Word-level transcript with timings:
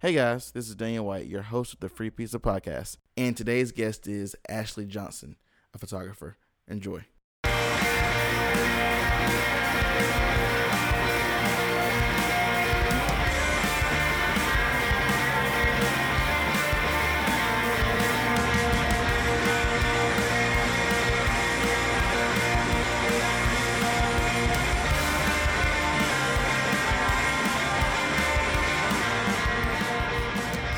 Hey 0.00 0.12
guys, 0.12 0.50
this 0.50 0.68
is 0.68 0.74
Daniel 0.74 1.06
White, 1.06 1.24
your 1.24 1.40
host 1.40 1.72
of 1.72 1.80
the 1.80 1.88
Free 1.88 2.10
Pizza 2.10 2.38
Podcast, 2.38 2.98
and 3.16 3.34
today's 3.34 3.72
guest 3.72 4.06
is 4.06 4.36
Ashley 4.46 4.84
Johnson, 4.84 5.36
a 5.72 5.78
photographer. 5.78 6.36
Enjoy. 6.68 7.06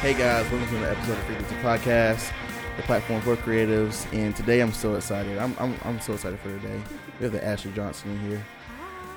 Hey 0.09 0.15
guys, 0.15 0.51
welcome 0.51 0.67
to 0.71 0.77
another 0.79 0.93
episode 0.93 1.19
of 1.19 1.25
Free 1.25 1.37
Pizza 1.37 1.55
Podcast, 1.57 2.33
the 2.79 2.83
platform 2.85 3.21
for 3.21 3.37
creatives. 3.37 4.11
And 4.15 4.35
today 4.35 4.61
I'm 4.61 4.73
so 4.73 4.95
excited. 4.95 5.37
I'm, 5.37 5.55
I'm, 5.59 5.77
I'm 5.85 6.01
so 6.01 6.15
excited 6.15 6.41
for 6.41 6.49
today. 6.49 6.81
We 7.21 7.25
have 7.25 7.33
the 7.33 7.45
Ashley 7.45 7.73
Johnson 7.73 8.13
in 8.13 8.21
here. 8.21 8.47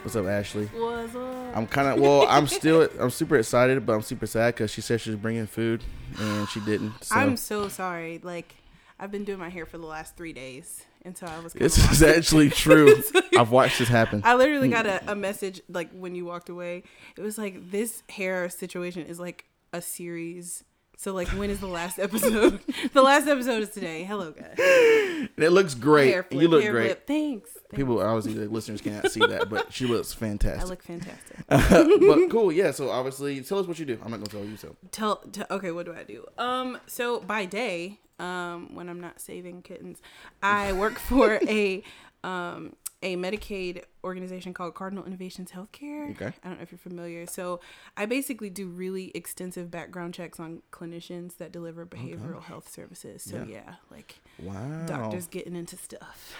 What's 0.02 0.18
up, 0.18 0.26
Ashley? 0.26 0.66
What's 0.66 1.16
up? 1.16 1.56
I'm 1.56 1.66
kind 1.66 1.88
of 1.88 2.02
well. 2.02 2.28
I'm 2.28 2.46
still. 2.46 2.90
I'm 3.00 3.10
super 3.10 3.38
excited, 3.38 3.86
but 3.86 3.94
I'm 3.94 4.02
super 4.02 4.28
sad 4.28 4.54
because 4.54 4.70
she 4.70 4.82
said 4.82 5.00
she 5.00 5.12
was 5.12 5.18
bringing 5.18 5.48
food 5.48 5.82
and 6.20 6.50
she 6.50 6.60
didn't. 6.60 7.06
So 7.06 7.16
I'm 7.16 7.38
so 7.38 7.70
sorry. 7.70 8.20
Like, 8.22 8.54
I've 9.00 9.12
been 9.12 9.24
doing 9.24 9.40
my 9.40 9.48
hair 9.48 9.66
for 9.66 9.78
the 9.78 9.86
last 9.86 10.18
three 10.18 10.34
days, 10.34 10.84
until 11.06 11.30
I 11.30 11.40
was. 11.40 11.54
this 11.54 11.78
is 11.90 12.04
actually 12.04 12.50
true. 12.66 13.02
I've 13.40 13.52
watched 13.52 13.80
this 13.80 13.88
happen. 13.88 14.24
I 14.26 14.36
literally 14.36 14.68
got 14.68 14.86
a, 14.86 14.98
hmm. 14.98 15.08
a 15.08 15.16
message 15.16 15.62
like 15.70 15.90
when 15.94 16.16
you 16.16 16.26
walked 16.26 16.50
away. 16.50 16.84
It 17.16 17.22
was 17.22 17.38
like 17.38 17.72
this 17.72 18.04
hair 18.10 18.50
situation 18.50 19.06
is 19.06 19.22
like 19.22 19.46
a 19.72 19.82
series. 19.82 20.66
So 21.02 21.14
like, 21.14 21.30
when 21.30 21.50
is 21.50 21.60
the 21.60 21.68
last 21.68 21.98
episode? 21.98 22.60
the 22.94 23.02
last 23.02 23.28
episode 23.28 23.64
is 23.64 23.70
today. 23.70 24.04
Hello, 24.04 24.30
guys. 24.30 24.54
And 24.60 25.30
it 25.40 25.50
looks 25.50 25.74
great. 25.74 26.12
Hair 26.12 26.22
flip, 26.22 26.42
you 26.44 26.48
look 26.48 26.62
hair 26.62 26.72
great. 26.72 26.86
flip. 26.90 27.08
Thanks. 27.08 27.50
Thanks. 27.50 27.76
People, 27.76 28.00
obviously, 28.00 28.36
the 28.36 28.48
listeners 28.48 28.82
can't 28.82 29.10
see 29.10 29.22
that, 29.22 29.50
but 29.50 29.74
she 29.74 29.88
looks 29.88 30.14
fantastic. 30.14 30.62
I 30.64 30.66
look 30.66 30.84
fantastic. 30.84 31.38
but 31.48 32.30
cool, 32.30 32.52
yeah. 32.52 32.70
So 32.70 32.92
obviously, 32.92 33.42
tell 33.42 33.58
us 33.58 33.66
what 33.66 33.80
you 33.80 33.86
do. 33.86 34.00
I'm 34.04 34.12
not 34.12 34.18
gonna 34.20 34.28
tell 34.28 34.46
you. 34.46 34.56
So 34.58 34.76
tell, 34.92 35.16
tell 35.32 35.48
okay 35.50 35.72
what 35.72 35.86
do 35.86 35.94
i 35.94 36.04
do 36.04 36.26
um 36.38 36.78
so 36.86 37.20
by 37.20 37.46
day 37.46 38.00
um 38.20 38.76
when 38.76 38.90
i'm 38.90 39.00
not 39.00 39.20
saving 39.20 39.62
kittens 39.62 40.02
i 40.44 40.72
work 40.74 41.00
for 41.00 41.40
a 41.48 41.84
um 42.24 42.76
a 43.04 43.16
medicaid 43.18 43.84
organization 44.04 44.54
called 44.54 44.74
cardinal 44.76 45.06
innovations 45.06 45.52
healthcare 45.52 46.12
Okay. 46.12 46.34
i 46.44 46.48
don't 46.48 46.58
know 46.58 46.64
if 46.64 46.72
you're 46.72 46.80
familiar 46.80 47.26
so 47.28 47.60
i 47.98 48.06
basically 48.06 48.50
do 48.50 48.68
really 48.68 49.12
extensive 49.16 49.70
background 49.70 50.14
checks 50.14 50.40
on 50.40 50.62
clinicians 50.72 51.38
that 51.38 51.52
deliver 51.52 51.86
behavioral 51.86 52.42
health 52.44 52.68
services 52.70 53.22
so 53.24 53.38
Yeah. 53.38 53.62
yeah, 53.68 53.74
like 53.92 54.16
wow, 54.42 54.86
doctors 54.88 55.28
getting 55.28 55.56
into 55.56 55.78
stuff 55.78 56.36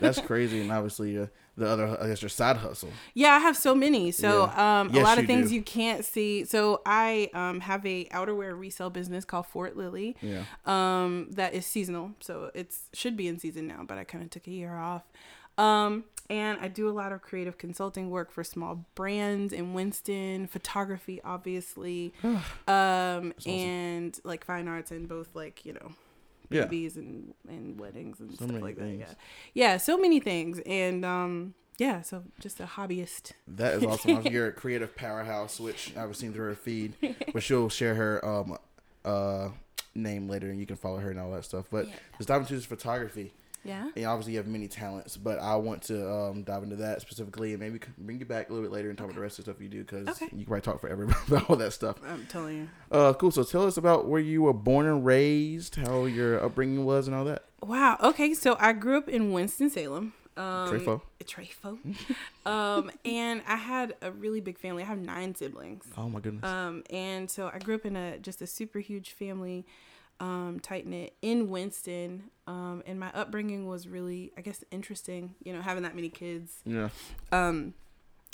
that's 0.00 0.20
crazy. 0.26 0.60
And 0.60 0.72
obviously, 0.72 1.18
uh, 1.18 1.26
the 1.56 1.68
other, 1.68 1.96
I 2.00 2.08
guess, 2.08 2.20
your 2.22 2.28
side 2.30 2.56
hustle. 2.56 2.88
Yeah, 3.14 3.32
I 3.32 3.38
have 3.38 3.56
so 3.56 3.74
many. 3.74 4.10
So 4.10 4.46
Yeah. 4.46 4.80
um, 4.80 4.90
Yes, 4.92 5.02
a 5.02 5.04
lot 5.04 5.18
of 5.18 5.24
you 5.24 5.28
things 5.28 5.48
do. 5.50 5.54
you 5.56 5.62
can't 5.62 6.04
see. 6.04 6.44
So 6.44 6.80
I 6.84 7.30
um, 7.34 7.60
have 7.60 7.84
a 7.86 8.06
outerwear 8.06 8.58
resale 8.58 8.90
business 8.90 9.24
called 9.24 9.46
Fort 9.46 9.76
Lily. 9.76 10.16
Yeah. 10.20 10.42
Um, 10.66 11.28
that 11.32 11.54
is 11.54 11.64
seasonal. 11.66 12.12
So 12.20 12.50
it's 12.54 12.88
should 12.92 13.16
be 13.16 13.28
in 13.28 13.38
season 13.38 13.66
now, 13.68 13.84
but 13.86 13.98
I 13.98 14.04
kind 14.04 14.24
of 14.24 14.30
took 14.30 14.46
a 14.48 14.50
year 14.50 14.74
off. 14.76 15.02
Um, 15.58 16.04
and 16.30 16.58
I 16.60 16.68
do 16.68 16.88
a 16.88 16.90
lot 16.92 17.12
of 17.12 17.20
creative 17.22 17.58
consulting 17.58 18.10
work 18.10 18.30
for 18.32 18.42
small 18.42 18.86
brands 18.94 19.52
in 19.52 19.74
Winston, 19.74 20.46
photography, 20.46 21.20
obviously, 21.22 22.12
um, 22.68 23.34
and 23.46 24.18
like 24.24 24.44
fine 24.44 24.66
arts 24.68 24.90
and 24.90 25.08
both 25.08 25.34
like 25.34 25.64
you 25.66 25.74
know 25.74 25.92
Yeah. 26.50 26.62
babies 26.64 26.96
and, 26.96 27.34
and 27.48 27.78
weddings 27.78 28.20
and 28.20 28.30
So 28.38 28.46
stuff 28.46 28.62
like 28.62 28.78
things. 28.78 29.00
that. 29.08 29.16
Yeah, 29.52 29.72
yeah, 29.72 29.76
so 29.76 29.98
many 29.98 30.18
things, 30.20 30.60
and 30.64 31.04
um, 31.04 31.54
yeah, 31.78 32.00
so 32.02 32.22
just 32.40 32.58
a 32.60 32.64
hobbyist. 32.64 33.32
That 33.48 33.74
is 33.74 33.84
awesome. 33.84 34.22
You're 34.30 34.46
a 34.48 34.52
creative 34.52 34.96
powerhouse, 34.96 35.60
which 35.60 35.92
I've 35.96 36.16
seen 36.16 36.32
through 36.32 36.46
her 36.46 36.54
feed, 36.54 36.94
but 37.32 37.42
she'll 37.42 37.68
share 37.68 37.94
her 37.96 38.24
um 38.24 38.56
uh 39.04 39.50
name 39.94 40.28
later, 40.28 40.48
and 40.48 40.58
you 40.58 40.66
can 40.66 40.76
follow 40.76 40.98
her 40.98 41.10
and 41.10 41.20
all 41.20 41.30
that 41.32 41.44
stuff. 41.44 41.66
But 41.70 41.86
Yeah. 41.88 41.94
just 42.16 42.28
dive 42.28 42.40
into 42.40 42.54
this 42.54 42.64
photography. 42.64 43.32
Yeah. 43.64 43.90
And 43.96 44.04
obviously, 44.06 44.32
you 44.34 44.38
have 44.38 44.46
many 44.46 44.68
talents, 44.68 45.16
but 45.16 45.38
I 45.38 45.56
want 45.56 45.82
to 45.84 46.10
um, 46.12 46.42
dive 46.42 46.62
into 46.62 46.76
that 46.76 47.00
specifically, 47.00 47.52
and 47.52 47.60
maybe 47.60 47.80
bring 47.98 48.18
you 48.18 48.26
back 48.26 48.50
a 48.50 48.52
little 48.52 48.68
bit 48.68 48.74
later 48.74 48.88
and 48.90 48.98
talk 48.98 49.06
about 49.06 49.14
the 49.16 49.22
rest 49.22 49.38
of 49.38 49.44
the 49.46 49.50
stuff 49.52 49.62
you 49.62 49.68
do, 49.68 49.82
because 49.84 50.08
Okay. 50.08 50.26
you 50.26 50.30
can 50.30 50.44
probably 50.44 50.60
talk 50.60 50.80
forever 50.80 51.04
about 51.28 51.48
all 51.50 51.56
that 51.56 51.72
stuff. 51.72 51.96
I'm 52.06 52.26
telling 52.26 52.56
you. 52.58 52.68
Uh, 52.90 53.12
cool. 53.14 53.30
So 53.30 53.42
tell 53.42 53.66
us 53.66 53.76
about 53.76 54.06
where 54.06 54.20
you 54.20 54.42
were 54.42 54.52
born 54.52 54.86
and 54.86 55.04
raised, 55.04 55.76
how 55.76 56.04
your 56.04 56.42
upbringing 56.44 56.84
was, 56.84 57.06
and 57.08 57.16
all 57.16 57.24
that. 57.24 57.44
Wow. 57.62 57.96
Okay, 58.02 58.34
so 58.34 58.56
I 58.60 58.72
grew 58.74 58.98
up 58.98 59.08
in 59.08 59.32
Winston 59.32 59.70
Salem. 59.70 60.12
Um, 60.36 60.68
Trefo. 60.68 61.00
Trefo. 61.24 61.78
um, 62.46 62.90
and 63.04 63.40
I 63.46 63.56
had 63.56 63.94
a 64.02 64.10
really 64.10 64.40
big 64.40 64.58
family. 64.58 64.82
I 64.82 64.86
have 64.86 64.98
nine 64.98 65.34
siblings. 65.34 65.84
Oh 65.96 66.08
my 66.08 66.18
goodness. 66.20 66.44
Um, 66.44 66.82
and 66.90 67.30
so 67.30 67.50
I 67.54 67.58
grew 67.60 67.76
up 67.76 67.86
in 67.86 67.94
a 67.96 68.18
just 68.18 68.42
a 68.42 68.46
super 68.46 68.80
huge 68.80 69.12
family, 69.12 69.64
um, 70.24 70.58
tight 70.60 70.86
knit 70.86 71.12
in 71.22 71.48
Winston. 71.50 72.24
Um, 72.46 72.82
and 72.86 72.98
my 73.00 73.10
upbringing 73.12 73.66
was 73.66 73.86
really, 73.88 74.32
I 74.36 74.40
guess, 74.40 74.64
interesting. 74.70 75.34
You 75.44 75.52
know, 75.54 75.60
having 75.62 75.82
that 75.84 75.94
many 75.94 76.08
kids. 76.08 76.60
yeah. 76.64 76.88
um, 77.32 77.74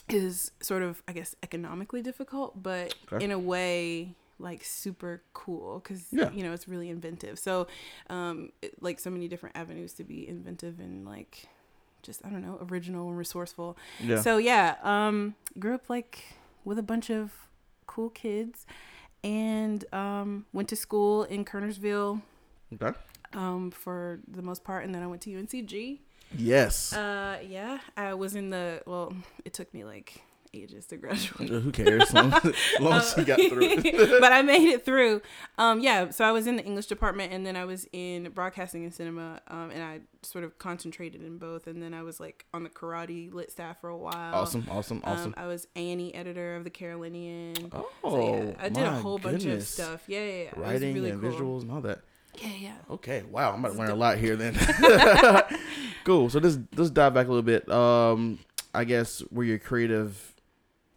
is 0.08 0.50
sort 0.60 0.82
of 0.82 1.02
I 1.06 1.12
guess 1.12 1.36
economically 1.42 2.02
difficult, 2.02 2.60
but 2.62 2.94
Okay. 3.12 3.24
in 3.24 3.30
a 3.30 3.38
way 3.38 4.14
like 4.40 4.64
super 4.64 5.22
cool 5.34 5.78
because 5.78 6.06
Yeah. 6.10 6.30
you 6.32 6.42
know 6.42 6.52
it's 6.52 6.66
really 6.66 6.88
inventive. 6.90 7.38
So 7.38 7.68
um, 8.08 8.50
it- 8.62 8.82
like 8.82 8.98
so 8.98 9.10
many 9.10 9.28
different 9.28 9.56
avenues 9.56 9.92
to 9.94 10.04
be 10.04 10.26
inventive 10.26 10.80
and 10.80 11.04
like 11.06 11.46
just 12.02 12.24
I 12.24 12.28
don't 12.30 12.42
know 12.42 12.58
original 12.70 13.08
and 13.08 13.16
resourceful. 13.18 13.76
Yeah. 14.02 14.20
So 14.20 14.38
yeah, 14.38 14.76
um, 14.82 15.34
grew 15.60 15.74
up 15.74 15.88
like 15.88 16.24
with 16.64 16.78
a 16.78 16.82
bunch 16.82 17.08
of 17.10 17.30
cool 17.86 18.10
kids 18.10 18.66
and 19.22 19.84
um, 19.92 20.46
went 20.52 20.68
to 20.68 20.76
school 20.76 21.24
in 21.24 21.44
Kernersville 21.44 22.22
okay. 22.74 22.96
um, 23.34 23.70
for 23.70 24.20
the 24.28 24.42
most 24.42 24.64
part, 24.64 24.84
and 24.84 24.94
then 24.94 25.02
I 25.02 25.06
went 25.06 25.22
to 25.22 25.30
UNCG. 25.30 25.98
Yes. 26.36 26.92
Uh, 26.92 27.38
yeah, 27.46 27.78
I 27.96 28.14
was 28.14 28.34
in 28.36 28.50
the. 28.50 28.82
Well, 28.86 29.12
it 29.44 29.52
took 29.52 29.72
me 29.74 29.84
like 29.84 30.22
ages 30.54 30.86
to 30.86 30.96
graduate. 30.96 31.48
Who 31.48 31.70
cares? 31.72 32.02
As 32.02 32.14
long 32.14 32.32
as, 32.32 32.54
long 32.80 32.92
as 32.94 33.14
you 33.16 33.24
got 33.24 33.40
through 33.40 33.82
but 34.20 34.32
I 34.32 34.42
made 34.42 34.68
it 34.68 34.84
through. 34.84 35.22
Um, 35.58 35.80
yeah, 35.80 36.10
so 36.10 36.24
I 36.24 36.32
was 36.32 36.46
in 36.46 36.56
the 36.56 36.64
English 36.64 36.86
department, 36.86 37.32
and 37.32 37.46
then 37.46 37.56
I 37.56 37.64
was 37.64 37.86
in 37.92 38.30
broadcasting 38.30 38.84
and 38.84 38.92
cinema, 38.92 39.40
um, 39.48 39.70
and 39.70 39.82
I 39.82 40.00
sort 40.22 40.44
of 40.44 40.58
concentrated 40.58 41.22
in 41.22 41.38
both. 41.38 41.66
And 41.66 41.82
then 41.82 41.94
I 41.94 42.02
was 42.02 42.20
like 42.20 42.46
on 42.52 42.62
the 42.62 42.70
Coraddi 42.70 43.32
lit 43.32 43.50
staff 43.50 43.80
for 43.80 43.88
a 43.88 43.96
while. 43.96 44.34
awesome. 44.34 44.66
Awesome. 44.70 45.00
Awesome. 45.04 45.26
Um, 45.28 45.34
I 45.36 45.46
was 45.46 45.66
Annie 45.76 46.14
editor 46.14 46.56
of 46.56 46.64
the 46.64 46.70
Carolinian. 46.70 47.70
oh, 47.72 47.88
So, 48.02 48.34
yeah, 48.36 48.54
I 48.58 48.68
did 48.68 48.84
a 48.84 48.90
whole 48.92 49.18
bunch 49.18 49.44
of 49.44 49.62
stuff. 49.62 50.04
Yeah, 50.06 50.24
yeah, 50.24 50.42
yeah. 50.44 50.50
Writing 50.56 50.94
really 50.94 51.10
and 51.10 51.20
cool. 51.20 51.30
visuals 51.32 51.62
and 51.62 51.72
all 51.72 51.80
that. 51.82 52.00
Yeah, 52.40 52.48
yeah. 52.58 52.76
Okay, 52.90 53.22
wow, 53.30 53.52
I'm 53.52 53.60
about 53.60 53.72
to 53.72 53.78
learn 53.78 53.90
a 53.90 53.94
lot 53.94 54.18
here 54.18 54.36
then. 54.36 54.54
cool. 56.04 56.30
So 56.30 56.38
let's 56.38 56.58
let's 56.76 56.90
dive 56.90 57.14
back 57.14 57.26
a 57.26 57.28
little 57.28 57.42
bit. 57.42 57.68
Um, 57.70 58.38
I 58.74 58.84
guess 58.84 59.22
were 59.30 59.44
your 59.44 59.58
creative, 59.58 60.34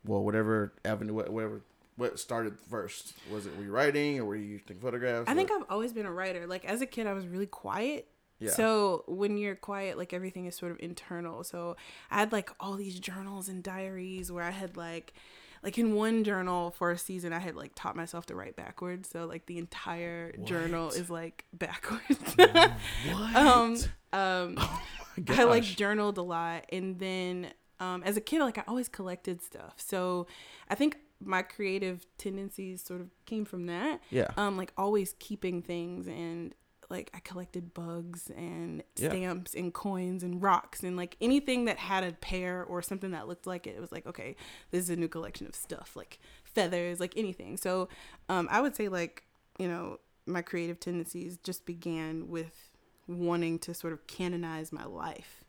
well, 0.05 0.23
whatever 0.23 0.73
avenue, 0.83 1.13
whatever, 1.13 1.61
what 1.95 2.19
started 2.19 2.57
first? 2.69 3.13
Was 3.31 3.45
it 3.45 3.55
were 3.57 3.63
you 3.63 3.71
writing 3.71 4.19
or 4.19 4.25
were 4.25 4.35
you 4.35 4.59
taking 4.59 4.81
photographs? 4.81 5.29
I 5.29 5.35
think 5.35 5.51
or- 5.51 5.57
I've 5.57 5.65
always 5.69 5.93
been 5.93 6.05
a 6.05 6.11
writer. 6.11 6.47
Like 6.47 6.65
as 6.65 6.81
a 6.81 6.85
kid, 6.85 7.07
I 7.07 7.13
was 7.13 7.27
really 7.27 7.45
quiet. 7.45 8.07
Yeah. 8.39 8.51
So 8.51 9.03
when 9.07 9.37
you're 9.37 9.55
quiet, 9.55 9.97
like 9.97 10.11
everything 10.11 10.45
is 10.47 10.55
sort 10.55 10.71
of 10.71 10.79
internal. 10.79 11.43
So 11.43 11.77
I 12.11 12.19
had 12.19 12.31
like 12.31 12.51
all 12.59 12.73
these 12.75 12.99
journals 12.99 13.47
and 13.47 13.63
diaries 13.63 14.31
where 14.31 14.43
I 14.43 14.49
had 14.51 14.75
like, 14.75 15.13
like 15.61 15.77
in 15.77 15.95
one 15.95 16.25
journal 16.25 16.71
for 16.71 16.91
a 16.91 16.97
season, 16.97 17.31
I 17.31 17.39
had 17.39 17.55
like 17.55 17.71
taught 17.73 17.95
myself 17.95 18.25
to 18.25 18.35
write 18.35 18.57
backwards. 18.57 19.09
So 19.09 19.25
like 19.27 19.45
the 19.45 19.59
entire 19.59 20.33
journal 20.43 20.89
is 20.89 21.09
like 21.09 21.45
backwards. 21.53 22.35
what? 22.35 22.73
um, 23.35 23.77
um, 24.11 24.55
My 25.27 25.41
I 25.41 25.43
like 25.43 25.63
journaled 25.63 26.17
a 26.17 26.23
lot, 26.23 26.65
and 26.71 26.97
then 26.99 27.53
um, 27.83 28.03
as 28.03 28.15
a 28.17 28.21
kid, 28.21 28.39
like 28.39 28.57
I 28.57 28.63
always 28.67 28.87
collected 28.89 29.41
stuff. 29.41 29.73
So 29.77 30.27
I 30.69 30.75
think 30.75 30.97
my 31.19 31.41
creative 31.41 32.05
tendencies 32.17 32.83
sort 32.83 33.01
of 33.01 33.09
came 33.25 33.45
from 33.45 33.65
that. 33.67 34.01
Yeah. 34.09 34.27
Um, 34.37 34.57
like 34.57 34.71
always 34.77 35.15
keeping 35.19 35.61
things 35.61 36.07
and 36.07 36.53
like 36.89 37.09
I 37.13 37.19
collected 37.19 37.73
bugs 37.73 38.29
and 38.35 38.83
Yeah. 38.97 39.09
stamps 39.09 39.55
and 39.55 39.73
coins 39.73 40.21
and 40.23 40.41
rocks 40.43 40.83
and 40.83 40.95
like 40.97 41.15
anything 41.21 41.65
that 41.65 41.77
had 41.77 42.03
a 42.03 42.11
pair 42.11 42.63
or 42.63 42.81
something 42.81 43.11
that 43.11 43.27
looked 43.27 43.47
like 43.47 43.65
it. 43.67 43.75
It 43.77 43.81
was 43.81 43.91
like 43.91 44.05
okay, 44.05 44.35
this 44.71 44.83
is 44.83 44.89
a 44.89 44.95
new 44.95 45.07
collection 45.07 45.47
of 45.47 45.55
stuff 45.55 45.95
like 45.95 46.19
feathers, 46.43 46.99
like 46.99 47.13
anything. 47.17 47.57
So 47.57 47.89
um, 48.29 48.47
I 48.51 48.59
would 48.61 48.75
say 48.75 48.89
like 48.89 49.23
you 49.59 49.67
know 49.67 49.99
my 50.25 50.41
creative 50.41 50.79
tendencies 50.79 51.37
just 51.37 51.65
began 51.65 52.27
with 52.27 52.71
wanting 53.07 53.59
to 53.59 53.73
sort 53.73 53.93
of 53.93 54.05
canonize 54.07 54.71
my 54.71 54.85
life 54.85 55.43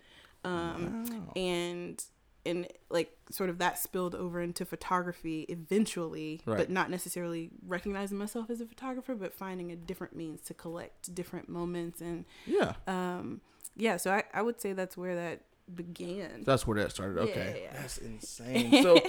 um, 0.45 1.05
Wow. 1.11 1.33
and 1.37 2.05
and 2.47 2.67
like 2.91 3.17
sort 3.31 3.49
of 3.51 3.59
that 3.59 3.79
spilled 3.79 4.15
over 4.15 4.41
into 4.41 4.65
photography 4.65 5.47
eventually, 5.49 6.41
Right. 6.47 6.59
but 6.59 6.71
not 6.71 6.91
necessarily 6.91 7.51
recognizing 7.67 8.19
myself 8.19 8.51
as 8.51 8.61
a 8.61 8.67
photographer, 8.67 9.15
but 9.15 9.33
finding 9.35 9.73
a 9.73 9.77
different 9.77 10.15
means 10.15 10.41
to 10.43 10.55
collect 10.55 11.15
different 11.15 11.49
moments 11.49 12.01
and 12.01 12.25
Yeah. 12.47 12.75
um 12.87 13.41
yeah, 13.77 13.97
so 13.97 14.13
I, 14.13 14.23
I 14.33 14.41
would 14.43 14.61
say 14.61 14.73
that's 14.73 14.97
where 14.97 15.17
that 15.17 15.41
began. 15.75 16.45
That's 16.45 16.65
where 16.67 16.77
that 16.81 16.93
started. 16.93 17.19
Okay. 17.23 17.63
Yeah. 17.65 17.81
That's 17.81 17.99
insane. 17.99 18.71
So 18.83 19.01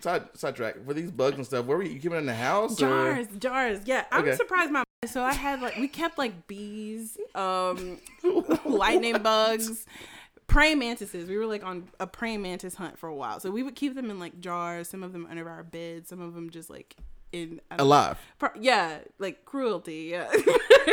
side 0.00 0.24
sidetrack 0.34 0.84
for 0.84 0.92
these 0.92 1.10
bugs 1.10 1.36
and 1.36 1.46
stuff. 1.46 1.64
Where 1.66 1.76
were 1.78 1.82
you, 1.84 1.92
you 1.92 2.00
keeping 2.00 2.18
in 2.18 2.26
the 2.26 2.34
house? 2.34 2.72
or- 2.82 2.86
jars, 3.14 3.26
jars. 3.38 3.80
Yeah, 3.86 4.04
I'm 4.12 4.22
Okay. 4.22 4.34
surprised 4.36 4.70
my 4.72 4.82
so 5.06 5.22
I 5.22 5.32
had 5.32 5.62
like 5.62 5.76
we 5.76 5.86
kept 5.88 6.18
like 6.18 6.46
bees, 6.46 7.16
um 7.34 7.98
lightning 8.66 9.18
bugs, 9.22 9.86
praying 10.46 10.78
mantises. 10.78 11.28
We 11.28 11.36
were 11.36 11.46
like 11.46 11.64
on 11.64 11.88
a 12.00 12.06
praying 12.06 12.42
mantis 12.42 12.74
hunt 12.74 12.98
for 12.98 13.08
a 13.08 13.14
while. 13.14 13.40
So 13.40 13.50
we 13.50 13.62
would 13.62 13.74
keep 13.74 13.94
them 13.94 14.10
in 14.10 14.18
like 14.18 14.40
jars, 14.40 14.88
some 14.88 15.02
of 15.02 15.12
them 15.12 15.26
under 15.30 15.48
our 15.48 15.62
bed, 15.62 16.06
some 16.06 16.20
of 16.20 16.34
them 16.34 16.50
just 16.50 16.70
like 16.70 16.96
in 17.32 17.60
know, 17.70 17.76
Alive. 17.78 18.18
Pro- 18.38 18.50
yeah, 18.58 18.98
like 19.18 19.44
cruelty. 19.44 20.10
Yeah, 20.12 20.28
but 20.32 20.46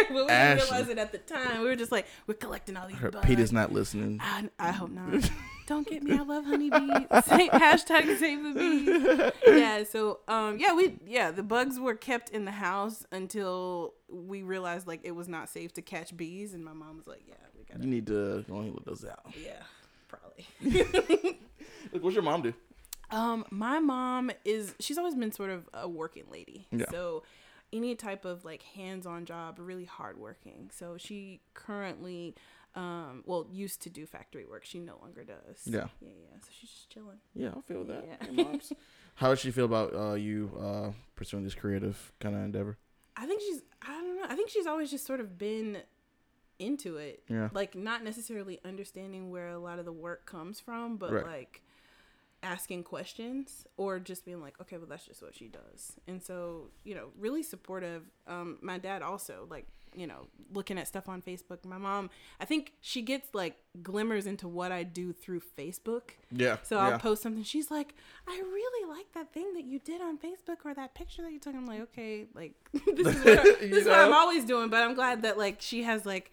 we 0.09 0.27
didn't 0.27 0.57
realize 0.57 0.89
it 0.89 0.97
at 0.97 1.11
the 1.11 1.19
time. 1.19 1.61
We 1.61 1.67
were 1.67 1.75
just 1.75 1.91
like, 1.91 2.07
we're 2.27 2.33
collecting 2.33 2.75
all 2.75 2.87
these 2.87 2.97
bugs. 2.97 3.25
Peter's 3.25 3.53
not 3.53 3.71
listening. 3.71 4.19
I, 4.21 4.49
I 4.59 4.71
hope 4.71 4.91
not. 4.91 5.29
Don't 5.71 5.87
get 5.87 6.03
me. 6.03 6.17
I 6.17 6.21
love 6.23 6.43
honeybees. 6.43 7.07
Say, 7.25 7.47
hashtag 7.47 8.17
save 8.19 8.43
the 8.43 8.53
bees. 8.53 9.31
Yeah. 9.47 9.83
So 9.85 10.19
um 10.27 10.57
yeah 10.59 10.73
we 10.73 10.97
yeah 11.07 11.31
the 11.31 11.43
bugs 11.43 11.79
were 11.79 11.95
kept 11.95 12.29
in 12.29 12.43
the 12.43 12.51
house 12.51 13.05
until 13.13 13.93
we 14.09 14.43
realized 14.43 14.85
like 14.85 14.99
it 15.03 15.11
was 15.11 15.29
not 15.29 15.47
safe 15.47 15.71
to 15.75 15.81
catch 15.81 16.15
bees 16.17 16.53
and 16.53 16.65
my 16.65 16.73
mom 16.73 16.97
was 16.97 17.07
like 17.07 17.21
yeah 17.25 17.35
we 17.57 17.63
gotta 17.63 17.81
You 17.83 17.89
need 17.89 18.05
to 18.07 18.43
go 18.49 18.57
and 18.59 18.73
let 18.73 18.85
those 18.85 19.05
out. 19.05 19.33
yeah 19.41 19.61
probably. 20.09 20.45
Look, 21.93 22.03
what's 22.03 22.15
your 22.15 22.23
mom 22.23 22.41
do? 22.41 22.53
Um, 23.09 23.45
my 23.49 23.79
mom 23.79 24.29
is 24.43 24.75
she's 24.81 24.97
always 24.97 25.15
been 25.15 25.31
sort 25.31 25.51
of 25.51 25.69
a 25.73 25.87
working 25.87 26.25
lady. 26.29 26.67
Yeah. 26.71 26.85
So 26.91 27.23
any 27.71 27.95
type 27.95 28.25
of 28.25 28.43
like 28.43 28.61
hands-on 28.75 29.23
job, 29.25 29.55
really 29.57 29.85
hardworking. 29.85 30.69
So 30.73 30.97
she 30.97 31.39
currently 31.53 32.35
um 32.75 33.23
well 33.25 33.47
used 33.51 33.81
to 33.83 33.89
do 33.89 34.05
factory 34.05 34.45
work. 34.45 34.63
She 34.65 34.79
no 34.79 34.97
longer 35.01 35.23
does. 35.23 35.61
Yeah. 35.65 35.87
Yeah, 36.01 36.09
yeah. 36.21 36.37
So 36.41 36.47
she's 36.51 36.69
just 36.69 36.89
chilling. 36.89 37.17
Yeah, 37.35 37.51
I 37.57 37.61
feel 37.61 37.83
that. 37.85 38.05
Yeah. 38.31 38.43
Hey. 38.45 38.59
How 39.15 39.29
does 39.29 39.39
she 39.41 39.51
feel 39.51 39.65
about 39.65 39.93
uh, 39.93 40.13
you 40.13 40.51
uh, 40.59 40.91
pursuing 41.15 41.43
this 41.43 41.53
creative 41.53 42.13
kind 42.19 42.33
of 42.35 42.41
endeavor? 42.43 42.77
I 43.17 43.25
think 43.25 43.41
she's 43.41 43.61
I 43.81 43.87
don't 44.01 44.15
know. 44.17 44.25
I 44.29 44.35
think 44.35 44.49
she's 44.49 44.65
always 44.67 44.89
just 44.89 45.05
sort 45.05 45.19
of 45.19 45.37
been 45.37 45.79
into 46.59 46.97
it. 46.97 47.23
Yeah. 47.27 47.49
Like 47.53 47.75
not 47.75 48.03
necessarily 48.03 48.59
understanding 48.63 49.31
where 49.31 49.49
a 49.49 49.59
lot 49.59 49.79
of 49.79 49.85
the 49.85 49.91
work 49.91 50.25
comes 50.25 50.59
from, 50.59 50.95
but 50.97 51.11
Right. 51.11 51.25
like 51.25 51.61
asking 52.43 52.83
questions 52.83 53.65
or 53.77 53.99
just 53.99 54.25
being 54.25 54.41
like, 54.41 54.59
okay, 54.61 54.77
well 54.77 54.87
that's 54.87 55.05
just 55.05 55.21
what 55.21 55.35
she 55.35 55.47
does. 55.47 55.93
And 56.07 56.23
so, 56.23 56.69
you 56.83 56.95
know, 56.95 57.09
really 57.19 57.43
supportive. 57.43 58.03
Um 58.27 58.57
my 58.61 58.77
dad 58.77 59.01
also 59.01 59.45
like, 59.49 59.67
you 59.95 60.07
know, 60.07 60.27
looking 60.53 60.77
at 60.77 60.87
stuff 60.87 61.09
on 61.09 61.21
Facebook. 61.21 61.63
My 61.65 61.77
mom, 61.77 62.09
I 62.39 62.45
think 62.45 62.73
she 62.81 63.01
gets 63.01 63.33
like 63.33 63.55
glimmers 63.81 64.25
into 64.25 64.47
what 64.47 64.71
I 64.71 64.83
do 64.83 65.11
through 65.13 65.41
Facebook. 65.57 66.11
Yeah. 66.31 66.57
So 66.63 66.77
I'll 66.77 66.99
post 66.99 67.23
something. 67.23 67.43
She's 67.43 67.69
like, 67.71 67.93
I 68.27 68.39
really 68.41 68.89
like 68.95 69.11
that 69.13 69.33
thing 69.33 69.53
that 69.53 69.63
you 69.65 69.79
did 69.79 70.01
on 70.01 70.17
Facebook 70.17 70.57
or 70.65 70.73
that 70.73 70.93
picture 70.95 71.21
that 71.23 71.31
you 71.31 71.39
took. 71.39 71.55
I'm 71.55 71.65
like, 71.65 71.81
okay, 71.81 72.25
like 72.33 72.53
this 72.73 73.07
is 73.07 73.23
what, 73.25 73.39
I, 73.39 73.43
this 73.67 73.77
is 73.83 73.85
what 73.87 73.99
I'm 73.99 74.13
always 74.13 74.45
doing. 74.45 74.69
But 74.69 74.83
I'm 74.83 74.93
glad 74.93 75.21
that 75.23 75.37
like 75.37 75.61
she 75.61 75.83
has 75.83 76.05
like 76.05 76.31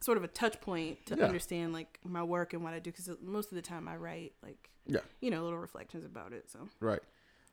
sort 0.00 0.16
of 0.16 0.24
a 0.24 0.28
touch 0.28 0.60
point 0.60 1.04
to 1.06 1.16
Yeah. 1.16 1.24
understand 1.24 1.72
like 1.72 1.98
my 2.04 2.22
work 2.22 2.54
and 2.54 2.62
what 2.64 2.72
I 2.74 2.78
do 2.78 2.90
because 2.90 3.10
most 3.22 3.50
of 3.50 3.56
the 3.56 3.62
time 3.62 3.86
I 3.86 3.96
write 3.96 4.32
like 4.42 4.70
Yeah. 4.86 5.00
you 5.20 5.30
know 5.30 5.42
little 5.44 5.58
reflections 5.58 6.04
about 6.06 6.32
it. 6.32 6.50
So 6.50 6.68
Right. 6.80 7.00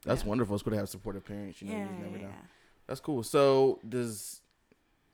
That's 0.05 0.21
Yeah. 0.21 0.29
wonderful. 0.29 0.55
It's 0.55 0.63
good 0.63 0.71
to 0.71 0.77
have 0.77 0.87
supportive 0.89 1.25
parents. 1.25 1.61
You 1.61 1.69
know, 1.69 1.73
yeah, 1.77 1.83
you 1.89 2.03
never 2.05 2.17
yeah, 2.17 2.23
know. 2.23 2.29
yeah. 2.29 2.45
That's 2.85 3.01
cool. 3.01 3.21
So 3.23 3.79
does 3.89 4.41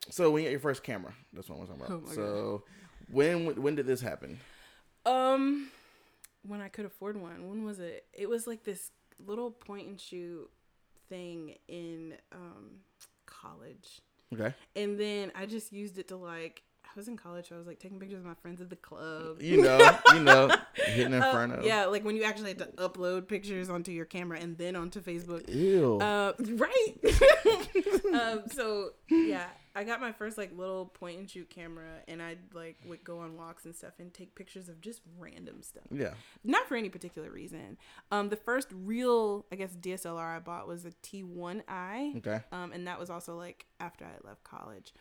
so 0.10 0.32
when 0.32 0.44
you 0.44 0.50
got 0.50 0.52
your 0.52 0.60
first 0.60 0.84
camera? 0.84 1.14
That's 1.34 1.50
what 1.50 1.60
I'm 1.60 1.68
talking 1.68 1.82
about. 1.86 2.04
Oh 2.10 2.14
so 2.14 2.64
when 3.12 3.62
when 3.62 3.76
did 3.76 3.88
this 3.88 4.02
happen? 4.02 4.40
Um, 5.06 5.70
when 6.48 6.62
I 6.62 6.70
could 6.70 6.86
afford 6.86 7.18
one, 7.18 7.50
when 7.50 7.64
was 7.66 7.80
it? 7.80 8.06
It 8.14 8.30
was 8.30 8.48
like 8.48 8.64
this 8.64 8.92
little 9.26 9.52
point 9.52 9.88
and 9.88 10.00
shoot 10.00 10.50
thing 11.10 11.56
in 11.68 12.16
um 12.32 12.80
college. 13.26 14.02
Okay. 14.34 14.54
And 14.76 15.00
then 15.00 15.32
I 15.36 15.46
just 15.46 15.72
used 15.72 15.98
it 15.98 16.08
to 16.10 16.16
like 16.16 16.64
I 16.86 16.90
was 16.96 17.08
in 17.08 17.18
college, 17.18 17.50
so 17.50 17.56
I 17.56 17.58
was 17.58 17.66
like 17.68 17.80
taking 17.80 18.00
pictures 18.00 18.20
of 18.20 18.26
my 18.26 18.36
friends 18.36 18.62
at 18.62 18.70
the 18.70 18.76
club. 18.76 19.42
You 19.42 19.64
know, 19.64 19.98
you 20.14 20.20
know, 20.20 20.50
hitting 20.76 21.14
Uh, 21.14 21.18
inferno. 21.26 21.62
yeah, 21.64 21.86
like 21.86 22.04
when 22.06 22.16
you 22.16 22.24
actually 22.24 22.50
had 22.50 22.60
to 22.60 22.66
upload 22.78 23.28
pictures 23.28 23.70
onto 23.70 23.92
your 23.92 24.06
camera 24.06 24.40
and 24.40 24.58
then 24.58 24.76
onto 24.76 25.02
Facebook. 25.02 25.48
Ew. 25.54 25.98
Uh, 26.00 26.34
right. 26.40 26.94
um, 28.22 28.44
so 28.52 28.92
yeah, 29.10 29.48
I 29.76 29.84
got 29.84 30.00
my 30.00 30.12
first 30.12 30.38
like 30.38 30.56
little 30.56 30.86
point 30.86 31.18
and 31.20 31.30
shoot 31.30 31.50
camera, 31.50 32.02
and 32.08 32.22
I 32.22 32.38
like 32.54 32.78
would 32.86 33.04
go 33.04 33.20
on 33.20 33.36
walks 33.38 33.66
and 33.66 33.76
stuff 33.76 33.94
and 34.00 34.14
take 34.14 34.36
pictures 34.36 34.70
of 34.70 34.82
just 34.82 35.02
random 35.18 35.64
stuff 35.64 35.86
yeah. 35.92 36.14
not 36.44 36.68
for 36.68 36.76
any 36.76 36.90
particular 36.90 37.32
reason. 37.32 37.78
Um, 38.12 38.30
the 38.30 38.36
first 38.36 38.68
real, 38.72 39.46
I 39.52 39.56
guess, 39.56 39.76
DSLR 39.76 40.36
I 40.36 40.40
bought 40.40 40.68
was 40.68 40.86
a 40.86 40.92
T1i, 40.92 42.18
Okay. 42.18 42.42
um, 42.52 42.72
and 42.72 42.86
that 42.88 43.00
was 43.00 43.10
also 43.10 43.36
like 43.36 43.66
after 43.80 44.06
I 44.06 44.28
left 44.28 44.44
college, 44.44 44.94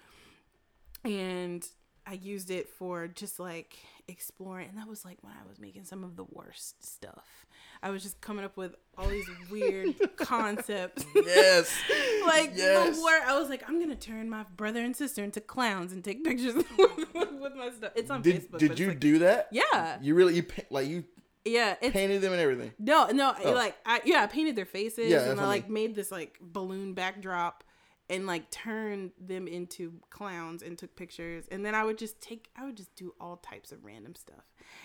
and 1.04 1.66
I 2.06 2.14
used 2.14 2.50
it 2.50 2.68
for 2.68 3.06
just 3.08 3.38
like 3.38 3.76
exploring, 4.08 4.68
and 4.68 4.78
that 4.78 4.88
was 4.88 5.04
like 5.04 5.18
when 5.22 5.32
I 5.32 5.48
was 5.48 5.58
making 5.60 5.84
some 5.84 6.02
of 6.04 6.16
the 6.16 6.24
worst 6.24 6.84
stuff. 6.84 7.46
I 7.82 7.90
was 7.90 8.02
just 8.02 8.20
coming 8.20 8.44
up 8.44 8.56
with 8.56 8.74
all 8.98 9.08
these 9.08 9.26
weird 9.50 9.94
concepts. 10.16 11.04
Yes. 11.14 11.72
like 12.26 12.52
Yes. 12.54 12.96
the 12.96 13.02
word, 13.02 13.22
I 13.26 13.38
was 13.38 13.48
like, 13.48 13.68
I'm 13.68 13.80
gonna 13.80 13.94
turn 13.96 14.28
my 14.28 14.44
brother 14.56 14.80
and 14.80 14.96
sister 14.96 15.22
into 15.24 15.40
clowns 15.40 15.92
and 15.92 16.02
take 16.04 16.24
pictures 16.24 16.54
with 16.78 17.54
my 17.56 17.70
stuff. 17.76 17.92
It's 17.94 18.10
on 18.10 18.22
Did 18.22 18.42
Facebook. 18.50 18.58
did 18.58 18.78
you 18.78 18.88
like- 18.88 19.00
do 19.00 19.18
that? 19.20 19.48
Yeah, 19.52 19.98
You 20.00 20.14
really 20.14 20.34
you 20.36 20.46
like 20.70 20.88
you 20.88 21.04
yeah. 21.44 21.74
It's 21.82 21.92
painted 21.92 22.20
them 22.22 22.32
and 22.32 22.40
everything. 22.40 22.72
no, 22.78 23.08
no, 23.08 23.34
Oh. 23.44 23.52
like 23.52 23.76
I 23.86 24.00
yeah, 24.04 24.22
I 24.22 24.26
painted 24.26 24.54
their 24.56 24.64
faces 24.66 25.10
Yeah, 25.10 25.30
and 25.30 25.40
I 25.40 25.46
like 25.46 25.68
made 25.68 25.94
this 25.96 26.10
like 26.12 26.38
balloon 26.40 26.94
backdrop 26.94 27.64
and 28.12 28.26
like 28.26 28.50
turned 28.50 29.10
them 29.18 29.48
into 29.48 29.94
clowns 30.10 30.62
and 30.62 30.78
took 30.78 30.94
pictures 30.94 31.46
and 31.50 31.64
then 31.64 31.74
I 31.74 31.82
would 31.82 31.98
just 31.98 32.20
take 32.20 32.50
I 32.56 32.64
would 32.64 32.76
just 32.76 32.94
do 32.94 33.14
all 33.20 33.38
types 33.38 33.72
of 33.72 33.84
random 33.84 34.14
stuff. 34.14 34.44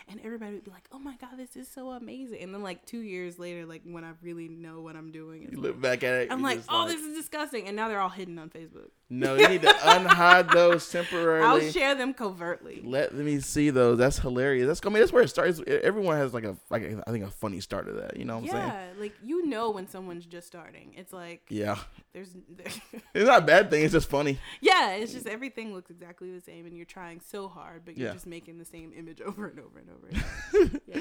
And 0.09 0.19
everybody 0.24 0.53
would 0.53 0.63
be 0.63 0.71
like, 0.71 0.88
"Oh 0.91 1.00
my 1.00 1.15
god, 1.18 1.38
this 1.38 1.56
is 1.56 1.68
so 1.68 1.91
amazing." 1.91 2.41
And 2.41 2.53
then 2.53 2.63
like 2.63 2.85
2 2.85 3.00
years 3.00 3.38
later 3.38 3.65
like 3.65 3.81
when 3.83 4.03
I 4.03 4.12
really 4.21 4.48
know 4.48 4.81
what 4.81 4.96
I'm 4.96 5.12
doing, 5.12 5.50
You 5.51 5.60
look 5.60 5.79
back 5.79 6.03
at 6.03 6.13
it. 6.13 6.31
I'm 6.31 6.41
like, 6.41 6.62
"Oh, 6.69 6.88
this 6.88 7.01
is 7.01 7.15
disgusting." 7.15 7.67
And 7.67 7.75
now 7.75 7.88
they're 7.88 8.00
all 8.00 8.10
hidden 8.10 8.39
on 8.39 8.50
Facebook. 8.50 8.89
No, 9.09 9.35
you 9.35 9.47
need 9.47 9.61
to 9.61 9.69
unhide 9.69 10.51
those 10.51 10.89
temporarily. 10.91 11.65
I'll 11.65 11.71
share 11.71 11.95
them 11.95 12.13
covertly. 12.13 12.81
Let 12.83 13.13
me 13.13 13.39
see 13.39 13.69
those. 13.69 13.97
That's 13.97 14.19
hilarious. 14.19 14.67
That's 14.67 14.81
I 14.85 14.89
mean 14.89 14.99
that's 14.99 15.13
where 15.13 15.23
it 15.23 15.29
starts. 15.29 15.61
Everyone 15.65 16.17
has 16.17 16.33
like 16.33 16.43
a 16.43 16.57
like 16.69 16.81
a, 16.83 17.01
I 17.07 17.11
think 17.11 17.23
a 17.23 17.31
funny 17.31 17.61
start 17.61 17.85
to 17.87 17.93
that. 17.93 18.17
You 18.17 18.25
know 18.25 18.35
what 18.37 18.43
I'm 18.45 18.49
saying? 18.49 18.67
Yeah, 18.67 18.87
like 18.99 19.13
you 19.23 19.45
know 19.45 19.69
when 19.71 19.87
someone's 19.87 20.25
just 20.25 20.45
starting. 20.47 20.93
It's 20.97 21.13
like 21.13 21.41
Yeah. 21.49 21.77
there's 22.13 22.35
It's 23.13 23.27
not 23.27 23.43
a 23.43 23.45
bad 23.45 23.69
thing. 23.69 23.83
It's 23.85 23.93
just 23.93 24.09
funny. 24.09 24.39
Yeah, 24.59 24.91
it's 24.95 25.13
just 25.13 25.25
everything 25.25 25.73
looks 25.73 25.89
exactly 25.89 26.29
the 26.31 26.41
same, 26.41 26.65
and 26.65 26.75
you're 26.75 26.85
trying 26.85 27.21
so 27.21 27.47
hard, 27.47 27.85
but 27.85 27.97
you're 27.97 28.07
Yeah. 28.09 28.13
just 28.13 28.27
making 28.27 28.57
the 28.57 28.65
same 28.65 28.91
image 28.93 29.21
over 29.21 29.47
and 29.47 29.59
over 29.61 29.79
and 29.79 29.89
over. 29.89 30.07
Again. 30.65 30.81
yeah. 30.85 30.99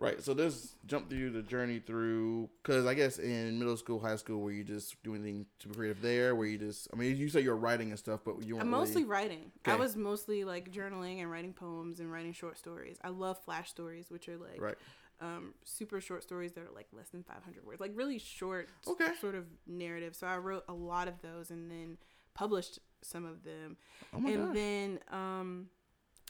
Right. 0.00 0.22
So 0.22 0.32
this 0.32 0.76
jump 0.86 1.10
through 1.10 1.30
the 1.30 1.42
journey 1.42 1.80
through 1.80 2.48
because 2.62 2.86
I 2.86 2.94
guess 2.94 3.18
in 3.18 3.58
middle 3.58 3.76
school, 3.76 3.98
high 3.98 4.14
school, 4.14 4.40
were 4.40 4.52
you 4.52 4.62
just 4.62 5.02
doing 5.02 5.22
anything 5.22 5.46
super 5.60 5.74
creative 5.74 6.00
there? 6.00 6.36
Where 6.36 6.46
you 6.46 6.56
just 6.56 6.86
I 6.92 6.96
mean 6.96 7.16
you 7.16 7.28
say 7.28 7.40
you're 7.40 7.56
writing 7.56 7.90
and 7.90 7.98
stuff, 7.98 8.20
but 8.24 8.42
you 8.44 8.54
weren't 8.54 8.66
I'm 8.66 8.70
mostly 8.70 9.02
really, 9.02 9.04
writing. 9.06 9.52
I 9.64 9.74
was 9.74 9.96
mostly 9.96 10.44
like 10.44 10.70
journaling 10.72 11.20
and 11.20 11.28
writing 11.30 11.52
poems 11.52 11.98
and 11.98 12.12
writing 12.12 12.32
short 12.32 12.58
stories. 12.58 12.98
I 13.02 13.08
love 13.08 13.38
flash 13.44 13.70
stories, 13.70 14.06
which 14.08 14.28
are 14.28 14.36
like 14.36 14.60
right. 14.60 14.76
um, 15.20 15.54
super 15.64 16.00
short 16.00 16.22
stories 16.22 16.52
that 16.52 16.60
are 16.60 16.70
like 16.74 16.86
less 16.92 17.08
than 17.08 17.24
500 17.24 17.64
words, 17.66 17.80
like 17.80 17.92
really 17.96 18.18
short, 18.18 18.68
Okay. 18.86 19.10
sort 19.20 19.34
of 19.34 19.46
narrative. 19.66 20.14
So 20.14 20.28
I 20.28 20.38
wrote 20.38 20.62
a 20.68 20.74
lot 20.74 21.08
of 21.08 21.20
those 21.22 21.50
and 21.50 21.68
then 21.70 21.98
published 22.34 22.78
some 23.02 23.24
of 23.24 23.42
them. 23.42 23.76
Oh 24.14 24.20
my 24.20 24.30
and 24.30 24.44
gosh. 24.46 24.54
then 24.54 24.98
um, 25.10 25.66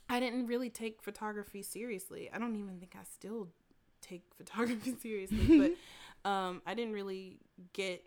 I 0.08 0.20
didn't 0.20 0.46
really 0.46 0.70
take 0.70 1.02
photography 1.02 1.62
seriously. 1.62 2.30
I 2.32 2.38
don't 2.38 2.56
even 2.56 2.78
think 2.78 2.96
I 2.98 3.04
still 3.04 3.48
take 4.08 4.22
photography 4.36 4.94
seriously, 5.00 5.58
but 6.24 6.30
um, 6.30 6.62
I 6.66 6.74
didn't 6.74 6.94
really 6.94 7.38
get 7.72 8.04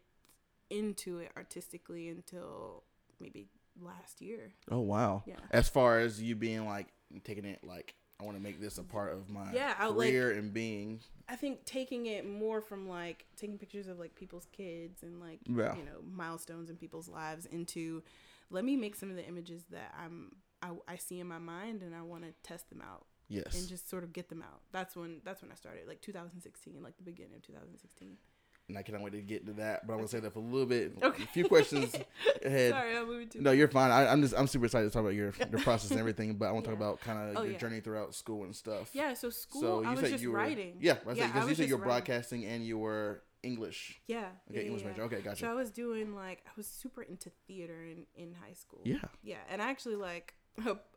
into 0.70 1.20
it 1.20 1.32
artistically 1.36 2.08
until 2.10 2.84
maybe 3.20 3.48
last 3.82 4.22
year. 4.22 4.54
oh 4.70 4.80
wow. 4.80 5.24
Yeah. 5.26 5.36
As 5.52 5.70
far 5.70 6.00
as 6.00 6.22
you 6.22 6.36
being 6.36 6.66
like 6.66 6.88
taking 7.24 7.46
it 7.46 7.64
like 7.64 7.96
I 8.20 8.24
want 8.24 8.38
to 8.38 8.44
make 8.44 8.62
this 8.62 8.78
a 8.78 8.84
part 8.84 9.12
of 9.14 9.30
my 9.30 9.52
Yeah, 9.54 9.74
I 9.80 9.88
like- 9.88 10.10
career 10.10 10.32
and 10.32 10.54
being 10.54 11.00
I 11.28 11.36
think 11.38 11.64
taking 11.66 12.06
it 12.08 12.28
more 12.28 12.62
from 12.62 12.88
like 12.90 13.26
taking 13.38 13.58
pictures 13.58 13.88
of 13.88 13.98
like 14.00 14.16
people's 14.16 14.48
kids 14.52 15.02
and 15.04 15.20
like 15.20 15.40
Yeah. 15.48 15.76
you 15.76 15.84
know 15.84 16.02
milestones 16.14 16.70
in 16.70 16.76
people's 16.78 17.08
lives 17.08 17.46
into 17.46 18.04
let 18.50 18.64
me 18.66 18.76
make 18.76 18.96
some 18.96 19.10
of 19.10 19.16
the 19.16 19.26
images 19.26 19.64
that 19.72 19.94
I'm 19.98 20.36
I, 20.62 20.72
I 20.88 20.96
see 20.98 21.20
in 21.20 21.28
my 21.28 21.40
mind 21.40 21.82
and 21.82 21.96
I 21.96 22.02
want 22.02 22.24
to 22.24 22.32
test 22.44 22.70
them 22.70 22.82
out 22.82 23.06
Yes. 23.32 23.58
and 23.60 23.68
just 23.70 23.90
sort 23.90 24.04
of 24.04 24.12
get 24.14 24.30
them 24.30 24.42
out. 24.42 24.62
That's 24.72 24.96
when 24.96 25.22
that's 25.24 25.42
when 25.42 25.52
I 25.52 25.56
started, 25.56 25.88
like 25.88 26.02
2016, 26.02 26.82
like 26.84 26.98
the 26.98 27.04
beginning 27.04 27.36
of 27.36 27.42
2016. 27.44 28.18
and 28.70 28.78
I 28.78 28.84
cannot 28.84 29.02
wait 29.02 29.12
to 29.14 29.22
get 29.22 29.46
to 29.48 29.54
that. 29.54 29.86
But 29.88 29.94
I'm 29.94 30.00
gonna 30.00 30.08
say 30.10 30.20
that 30.20 30.34
for 30.34 30.40
a 30.40 30.42
little 30.44 30.66
bit. 30.68 30.94
Okay. 31.02 31.24
A 31.28 31.28
few 31.28 31.46
questions 31.48 31.94
ahead. 32.46 32.72
Sorry, 32.72 32.96
I'm 32.98 33.08
moving 33.08 33.28
too. 33.30 33.42
No, 33.42 33.52
you're 33.52 33.68
fine. 33.68 33.92
I, 33.92 34.08
I'm 34.12 34.22
just 34.22 34.34
I'm 34.38 34.48
super 34.48 34.66
excited 34.66 34.86
to 34.88 34.92
talk 34.94 35.02
about 35.02 35.16
your 35.16 35.34
your 35.52 35.60
process 35.70 35.92
and 35.92 36.00
everything. 36.00 36.36
But 36.36 36.48
I 36.48 36.52
want 36.52 36.66
to 36.66 36.72
Yeah. 36.72 36.76
talk 36.78 36.84
about 36.86 37.02
kind 37.02 37.30
of 37.30 37.38
Oh, 37.38 37.44
your 37.44 37.54
yeah. 37.54 37.58
journey 37.58 37.80
throughout 37.82 38.14
school 38.16 38.44
and 38.44 38.56
stuff. 38.56 38.90
Yeah, 38.94 39.14
so 39.14 39.30
school, 39.30 39.62
So 39.62 39.82
you 39.82 39.88
I 39.88 39.92
was 39.92 40.00
said 40.02 40.10
just 40.12 40.24
you 40.24 40.32
were 40.32 40.38
writing. 40.38 40.78
Yeah, 40.80 40.98
Yeah, 41.14 41.28
because 41.28 41.50
you 41.50 41.56
said 41.56 41.68
you 41.70 41.78
were 41.78 41.84
broadcasting 41.84 42.46
and 42.46 42.66
you 42.66 42.78
were 42.78 43.24
English. 43.44 44.00
Yeah. 44.08 44.20
Okay, 44.50 44.60
yeah, 44.60 44.66
English 44.68 44.84
yeah. 44.84 44.90
major. 44.90 45.02
Okay, 45.04 45.22
gotcha. 45.22 45.40
So 45.42 45.50
I 45.50 45.54
was 45.54 45.72
doing 45.72 46.14
like 46.16 46.44
I 46.48 46.52
was 46.56 46.68
super 46.68 47.02
into 47.02 47.32
theater 47.48 47.84
in 47.84 48.06
in 48.16 48.34
high 48.36 48.54
school. 48.54 48.82
Yeah. 48.86 49.00
Yeah, 49.24 49.38
and 49.50 49.62
I 49.62 49.70
actually 49.70 49.96
like 49.96 50.36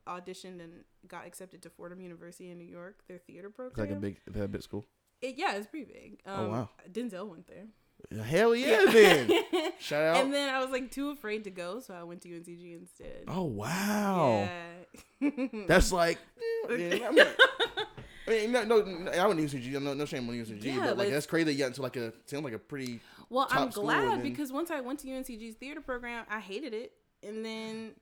auditioned 0.07 0.61
and 0.63 0.85
got 1.09 1.27
accepted 1.27 1.63
to 1.63 1.71
Fordham 1.71 2.01
University 2.01 2.51
in 2.51 2.59
New 2.59 2.65
York, 2.67 3.01
their 3.09 3.19
theater 3.19 3.51
program. 3.51 3.71
It's 3.85 3.91
like 3.91 3.99
a 3.99 4.01
big, 4.01 4.21
that 4.27 4.45
a 4.45 4.49
big 4.49 4.63
school. 4.63 4.85
It, 5.23 5.37
yeah, 5.37 5.55
it's 5.57 5.67
pretty 5.67 5.87
big. 5.87 6.21
Um, 6.27 6.41
Oh, 6.41 6.49
wow. 6.51 6.69
Denzel 6.93 7.29
went 7.29 7.47
there. 7.47 7.67
Hell 8.25 8.55
yeah, 8.55 8.85
then. 8.91 9.31
Shout 9.79 10.03
out. 10.03 10.17
And 10.23 10.33
then 10.35 10.53
I 10.53 10.61
was 10.61 10.71
like 10.71 10.91
too 10.91 11.11
afraid 11.11 11.45
to 11.45 11.51
go, 11.51 11.81
so 11.81 11.95
I 11.95 12.03
went 12.03 12.21
to 12.23 12.29
UNCG 12.29 12.75
instead. 12.79 13.25
oh 13.29 13.45
wow, 13.45 14.49
Yeah. 15.21 15.31
that's 15.69 15.93
like. 15.93 16.19
Yeah, 16.69 17.09
I 17.09 17.11
mean, 17.13 17.27
I 18.27 18.31
mean, 18.31 18.53
no, 18.53 18.65
no, 18.65 18.81
no, 18.83 19.11
I 19.11 19.27
wouldn't 19.27 19.43
use 19.43 19.53
UCG. 19.53 19.81
No, 19.83 19.93
no 19.93 20.07
shame 20.07 20.27
on 20.31 20.35
UCG, 20.35 20.65
Yeah, 20.65 20.79
but 20.79 20.87
but 20.89 20.97
like 20.99 21.11
that's 21.11 21.27
crazy. 21.27 21.45
that 21.45 21.53
You 21.53 21.59
got 21.59 21.67
into 21.67 21.83
like 21.83 21.97
a 21.97 22.11
sounds 22.25 22.43
like 22.43 22.55
a 22.55 22.59
pretty. 22.59 23.01
well, 23.29 23.47
I'm 23.51 23.69
glad 23.69 24.03
then- 24.13 24.23
because 24.23 24.51
once 24.51 24.71
I 24.71 24.81
went 24.81 25.01
to 25.01 25.09
UNCG's 25.09 25.57
theater 25.57 25.83
program, 25.83 26.25
I 26.31 26.41
hated 26.41 26.73
it, 26.73 26.93
and 27.23 27.45
then 27.45 27.93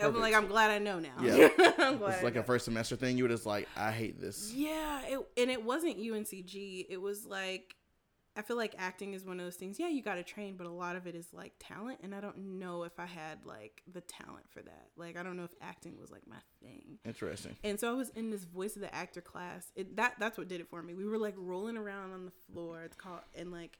I'm 0.00 0.18
like, 0.18 0.34
I'm 0.34 0.46
glad 0.46 0.70
I 0.70 0.78
know 0.78 0.98
now. 0.98 1.10
Yeah. 1.20 1.48
I'm 1.78 1.98
glad. 1.98 2.14
It's 2.14 2.22
like 2.22 2.36
a 2.36 2.42
first 2.42 2.64
semester 2.64 2.96
thing. 2.96 3.18
You 3.18 3.24
were 3.24 3.30
just 3.30 3.46
like, 3.46 3.68
I 3.76 3.90
hate 3.90 4.20
this. 4.20 4.52
Yeah, 4.54 5.02
it, 5.06 5.18
and 5.36 5.50
it 5.50 5.62
wasn't 5.64 5.98
UNCG. 5.98 6.86
It 6.88 7.00
was 7.00 7.26
like 7.26 7.76
I 8.34 8.40
feel 8.40 8.56
like 8.56 8.74
acting 8.78 9.12
is 9.12 9.26
one 9.26 9.38
of 9.38 9.44
those 9.44 9.56
things. 9.56 9.78
Yeah, 9.78 9.88
you 9.88 10.02
got 10.02 10.14
to 10.14 10.22
train, 10.22 10.56
but 10.56 10.66
a 10.66 10.70
lot 10.70 10.96
of 10.96 11.06
it 11.06 11.14
is 11.14 11.26
like 11.34 11.52
talent, 11.58 11.98
and 12.02 12.14
I 12.14 12.20
don't 12.20 12.58
know 12.58 12.84
if 12.84 12.98
I 12.98 13.04
had 13.04 13.44
like 13.44 13.82
the 13.92 14.00
talent 14.00 14.46
for 14.48 14.62
that. 14.62 14.88
Like 14.96 15.18
I 15.18 15.22
don't 15.22 15.36
know 15.36 15.44
if 15.44 15.54
acting 15.60 15.98
was 16.00 16.10
like 16.10 16.26
my 16.26 16.38
thing. 16.62 16.98
Interesting. 17.04 17.56
And 17.62 17.78
so 17.78 17.90
I 17.90 17.92
was 17.92 18.08
in 18.10 18.30
this 18.30 18.44
voice 18.44 18.74
of 18.74 18.82
the 18.82 18.94
actor 18.94 19.20
class. 19.20 19.70
It, 19.76 19.96
that 19.96 20.14
that's 20.18 20.38
what 20.38 20.48
did 20.48 20.60
it 20.60 20.68
for 20.68 20.82
me. 20.82 20.94
We 20.94 21.04
were 21.04 21.18
like 21.18 21.34
rolling 21.36 21.76
around 21.76 22.12
on 22.12 22.24
the 22.24 22.32
floor. 22.52 22.82
It's 22.84 22.96
called 22.96 23.20
and 23.34 23.52
like 23.52 23.78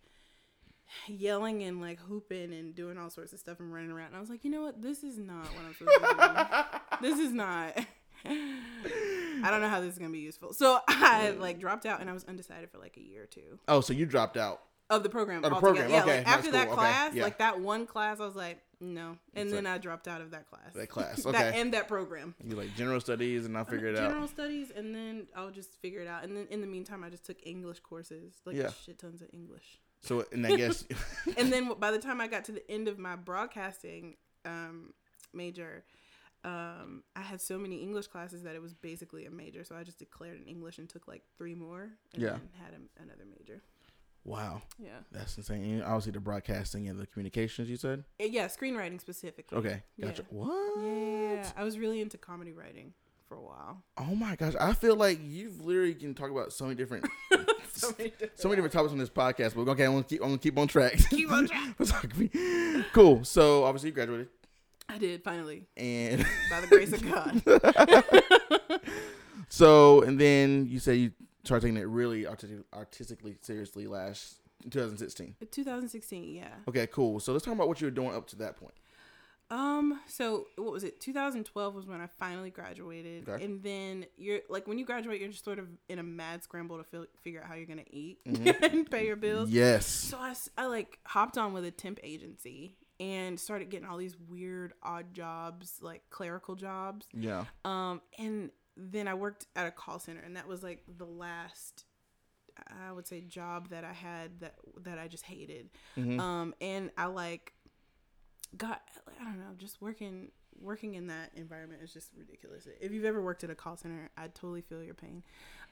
yelling 1.08 1.62
and 1.62 1.80
like 1.80 1.98
hooping 2.00 2.52
and 2.52 2.74
doing 2.74 2.98
all 2.98 3.10
sorts 3.10 3.32
of 3.32 3.38
stuff 3.38 3.60
and 3.60 3.72
running 3.72 3.90
around. 3.90 4.08
And 4.08 4.16
I 4.16 4.20
was 4.20 4.30
like, 4.30 4.44
you 4.44 4.50
know 4.50 4.62
what? 4.62 4.80
This 4.82 5.02
is 5.02 5.18
not 5.18 5.44
what 5.44 5.64
I'm 5.66 5.74
supposed 5.74 6.00
to 6.00 6.06
be 6.08 6.22
doing. 6.22 6.64
this 7.02 7.18
is 7.18 7.32
not. 7.32 7.78
I 8.24 9.50
don't 9.50 9.60
know 9.60 9.68
how 9.68 9.80
this 9.80 9.92
is 9.94 9.98
gonna 9.98 10.10
be 10.12 10.20
useful. 10.20 10.52
So 10.52 10.78
I 10.88 11.30
like 11.38 11.58
dropped 11.58 11.86
out 11.86 12.00
and 12.00 12.08
I 12.08 12.12
was 12.12 12.24
undecided 12.24 12.70
for 12.70 12.78
like 12.78 12.96
a 12.96 13.00
year 13.02 13.24
or 13.24 13.26
two 13.26 13.58
Oh, 13.68 13.80
so 13.80 13.92
you 13.92 14.06
dropped 14.06 14.36
out. 14.36 14.60
of 14.90 15.02
the 15.02 15.08
program. 15.08 15.42
Of 15.44 15.50
the 15.50 15.56
altogether. 15.56 15.88
program, 15.88 15.90
Yeah, 15.90 16.02
okay, 16.02 16.18
like 16.18 16.28
after 16.28 16.52
that 16.52 16.62
school, 16.68 16.72
okay, 16.74 16.80
class, 16.82 17.14
yeah. 17.14 17.22
like 17.24 17.38
that 17.38 17.60
one 17.60 17.86
class, 17.86 18.20
I 18.20 18.26
was 18.26 18.36
like, 18.36 18.60
no, 18.80 19.16
and 19.34 19.50
then 19.50 19.64
I 19.66 19.78
dropped 19.78 20.06
out 20.08 20.20
of 20.20 20.32
that 20.32 20.48
class. 20.50 20.72
That 20.74 20.88
class, 20.88 21.22
that 21.24 21.34
okay. 21.34 21.60
and 21.60 21.72
that 21.72 21.86
program. 21.88 22.34
You 22.44 22.56
like 22.56 22.74
general 22.76 23.00
studies, 23.00 23.46
and 23.46 23.56
I'll 23.56 23.62
uh, 23.62 23.66
figure 23.66 23.86
it 23.86 23.94
General 23.94 24.06
out. 24.06 24.10
General 24.12 24.28
studies, 24.28 24.72
and 24.74 24.92
then 24.94 25.26
I'll 25.36 25.50
just 25.52 25.80
figure 25.80 26.00
it 26.00 26.08
out. 26.08 26.24
And 26.24 26.36
then 26.36 26.46
in 26.50 26.60
the 26.60 26.66
meantime, 26.66 27.04
I 27.04 27.08
just 27.08 27.24
took 27.24 27.36
English 27.46 27.78
courses, 27.80 28.34
like 28.44 28.56
Yeah. 28.56 28.70
shit 28.84 28.98
tons 28.98 29.22
of 29.22 29.28
English. 29.32 29.78
So, 30.02 30.24
and 30.32 30.46
I 30.46 30.56
guess, 30.56 30.84
and 31.36 31.52
then 31.52 31.72
by 31.78 31.90
the 31.90 31.98
time 31.98 32.20
I 32.20 32.26
got 32.28 32.44
to 32.46 32.52
the 32.52 32.70
end 32.70 32.88
of 32.88 32.98
my 32.98 33.16
broadcasting 33.16 34.16
um, 34.44 34.92
major, 35.32 35.84
um, 36.44 37.04
I 37.14 37.20
had 37.20 37.40
so 37.40 37.56
many 37.56 37.76
English 37.82 38.08
classes 38.08 38.42
that 38.42 38.54
it 38.56 38.62
was 38.62 38.74
basically 38.74 39.26
a 39.26 39.30
major. 39.30 39.62
So 39.64 39.76
I 39.76 39.84
just 39.84 39.98
declared 39.98 40.36
in 40.40 40.44
English 40.46 40.78
and 40.78 40.88
took 40.88 41.06
like 41.06 41.22
three 41.38 41.54
more, 41.54 41.90
and 42.14 42.22
Yeah. 42.22 42.30
then 42.30 42.48
had 42.60 42.74
a, 42.74 43.02
another 43.02 43.24
major. 43.38 43.62
wow, 44.24 44.62
Yeah, 44.78 44.98
that's 45.12 45.36
insane. 45.36 45.64
And 45.64 45.82
obviously, 45.84 46.12
the 46.12 46.20
broadcasting 46.20 46.88
and 46.88 46.98
the 46.98 47.06
communications. 47.06 47.68
You 47.70 47.76
said. 47.76 48.04
Uh, 48.20 48.24
yeah, 48.24 48.46
screenwriting 48.46 49.00
specifically. 49.00 49.58
Okay, 49.58 49.82
Yeah. 49.96 50.06
gotcha. 50.06 50.24
What? 50.30 50.82
Yeah, 50.84 51.50
I 51.56 51.62
was 51.64 51.78
really 51.78 52.00
into 52.00 52.18
comedy 52.18 52.52
writing 52.52 52.94
for 53.32 53.38
a 53.38 53.42
while. 53.42 53.82
Oh 53.98 54.14
my 54.14 54.36
gosh, 54.36 54.54
I 54.60 54.72
feel 54.74 54.96
like 54.96 55.18
you've 55.22 55.64
literally 55.64 55.94
can 55.94 56.14
talk 56.14 56.30
about 56.30 56.52
so 56.52 56.64
many 56.64 56.74
different, 56.76 57.06
So 57.74 57.92
many 57.98 58.10
different- 58.10 58.38
so 58.38 58.48
many 58.48 58.56
different 58.56 58.72
topics 58.72 58.92
on 58.92 58.98
this 58.98 59.08
podcast. 59.08 59.54
But 59.54 59.70
okay, 59.72 59.84
I'm 59.84 59.92
gonna 59.92 60.04
keep, 60.04 60.20
I'm 60.22 60.28
gonna 60.28 60.38
keep 60.38 60.58
on 60.58 60.68
track. 60.68 60.98
Keep 61.10 61.30
on 61.32 61.46
track. 61.48 61.76
track. 61.84 62.10
cool. 62.92 63.24
So 63.24 63.64
obviously, 63.64 63.88
you 63.90 63.94
graduated, 63.94 64.28
I 64.88 64.98
did 64.98 65.22
finally, 65.24 65.66
and 65.76 66.24
by 66.50 66.60
the 66.60 66.66
grace 66.66 66.92
of 66.92 67.02
God. 67.02 68.80
so 69.48 70.02
and 70.02 70.20
then 70.20 70.66
you 70.68 70.78
say 70.78 70.94
you 70.96 71.12
started 71.44 71.66
taking 71.66 71.76
it 71.80 71.86
really 71.88 72.26
artistic, 72.26 72.58
artistically 72.74 73.36
seriously 73.40 73.86
last 73.86 74.36
2016. 74.70 75.34
2016, 75.50 76.34
yeah. 76.34 76.48
Okay, 76.68 76.86
cool. 76.88 77.18
So 77.20 77.32
let's 77.32 77.44
talk 77.44 77.54
about 77.54 77.68
what 77.68 77.80
you 77.80 77.86
were 77.86 77.90
doing 77.92 78.14
up 78.14 78.26
to 78.28 78.36
that 78.36 78.56
point. 78.58 78.74
Um, 79.52 80.00
so 80.06 80.46
what 80.56 80.72
was 80.72 80.82
it? 80.82 80.98
2012 81.00 81.74
was 81.74 81.86
when 81.86 82.00
I 82.00 82.06
finally 82.06 82.48
graduated, 82.50 83.28
Okay. 83.28 83.44
and 83.44 83.62
then 83.62 84.06
you're 84.16 84.40
like 84.48 84.66
when 84.66 84.78
you 84.78 84.86
graduate, 84.86 85.20
you're 85.20 85.28
just 85.30 85.44
sort 85.44 85.58
of 85.58 85.68
in 85.90 85.98
a 85.98 86.02
mad 86.02 86.42
scramble 86.42 86.78
to 86.78 86.84
fil- 86.84 87.06
figure 87.20 87.40
out 87.42 87.48
how 87.48 87.54
you're 87.54 87.66
gonna 87.66 87.82
eat 87.90 88.18
Mm-hmm. 88.26 88.64
and 88.64 88.90
pay 88.90 89.06
your 89.06 89.16
bills. 89.16 89.50
Yes. 89.50 89.84
So 89.86 90.16
I, 90.18 90.34
I 90.56 90.66
like 90.66 90.98
hopped 91.04 91.36
on 91.36 91.52
with 91.52 91.64
a 91.66 91.70
temp 91.70 92.00
agency 92.02 92.76
and 92.98 93.38
started 93.38 93.68
getting 93.68 93.86
all 93.86 93.98
these 93.98 94.16
weird 94.28 94.72
odd 94.82 95.12
jobs, 95.12 95.78
like 95.82 96.02
clerical 96.08 96.54
jobs. 96.54 97.06
Yeah. 97.12 97.44
Um, 97.64 98.00
and 98.18 98.50
then 98.76 99.06
I 99.06 99.12
worked 99.14 99.46
at 99.54 99.66
a 99.66 99.70
call 99.70 99.98
center, 99.98 100.20
and 100.20 100.36
that 100.36 100.48
was 100.48 100.62
like 100.62 100.82
the 100.96 101.04
last, 101.04 101.84
I 102.88 102.90
would 102.92 103.06
say, 103.06 103.20
job 103.20 103.68
that 103.68 103.84
I 103.84 103.92
had 103.92 104.40
that 104.40 104.54
that 104.84 104.98
I 104.98 105.08
just 105.08 105.24
hated. 105.26 105.68
Mm-hmm. 105.98 106.18
Um, 106.20 106.54
and 106.60 106.90
I 106.96 107.06
like 107.06 107.52
got 108.56 108.82
I 109.20 109.24
don't 109.24 109.38
know, 109.38 109.54
just 109.58 109.80
working 109.80 110.30
working 110.60 110.94
in 110.94 111.06
that 111.08 111.30
environment 111.34 111.82
is 111.82 111.92
just 111.92 112.10
ridiculous. 112.16 112.66
If 112.80 112.92
you've 112.92 113.04
ever 113.04 113.22
worked 113.22 113.42
at 113.44 113.50
a 113.50 113.54
call 113.54 113.76
center, 113.76 114.10
I 114.16 114.28
totally 114.28 114.60
feel 114.60 114.82
your 114.82 114.94
pain. 114.94 115.22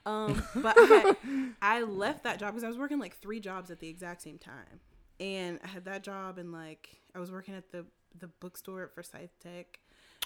Um, 0.05 0.43
but 0.55 0.75
I, 0.77 1.15
I 1.61 1.81
left 1.83 2.23
that 2.23 2.39
job 2.39 2.49
because 2.51 2.63
I 2.63 2.67
was 2.67 2.77
working 2.77 2.99
like 2.99 3.17
three 3.17 3.39
jobs 3.39 3.69
at 3.71 3.79
the 3.79 3.87
exact 3.87 4.21
same 4.21 4.37
time, 4.37 4.79
and 5.19 5.59
I 5.63 5.67
had 5.67 5.85
that 5.85 6.03
job 6.03 6.37
and 6.37 6.51
like 6.51 6.89
I 7.15 7.19
was 7.19 7.31
working 7.31 7.53
at 7.55 7.71
the 7.71 7.85
the 8.17 8.27
bookstore 8.27 8.83
at 8.83 8.93
Forsyth 8.93 9.37
Tech. 9.41 9.79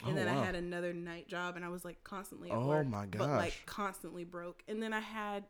And 0.08 0.14
Oh, 0.14 0.20
then 0.20 0.28
wow. 0.28 0.42
I 0.42 0.46
had 0.46 0.56
another 0.56 0.94
night 0.94 1.28
job, 1.28 1.56
and 1.56 1.64
I 1.66 1.70
was 1.70 1.86
like 1.86 2.04
constantly 2.04 2.52
at 2.52 2.58
Oh, 2.58 2.68
work, 2.68 2.88
my 2.88 3.06
but 3.06 3.30
like 3.38 3.54
constantly 3.66 4.24
broke. 4.24 4.62
And 4.68 4.84
then 4.84 4.94
I 4.94 5.00
had, 5.00 5.46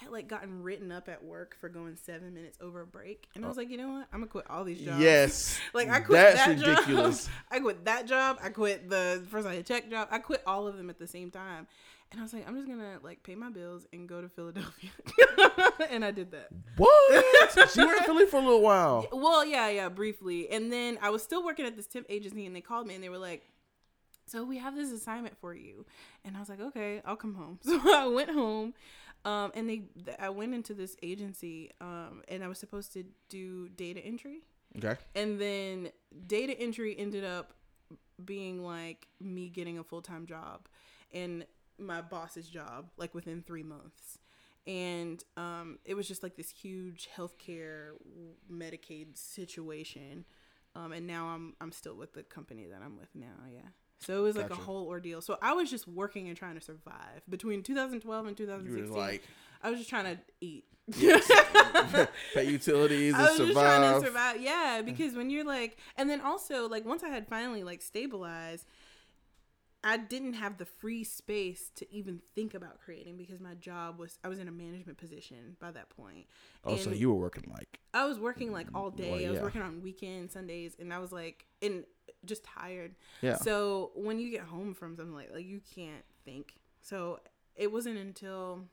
I 0.00 0.04
had 0.04 0.12
like 0.12 0.28
gotten 0.28 0.62
written 0.62 0.90
up 0.90 1.08
at 1.08 1.22
work 1.22 1.56
for 1.60 1.68
going 1.68 1.96
seven 1.96 2.32
minutes 2.32 2.58
over 2.60 2.80
a 2.80 2.86
break, 2.86 3.28
and 3.34 3.44
I 3.44 3.48
was 3.48 3.58
oh. 3.58 3.60
like, 3.60 3.70
you 3.70 3.76
know 3.76 3.88
what, 3.88 4.06
I'm 4.12 4.20
gonna 4.20 4.26
quit 4.26 4.46
all 4.48 4.64
these 4.64 4.80
jobs. 4.80 5.00
Yes. 5.00 5.60
Like 5.74 5.88
I 5.88 6.00
quit 6.00 6.18
That's 6.20 6.46
that 6.46 6.58
ridiculous. 6.58 7.26
job. 7.26 7.34
I 7.50 7.60
quit 7.60 7.84
that 7.84 8.06
job. 8.06 8.38
I 8.42 8.48
quit 8.48 8.90
the 8.90 9.24
first 9.30 9.46
I 9.46 9.54
had 9.54 9.66
check 9.66 9.88
job. 9.88 10.08
I 10.10 10.18
quit 10.18 10.42
all 10.46 10.66
of 10.66 10.76
them 10.76 10.90
at 10.90 10.98
the 10.98 11.06
same 11.06 11.30
time. 11.30 11.66
And 12.10 12.18
I 12.18 12.24
was 12.24 12.32
like, 12.32 12.48
I'm 12.48 12.56
just 12.56 12.66
gonna 12.66 12.98
like 13.02 13.22
pay 13.22 13.36
my 13.36 13.50
bills 13.50 13.86
and 13.92 14.08
go 14.08 14.20
to 14.20 14.28
Philadelphia. 14.28 14.90
and 15.90 16.04
I 16.04 16.10
did 16.10 16.32
that. 16.32 16.48
What? 16.76 17.24
you 17.76 17.86
were 17.86 17.94
in 17.94 18.02
Philly 18.02 18.26
for 18.26 18.38
a 18.38 18.42
little 18.42 18.62
while. 18.62 19.06
Well, 19.12 19.44
yeah, 19.44 19.68
yeah, 19.68 19.88
briefly. 19.88 20.50
And 20.50 20.72
then 20.72 20.98
I 21.00 21.10
was 21.10 21.22
still 21.22 21.44
working 21.44 21.66
at 21.66 21.76
this 21.76 21.86
temp 21.86 22.06
agency 22.08 22.46
and 22.46 22.56
they 22.56 22.60
called 22.60 22.86
me 22.86 22.94
and 22.94 23.04
they 23.04 23.10
were 23.10 23.18
like, 23.18 23.44
So 24.30 24.44
we 24.44 24.58
have 24.58 24.76
this 24.76 24.92
assignment 24.92 25.36
for 25.38 25.54
you. 25.54 25.86
And 26.24 26.36
I 26.36 26.40
was 26.40 26.48
like, 26.48 26.60
Okay, 26.60 27.02
I'll 27.04 27.16
come 27.16 27.34
home. 27.34 27.58
So 27.64 27.80
I 27.94 28.06
went 28.06 28.30
home. 28.30 28.74
Um, 29.24 29.52
and 29.54 29.68
they, 29.68 29.82
I 30.18 30.30
went 30.30 30.54
into 30.54 30.72
this 30.72 30.96
agency, 31.02 31.70
um, 31.82 32.22
and 32.28 32.42
I 32.42 32.48
was 32.48 32.58
supposed 32.58 32.94
to 32.94 33.04
do 33.28 33.68
data 33.68 34.00
entry. 34.00 34.40
Okay. 34.78 34.98
And 35.14 35.38
then 35.38 35.90
data 36.26 36.58
entry 36.58 36.96
ended 36.98 37.24
up 37.24 37.52
being 38.24 38.64
like 38.64 39.08
me 39.20 39.48
getting 39.48 39.78
a 39.78 39.84
full 39.84 40.02
time 40.02 40.26
job 40.26 40.68
and 41.12 41.44
my 41.78 42.00
boss's 42.00 42.48
job, 42.48 42.90
like 42.96 43.14
within 43.14 43.42
three 43.42 43.62
months. 43.62 44.18
And 44.66 45.22
um, 45.36 45.78
it 45.84 45.94
was 45.94 46.06
just 46.06 46.22
like 46.22 46.36
this 46.36 46.50
huge 46.50 47.08
healthcare 47.16 47.92
Medicaid 48.52 49.16
situation. 49.16 50.24
Um, 50.76 50.92
and 50.92 51.06
now 51.06 51.28
I'm 51.28 51.54
I'm 51.60 51.72
still 51.72 51.96
with 51.96 52.12
the 52.12 52.22
company 52.22 52.66
that 52.70 52.80
I'm 52.84 52.96
with 52.96 53.08
now. 53.14 53.48
Yeah. 53.52 53.70
So 54.00 54.18
it 54.18 54.22
was 54.22 54.36
like 54.36 54.48
Gotcha. 54.48 54.60
a 54.60 54.64
whole 54.64 54.86
ordeal. 54.86 55.20
So 55.20 55.36
I 55.42 55.52
was 55.52 55.70
just 55.70 55.86
working 55.86 56.28
and 56.28 56.36
trying 56.36 56.54
to 56.54 56.60
survive 56.60 57.22
between 57.28 57.62
2012 57.62 58.26
and 58.26 58.38
You 58.40 58.46
were 58.46 58.56
2016. 58.56 58.96
like 58.96 59.22
I 59.62 59.70
was 59.70 59.78
just 59.78 59.90
trying 59.90 60.16
to 60.16 60.22
eat. 60.40 60.64
pay 62.34 62.50
utilities 62.50 63.14
and 63.14 63.22
I 63.22 63.28
was 63.30 63.38
just 63.38 63.52
trying 63.52 64.00
to 64.00 64.06
survive. 64.06 64.40
Yeah, 64.40 64.82
because 64.84 65.14
when 65.14 65.30
you're 65.30 65.44
like, 65.44 65.76
and 65.96 66.08
then 66.08 66.20
also 66.20 66.68
like 66.68 66.84
once 66.84 67.02
I 67.02 67.08
had 67.08 67.28
finally 67.28 67.62
like 67.62 67.82
stabilized, 67.82 68.66
I 69.82 69.96
didn't 69.96 70.34
have 70.34 70.58
the 70.58 70.66
free 70.66 71.04
space 71.04 71.70
to 71.76 71.90
even 71.92 72.20
think 72.34 72.52
about 72.52 72.80
creating 72.80 73.16
because 73.16 73.40
my 73.40 73.54
job 73.54 73.98
was 73.98 74.18
I 74.22 74.28
was 74.28 74.38
in 74.38 74.46
a 74.46 74.52
management 74.52 74.98
position 74.98 75.56
by 75.58 75.70
that 75.70 75.88
point. 75.88 76.26
Oh, 76.64 76.76
so 76.76 76.90
you 76.90 77.10
were 77.10 77.18
working 77.18 77.50
like 77.50 77.80
I 77.94 78.04
was 78.04 78.18
working 78.18 78.52
like 78.52 78.68
all 78.74 78.90
day. 78.90 79.10
Well, 79.10 79.26
I 79.26 79.30
was 79.30 79.40
working 79.40 79.62
on 79.62 79.80
weekends, 79.82 80.34
Sundays, 80.34 80.76
and 80.78 80.92
I 80.92 80.98
was 80.98 81.12
like, 81.12 81.46
and 81.62 81.84
just 82.26 82.44
tired. 82.44 82.94
Yeah. 83.22 83.36
So 83.36 83.92
when 83.94 84.18
you 84.18 84.30
get 84.30 84.42
home 84.42 84.74
from 84.74 84.96
something 84.96 85.14
like 85.14 85.32
like 85.32 85.46
you 85.46 85.62
can't 85.74 86.04
think. 86.24 86.54
So 86.82 87.20
it 87.56 87.72
wasn't 87.72 87.98
until 87.98 88.66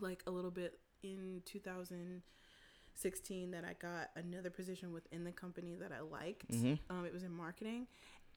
like 0.00 0.22
a 0.26 0.30
little 0.30 0.50
bit 0.50 0.78
in 1.02 1.42
2016 1.44 3.50
that 3.52 3.64
I 3.64 3.74
got 3.80 4.10
another 4.16 4.50
position 4.50 4.92
within 4.92 5.24
the 5.24 5.32
company 5.32 5.74
that 5.76 5.92
I 5.92 6.00
liked. 6.00 6.50
Mhm. 6.50 6.78
Um, 6.90 7.04
it 7.04 7.12
was 7.12 7.22
in 7.22 7.32
marketing, 7.32 7.86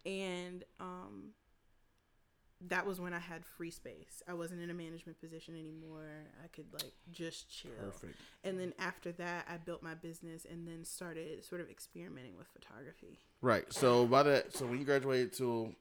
and 0.06 0.64
um, 0.80 1.34
that 2.68 2.86
was 2.86 3.00
when 3.00 3.14
I 3.14 3.20
had 3.20 3.46
free 3.46 3.72
space. 3.72 4.22
I 4.28 4.34
wasn't 4.34 4.62
in 4.62 4.70
a 4.70 4.74
management 4.74 5.20
position 5.20 5.56
anymore. 5.56 6.08
I 6.44 6.48
could 6.48 6.66
like 6.74 6.92
just 7.12 7.50
chill. 7.50 7.72
Perfect. 7.80 8.16
And 8.44 8.60
then 8.60 8.74
after 8.80 9.12
that, 9.14 9.48
I 9.50 9.58
built 9.58 9.82
my 9.82 9.96
business 9.96 10.46
and 10.50 10.68
then 10.68 10.84
started 10.84 11.44
sort 11.44 11.62
of 11.62 11.70
experimenting 11.70 12.38
with 12.38 12.48
photography. 12.48 13.20
Right. 13.42 13.72
So 13.74 14.06
by 14.06 14.24
that, 14.24 14.56
so 14.56 14.66
when 14.66 14.80
you 14.80 14.86
graduated 14.86 15.34
to, 15.34 15.74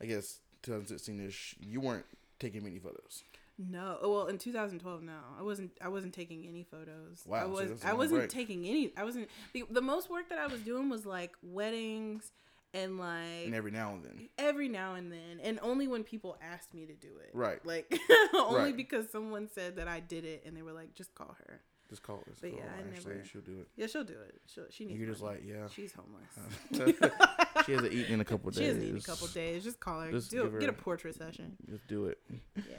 I 0.00 0.06
guess 0.06 0.38
2016 0.62 1.26
ish, 1.26 1.56
you 1.60 1.80
weren't 1.80 2.06
taking 2.38 2.62
many 2.62 2.78
photos. 2.78 3.24
No, 3.58 3.98
well, 4.02 4.26
in 4.28 4.38
2012, 4.38 5.02
no, 5.02 5.12
I 5.38 5.42
wasn't. 5.42 5.72
I 5.82 5.88
wasn't 5.88 6.14
taking 6.14 6.46
any 6.48 6.62
photos. 6.62 7.22
Wow, 7.26 7.42
I 7.42 7.44
was. 7.44 7.84
a 7.84 7.88
I 7.88 7.92
wasn't 7.92 8.20
break. 8.20 8.30
taking 8.30 8.66
any. 8.66 8.90
I 8.96 9.04
wasn't. 9.04 9.28
The, 9.52 9.64
the 9.70 9.82
most 9.82 10.08
work 10.08 10.30
that 10.30 10.38
I 10.38 10.46
was 10.46 10.62
doing 10.62 10.88
was 10.88 11.04
like 11.04 11.32
weddings 11.42 12.32
and 12.74 12.98
like 12.98 13.46
And 13.46 13.54
every 13.54 13.70
now 13.70 13.92
and 13.94 14.04
then. 14.04 14.28
every 14.38 14.68
now 14.68 14.94
and 14.94 15.10
then, 15.12 15.40
and 15.42 15.58
only 15.62 15.88
when 15.88 16.04
people 16.04 16.36
asked 16.42 16.72
me 16.74 16.86
to 16.86 16.94
do 16.94 17.08
it. 17.22 17.30
Right. 17.32 17.64
Like 17.66 17.92
only 18.34 18.60
Right. 18.60 18.76
because 18.76 19.10
someone 19.10 19.48
said 19.52 19.76
that 19.76 19.88
I 19.88 20.00
did 20.00 20.24
it, 20.24 20.44
and 20.46 20.56
they 20.56 20.62
were 20.62 20.72
like, 20.72 20.94
"Just 20.94 21.14
call 21.14 21.36
her." 21.46 21.60
Just 21.88 22.04
call 22.04 22.18
her. 22.18 22.22
But 22.40 22.50
call 22.50 22.58
yeah, 22.60 22.64
her. 22.66 22.70
I 22.76 22.96
Actually, 22.96 23.14
never- 23.14 23.26
she'll 23.26 23.40
do 23.40 23.58
it. 23.60 23.68
Yeah, 23.76 23.86
she'll 23.88 24.04
do 24.04 24.12
it. 24.20 24.40
She'll, 24.46 24.66
she 24.70 24.84
needs. 24.84 24.98
You're 25.00 25.08
just 25.08 25.22
money. 25.22 25.38
like, 25.40 25.48
yeah. 25.48 25.66
she's 25.74 25.92
homeless. 25.92 27.02
Uh, 27.02 27.62
she 27.66 27.72
hasn't 27.72 27.92
eaten 27.92 28.14
in 28.14 28.20
a 28.20 28.24
couple 28.24 28.48
of 28.50 28.54
She 28.54 28.60
days. 28.60 28.68
hasn't 28.68 28.84
eaten 28.84 28.98
a 28.98 29.02
couple 29.02 29.26
days. 29.26 29.64
Just 29.64 29.80
call 29.80 30.00
her. 30.02 30.10
Just 30.12 30.30
Do, 30.30 30.48
her- 30.48 30.58
get 30.60 30.68
a 30.68 30.72
portrait 30.72 31.16
session. 31.16 31.56
Just 31.68 31.86
do 31.88 32.06
it. 32.06 32.18
Yeah. 32.56 32.76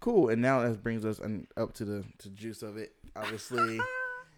Cool. 0.00 0.30
And 0.30 0.42
now 0.42 0.62
that 0.62 0.82
brings 0.82 1.04
us 1.04 1.20
up 1.56 1.74
to 1.74 1.84
the 1.84 2.04
to 2.18 2.30
juice 2.30 2.62
of 2.62 2.76
it. 2.76 2.92
Obviously, 3.14 3.78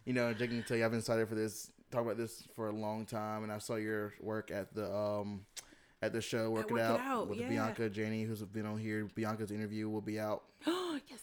you 0.05 0.13
know, 0.13 0.35
Jake 0.35 0.51
can 0.51 0.63
tell 0.65 0.77
you 0.77 0.85
I've 0.85 0.91
been 0.91 1.01
excited 1.01 1.27
for 1.29 1.35
this. 1.35 1.71
Talk 1.93 2.03
about 2.03 2.17
this 2.17 2.43
for 2.57 2.69
a 2.69 2.73
long 2.73 3.05
time, 3.07 3.43
and 3.45 3.53
I 3.53 3.59
saw 3.59 3.77
your 3.77 4.15
work 4.21 4.51
at 4.51 4.75
the 4.75 4.93
um 4.93 5.45
at 6.03 6.13
the 6.13 6.21
show. 6.21 6.51
Work, 6.51 6.71
it, 6.71 6.73
Work 6.73 6.81
It 6.81 6.85
out 6.85 7.01
Out, 7.01 7.29
with 7.29 7.39
yeah. 7.39 7.49
Bianca 7.49 7.89
Janie, 7.91 8.25
who's 8.25 8.43
been 8.43 8.67
on 8.67 8.79
here. 8.79 9.09
Bianca's 9.15 9.51
interview 9.53 9.89
will 9.89 10.01
be 10.01 10.19
out 10.19 10.43
Oh 10.67 10.99
yes. 11.09 11.21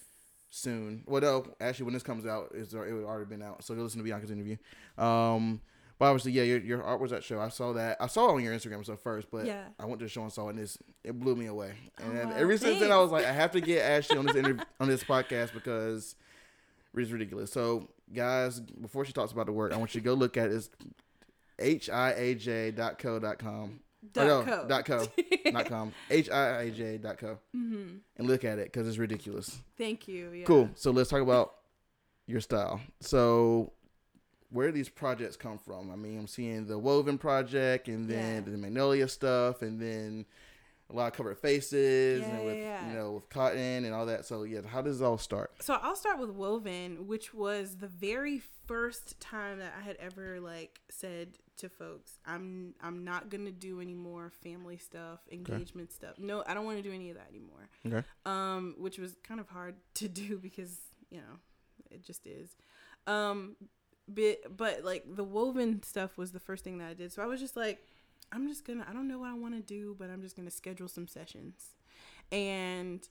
soon. 0.52 1.04
Well, 1.08 1.22
no, 1.22 1.46
actually, 1.60 1.86
when 1.86 1.94
this 1.96 2.04
comes 2.04 2.26
out, 2.26 2.52
it's, 2.54 2.72
it 2.74 2.78
would 2.78 3.04
already 3.04 3.26
been 3.30 3.42
out. 3.42 3.64
So 3.64 3.74
go 3.76 3.82
listen 3.82 3.98
to 4.00 4.04
Bianca's 4.06 4.32
interview. 4.32 4.56
Um, 4.98 5.60
but 5.98 6.06
obviously, 6.06 6.32
yeah, 6.32 6.44
your, 6.44 6.60
your 6.60 6.84
art 6.84 7.02
was 7.02 7.12
at 7.12 7.24
show. 7.26 7.42
I 7.42 7.50
saw 7.50 7.74
that. 7.74 7.98
I 8.00 8.08
saw 8.08 8.30
it 8.30 8.34
on 8.36 8.44
your 8.44 8.54
Instagram 8.54 8.84
stuff 8.86 9.00
first, 9.02 9.28
but 9.32 9.46
Yeah. 9.46 9.64
I 9.78 9.86
went 9.86 10.00
to 10.00 10.06
the 10.06 10.10
show 10.10 10.22
and 10.22 10.32
saw 10.32 10.48
it, 10.48 10.52
and 10.52 10.60
it's, 10.60 10.78
it 11.04 11.20
blew 11.20 11.36
me 11.36 11.48
away. 11.48 11.74
And 11.98 12.18
Oh, 12.18 12.32
ever 12.38 12.58
since 12.58 12.80
then, 12.80 12.92
I 12.92 13.00
was 13.00 13.12
like, 13.12 13.26
I 13.26 13.34
have 13.34 13.52
to 13.52 13.60
get 13.60 13.82
Ashley 13.84 14.18
on 14.18 14.26
this 14.28 14.36
interview 14.38 14.64
on 14.80 14.88
this 14.88 15.04
podcast 15.04 15.52
because 15.54 16.16
it's 16.96 17.12
ridiculous. 17.12 17.52
So, 17.52 17.90
guys, 18.14 18.60
before 18.60 19.06
she 19.06 19.14
talks 19.14 19.32
about 19.32 19.46
the 19.46 19.52
work, 19.52 19.74
I 19.74 19.78
want 19.78 19.94
you 19.96 20.02
to 20.02 20.06
go 20.06 20.14
look 20.14 20.38
at 20.38 20.50
it. 20.52 20.70
It's 21.58 21.90
hiaj.co.com. 21.90 23.80
Dot 24.14 24.28
no, 24.28 24.44
co. 24.44 24.66
dot 24.68 24.86
co. 24.86 25.06
Not 25.52 25.66
com. 25.66 25.92
H-I-A-J 26.10 27.00
dot 27.00 27.18
co. 27.18 27.38
Mm-hmm. 27.56 27.98
And 28.18 28.28
look 28.28 28.46
at 28.46 28.58
it 28.58 28.66
because 28.72 28.88
it's 28.88 28.98
ridiculous. 28.98 29.58
Thank 29.78 30.08
you. 30.08 30.32
Yeah. 30.32 30.46
Cool. 30.46 30.70
So 30.76 30.92
let's 30.92 31.10
talk 31.10 31.22
about 31.22 31.56
your 32.26 32.40
style. 32.40 32.80
So 33.02 33.74
where 34.52 34.68
do 34.68 34.72
these 34.74 34.88
projects 34.88 35.36
come 35.36 35.58
from? 35.58 35.92
I 35.92 35.98
mean, 35.98 36.18
I'm 36.18 36.28
seeing 36.28 36.66
the 36.66 36.78
Woven 36.80 37.18
project 37.18 37.90
and 37.90 38.10
then 38.10 38.46
Yeah. 38.46 38.52
the 38.52 38.58
Magnolia 38.58 39.08
stuff 39.10 39.62
and 39.62 39.82
then 39.82 40.26
a 40.90 40.96
lot 40.96 41.08
of 41.08 41.14
covered 41.14 41.38
faces 41.38 42.22
Yeah, 42.22 42.28
and 42.28 42.46
with 42.46 42.58
yeah, 42.58 42.90
you 42.90 42.96
know 42.96 43.12
with 43.12 43.30
cotton 43.30 43.86
and 43.86 43.94
all 43.94 44.06
that. 44.08 44.26
So 44.26 44.44
yeah, 44.44 44.62
how 44.68 44.82
does 44.82 45.02
it 45.02 45.04
all 45.04 45.18
start? 45.18 45.52
So 45.60 45.78
I'll 45.82 45.96
start 45.96 46.20
with 46.20 46.32
Woven, 46.32 47.08
which 47.08 47.34
was 47.34 47.78
the 47.78 47.88
very 47.88 48.42
first 48.66 49.20
time 49.20 49.60
that 49.60 49.74
I 49.80 49.84
had 49.84 49.98
ever 49.98 50.40
like 50.40 50.82
said 50.90 51.38
to 51.58 51.70
folks, 51.70 52.18
I'm 52.26 52.74
I'm 52.82 53.04
not 53.04 53.30
gonna 53.30 53.52
do 53.52 53.82
any 53.82 53.94
more 53.94 54.32
family 54.44 54.78
stuff, 54.78 55.20
engagement 55.32 55.92
stuff. 55.92 56.18
No, 56.18 56.44
I 56.48 56.54
don't 56.54 56.66
want 56.66 56.78
to 56.78 56.84
do 56.84 56.94
any 56.94 57.10
of 57.10 57.18
that 57.18 57.28
anymore. 57.30 57.70
Okay. 57.86 58.08
Um, 58.26 58.76
which 58.78 58.98
was 58.98 59.16
kind 59.24 59.40
of 59.40 59.50
hard 59.50 59.76
to 59.96 60.08
do 60.08 60.38
because 60.38 60.80
you 61.10 61.18
know 61.18 61.40
it 61.92 62.04
just 62.04 62.26
is. 62.26 62.56
Um, 63.08 63.56
but 64.08 64.56
but 64.56 64.84
like 64.84 65.04
the 65.08 65.24
woven 65.24 65.84
stuff 65.84 66.18
was 66.18 66.32
the 66.32 66.40
first 66.40 66.64
thing 66.64 66.80
that 66.80 66.90
I 66.90 66.94
did. 66.94 67.12
So 67.12 67.22
I 67.22 67.26
was 67.26 67.40
just 67.40 67.56
like, 67.56 67.80
I'm 68.32 68.48
just 68.48 68.66
gonna. 68.66 68.86
I 68.90 68.94
don't 68.94 69.08
know 69.08 69.20
what 69.20 69.30
I 69.30 69.34
want 69.34 69.56
to 69.56 69.62
do, 69.62 69.96
but 69.98 70.10
I'm 70.10 70.22
just 70.22 70.36
gonna 70.36 70.52
schedule 70.52 70.88
some 70.88 71.08
sessions, 71.08 71.76
and 72.32 73.08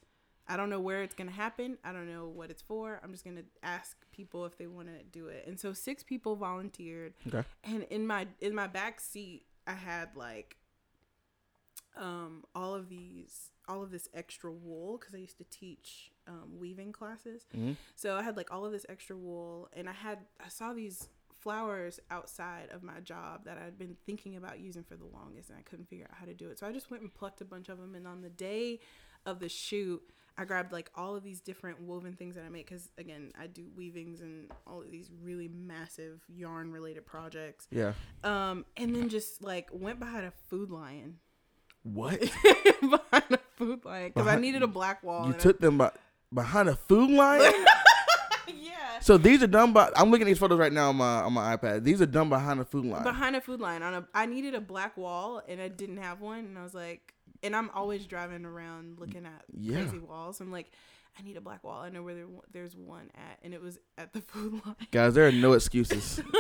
I 0.46 0.56
don't 0.56 0.70
know 0.70 0.80
where 0.80 1.02
it's 1.02 1.14
gonna 1.14 1.30
happen. 1.32 1.76
I 1.84 1.92
don't 1.92 2.08
know 2.10 2.26
what 2.28 2.50
it's 2.50 2.62
for. 2.62 3.00
I'm 3.02 3.12
just 3.12 3.24
gonna 3.24 3.42
ask 3.62 3.96
people 4.12 4.46
if 4.46 4.56
they 4.56 4.66
want 4.66 4.88
to 4.88 5.02
do 5.04 5.26
it. 5.28 5.44
And 5.46 5.58
so 5.58 5.72
six 5.72 6.02
people 6.02 6.36
volunteered, 6.36 7.14
Okay. 7.26 7.42
and 7.64 7.82
in 7.90 8.06
my 8.06 8.28
in 8.40 8.54
my 8.54 8.66
back 8.66 9.00
seat, 9.00 9.44
I 9.66 9.72
had 9.74 10.10
like 10.16 10.56
um 11.96 12.44
all 12.54 12.74
of 12.74 12.88
these 12.88 13.50
all 13.66 13.82
of 13.82 13.90
this 13.90 14.08
extra 14.14 14.50
wool 14.52 14.98
because 14.98 15.14
I 15.14 15.18
used 15.18 15.36
to 15.38 15.44
teach 15.44 16.10
um, 16.26 16.58
weaving 16.58 16.92
classes. 16.92 17.44
Mhm. 17.54 17.76
So 17.96 18.16
I 18.16 18.22
had 18.22 18.36
like 18.36 18.50
all 18.52 18.64
of 18.64 18.72
this 18.72 18.86
extra 18.88 19.16
wool, 19.16 19.68
and 19.74 19.88
I 19.88 19.92
had 19.92 20.20
I 20.44 20.48
saw 20.48 20.72
these 20.72 21.08
flowers 21.40 22.00
outside 22.10 22.68
of 22.72 22.82
my 22.82 23.00
job 23.00 23.44
that 23.44 23.58
I'd 23.58 23.78
been 23.78 23.96
thinking 24.06 24.36
about 24.36 24.60
using 24.60 24.82
for 24.84 24.96
the 24.96 25.06
longest, 25.06 25.50
and 25.50 25.58
I 25.58 25.62
couldn't 25.62 25.88
figure 25.88 26.06
out 26.10 26.16
how 26.18 26.26
to 26.26 26.34
do 26.34 26.50
it. 26.50 26.58
So 26.58 26.66
I 26.66 26.72
just 26.72 26.90
went 26.90 27.02
and 27.02 27.12
plucked 27.14 27.40
a 27.40 27.44
bunch 27.44 27.68
of 27.68 27.78
them, 27.78 27.94
and 27.94 28.06
on 28.06 28.22
the 28.22 28.28
day 28.30 28.80
of 29.26 29.38
the 29.40 29.48
shoot, 29.48 30.02
I 30.36 30.44
grabbed 30.44 30.72
like 30.72 30.90
all 30.94 31.16
of 31.16 31.24
these 31.24 31.40
different 31.40 31.80
woven 31.80 32.12
things 32.12 32.36
that 32.36 32.44
I 32.44 32.48
make 32.48 32.66
because 32.68 32.90
again, 32.96 33.32
I 33.40 33.48
do 33.48 33.66
weavings 33.76 34.20
and 34.20 34.50
all 34.68 34.80
of 34.82 34.90
these 34.90 35.10
really 35.20 35.48
massive 35.48 36.20
yarn 36.28 36.70
related 36.70 37.04
projects. 37.06 37.66
Yeah. 37.72 37.92
Um, 38.22 38.64
and 38.76 38.94
then 38.94 39.08
just 39.08 39.42
like 39.42 39.68
went 39.72 39.98
behind 39.98 40.26
a 40.26 40.32
food 40.48 40.70
lion, 40.70 41.16
What? 41.82 42.20
behind 42.80 43.24
a 43.30 43.38
food 43.56 43.84
lion 43.84 44.12
because 44.14 44.28
I 44.28 44.36
needed 44.36 44.62
a 44.62 44.68
black 44.68 45.02
wall. 45.02 45.22
you 45.26 45.32
and 45.32 45.34
I- 45.34 45.38
took 45.38 45.58
them 45.58 45.78
by, 45.78 45.90
behind 46.32 46.68
a 46.68 46.76
Food 46.76 47.10
Lion? 47.10 47.52
so 49.00 49.16
these 49.18 49.42
are 49.42 49.46
done 49.46 49.72
by 49.72 49.90
I'm 49.96 50.10
looking 50.10 50.22
at 50.26 50.30
these 50.30 50.38
photos 50.38 50.58
right 50.58 50.72
now 50.72 50.88
on 50.90 50.96
my 50.96 51.22
on 51.22 51.32
my 51.32 51.56
iPad. 51.56 51.84
These 51.84 52.00
are 52.02 52.06
done 52.06 52.28
behind 52.28 52.60
a 52.60 52.64
Food 52.64 52.84
Lion. 52.86 53.02
behind 53.04 53.36
a 53.36 53.40
Food 53.40 53.60
Lion 53.60 53.82
on 53.82 53.94
a 53.94 54.08
I 54.14 54.26
needed 54.26 54.54
a 54.54 54.60
black 54.60 54.96
wall 54.96 55.42
and 55.48 55.60
I 55.60 55.68
didn't 55.68 55.98
have 55.98 56.20
one 56.20 56.40
and 56.40 56.58
I 56.58 56.62
was 56.62 56.74
like 56.74 57.14
and 57.42 57.54
I'm 57.54 57.70
always 57.74 58.04
driving 58.06 58.44
around 58.44 58.98
looking 58.98 59.24
at 59.26 59.44
Yeah. 59.56 59.80
crazy 59.82 59.98
walls. 59.98 60.40
I'm 60.40 60.50
like 60.52 60.70
I 61.18 61.22
need 61.22 61.36
a 61.36 61.40
black 61.40 61.64
wall. 61.64 61.80
I 61.80 61.88
know 61.88 62.04
where 62.04 62.14
there, 62.14 62.26
there's 62.52 62.76
one 62.76 63.10
at 63.16 63.38
and 63.42 63.52
it 63.52 63.60
was 63.60 63.78
at 63.96 64.12
the 64.12 64.20
Food 64.32 64.52
Lion. 64.64 64.76
Guys, 64.92 65.14
there 65.14 65.26
are 65.26 65.32
no 65.32 65.52
excuses. 65.54 66.20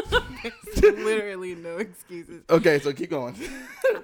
There's 0.76 0.98
literally 1.04 1.54
no 1.56 1.78
excuses. 1.78 2.42
okay, 2.48 2.78
so 2.78 2.92
keep 2.92 3.10
going. 3.10 3.34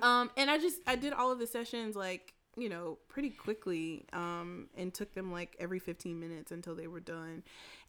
Um 0.03 0.31
and 0.37 0.51
I 0.51 0.59
just 0.59 0.81
I 0.87 0.97
did 0.97 1.13
all 1.13 1.31
of 1.31 1.39
the 1.39 1.47
sessions 1.47 1.95
like 1.95 2.35
you 2.57 2.69
know 2.69 2.99
pretty 3.09 3.31
quickly 3.31 4.05
um 4.13 4.69
and 4.77 4.93
took 4.93 5.15
them 5.15 5.31
like 5.33 5.57
every 5.59 5.79
15 5.79 6.19
minutes 6.19 6.51
until 6.53 6.75
they 6.75 6.87
were 6.87 7.01
done 7.01 7.43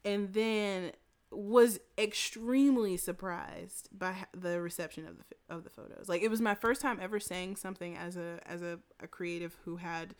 and 0.06 0.34
then 0.34 0.91
was 1.32 1.80
extremely 1.98 2.96
surprised 2.96 3.89
by 3.91 4.15
the 4.34 4.62
reception 4.62 5.06
of 5.06 5.18
the 5.18 5.24
of 5.54 5.63
the 5.65 5.70
photos. 5.70 6.08
Like 6.08 6.22
it 6.22 6.30
was 6.30 6.39
my 6.39 6.56
first 6.56 6.82
time 6.82 7.00
ever 7.02 7.20
saying 7.20 7.58
something 7.58 7.98
as 7.98 8.15
a 8.15 8.39
as 8.46 8.62
a, 8.62 8.80
a 9.02 9.08
creative 9.08 9.58
who 9.65 9.76
had 9.78 10.15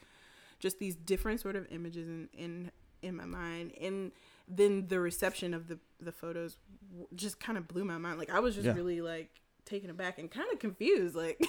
just 0.60 0.80
these 0.80 0.96
different 0.96 1.40
sort 1.40 1.56
of 1.56 1.66
images 1.72 2.08
in 2.10 2.28
in 2.34 2.72
in 3.02 3.16
my 3.16 3.26
mind 3.26 3.72
and 3.80 4.12
then 4.48 4.88
the 4.88 5.00
reception 5.00 5.54
of 5.54 5.68
the 5.68 5.80
the 6.00 6.12
photos 6.12 6.58
just 7.16 7.40
kind 7.40 7.58
of 7.58 7.68
blew 7.68 7.86
my 7.86 7.98
mind. 7.98 8.20
Like 8.20 8.30
I 8.32 8.40
was 8.40 8.56
just 8.56 8.66
Yeah. 8.66 8.74
really 8.74 9.02
like 9.02 9.42
taken 9.66 9.90
aback 9.90 10.20
and 10.20 10.30
kind 10.32 10.48
of 10.54 10.60
confused 10.60 11.16
like 11.16 11.40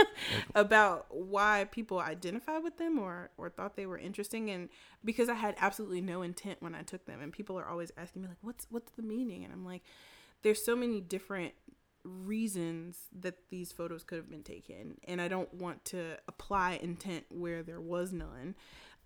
about 0.54 1.06
why 1.10 1.66
people 1.70 1.98
identify 2.00 2.58
with 2.58 2.76
them 2.78 2.98
or 2.98 3.30
or 3.36 3.48
thought 3.50 3.76
they 3.76 3.86
were 3.86 3.98
interesting. 3.98 4.50
And 4.50 4.68
because 5.04 5.28
I 5.28 5.34
had 5.34 5.54
absolutely 5.58 6.00
no 6.00 6.22
intent 6.22 6.60
when 6.62 6.74
I 6.74 6.82
took 6.82 7.04
them 7.06 7.20
and 7.20 7.32
people 7.32 7.58
are 7.58 7.68
always 7.68 7.92
asking 7.96 8.22
me 8.22 8.28
like 8.28 8.38
what's 8.42 8.66
what's 8.70 8.92
the 8.92 9.02
meaning? 9.02 9.44
And 9.44 9.52
I'm 9.52 9.64
like 9.64 9.82
there's 10.42 10.64
so 10.64 10.74
many 10.76 11.00
different 11.00 11.52
reasons 12.04 13.06
that 13.20 13.34
these 13.50 13.72
photos 13.72 14.02
could 14.04 14.16
have 14.16 14.30
been 14.30 14.42
taken 14.42 14.96
and 15.06 15.20
I 15.20 15.28
don't 15.28 15.52
want 15.54 15.84
to 15.86 16.16
apply 16.26 16.78
intent 16.82 17.24
where 17.30 17.62
there 17.62 17.80
was 17.80 18.12
none. 18.12 18.54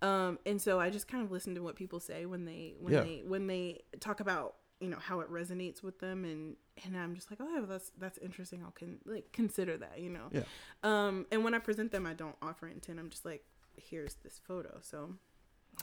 Um 0.01 0.39
and 0.45 0.61
so 0.61 0.79
I 0.79 0.89
just 0.89 1.07
kind 1.07 1.23
of 1.23 1.31
listen 1.31 1.55
to 1.55 1.61
what 1.61 1.75
people 1.75 1.99
say 1.99 2.25
when 2.25 2.45
they 2.45 2.75
when 2.79 2.93
Yeah. 2.93 3.01
they 3.01 3.23
when 3.25 3.47
they 3.47 3.81
talk 3.99 4.19
about 4.19 4.55
you 4.83 4.89
know 4.89 4.99
how 4.99 5.19
it 5.21 5.31
resonates 5.31 5.81
with 5.81 5.97
them 5.99 6.23
and 6.25 6.55
and 6.85 6.95
I'm 6.97 7.15
just 7.15 7.31
like 7.31 7.39
oh 7.41 7.65
that's 7.67 7.91
that's 7.97 8.17
interesting 8.19 8.61
I'll 8.63 8.71
can 8.71 8.99
like 9.05 9.31
consider 9.31 9.77
that 9.77 9.99
you 9.99 10.09
know 10.09 10.27
Yeah. 10.31 10.41
um 10.83 11.25
and 11.31 11.43
when 11.43 11.53
I 11.53 11.59
present 11.59 11.91
them 11.91 12.05
I 12.05 12.13
don't 12.13 12.35
offer 12.41 12.67
intent 12.67 12.99
I'm 12.99 13.09
just 13.09 13.25
like 13.25 13.43
here's 13.77 14.15
this 14.23 14.39
photo 14.47 14.77
so 14.81 15.15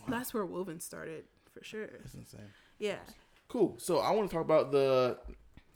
that's 0.08 0.32
where 0.34 0.44
woven 0.46 0.78
started 0.80 1.24
for 1.52 1.64
sure 1.64 1.86
That's 2.02 2.14
insane. 2.14 2.40
yeah 2.78 2.96
Cool. 3.48 3.74
So 3.78 3.98
I 3.98 4.12
want 4.12 4.30
to 4.30 4.36
talk 4.36 4.44
about 4.44 4.70
the 4.70 5.18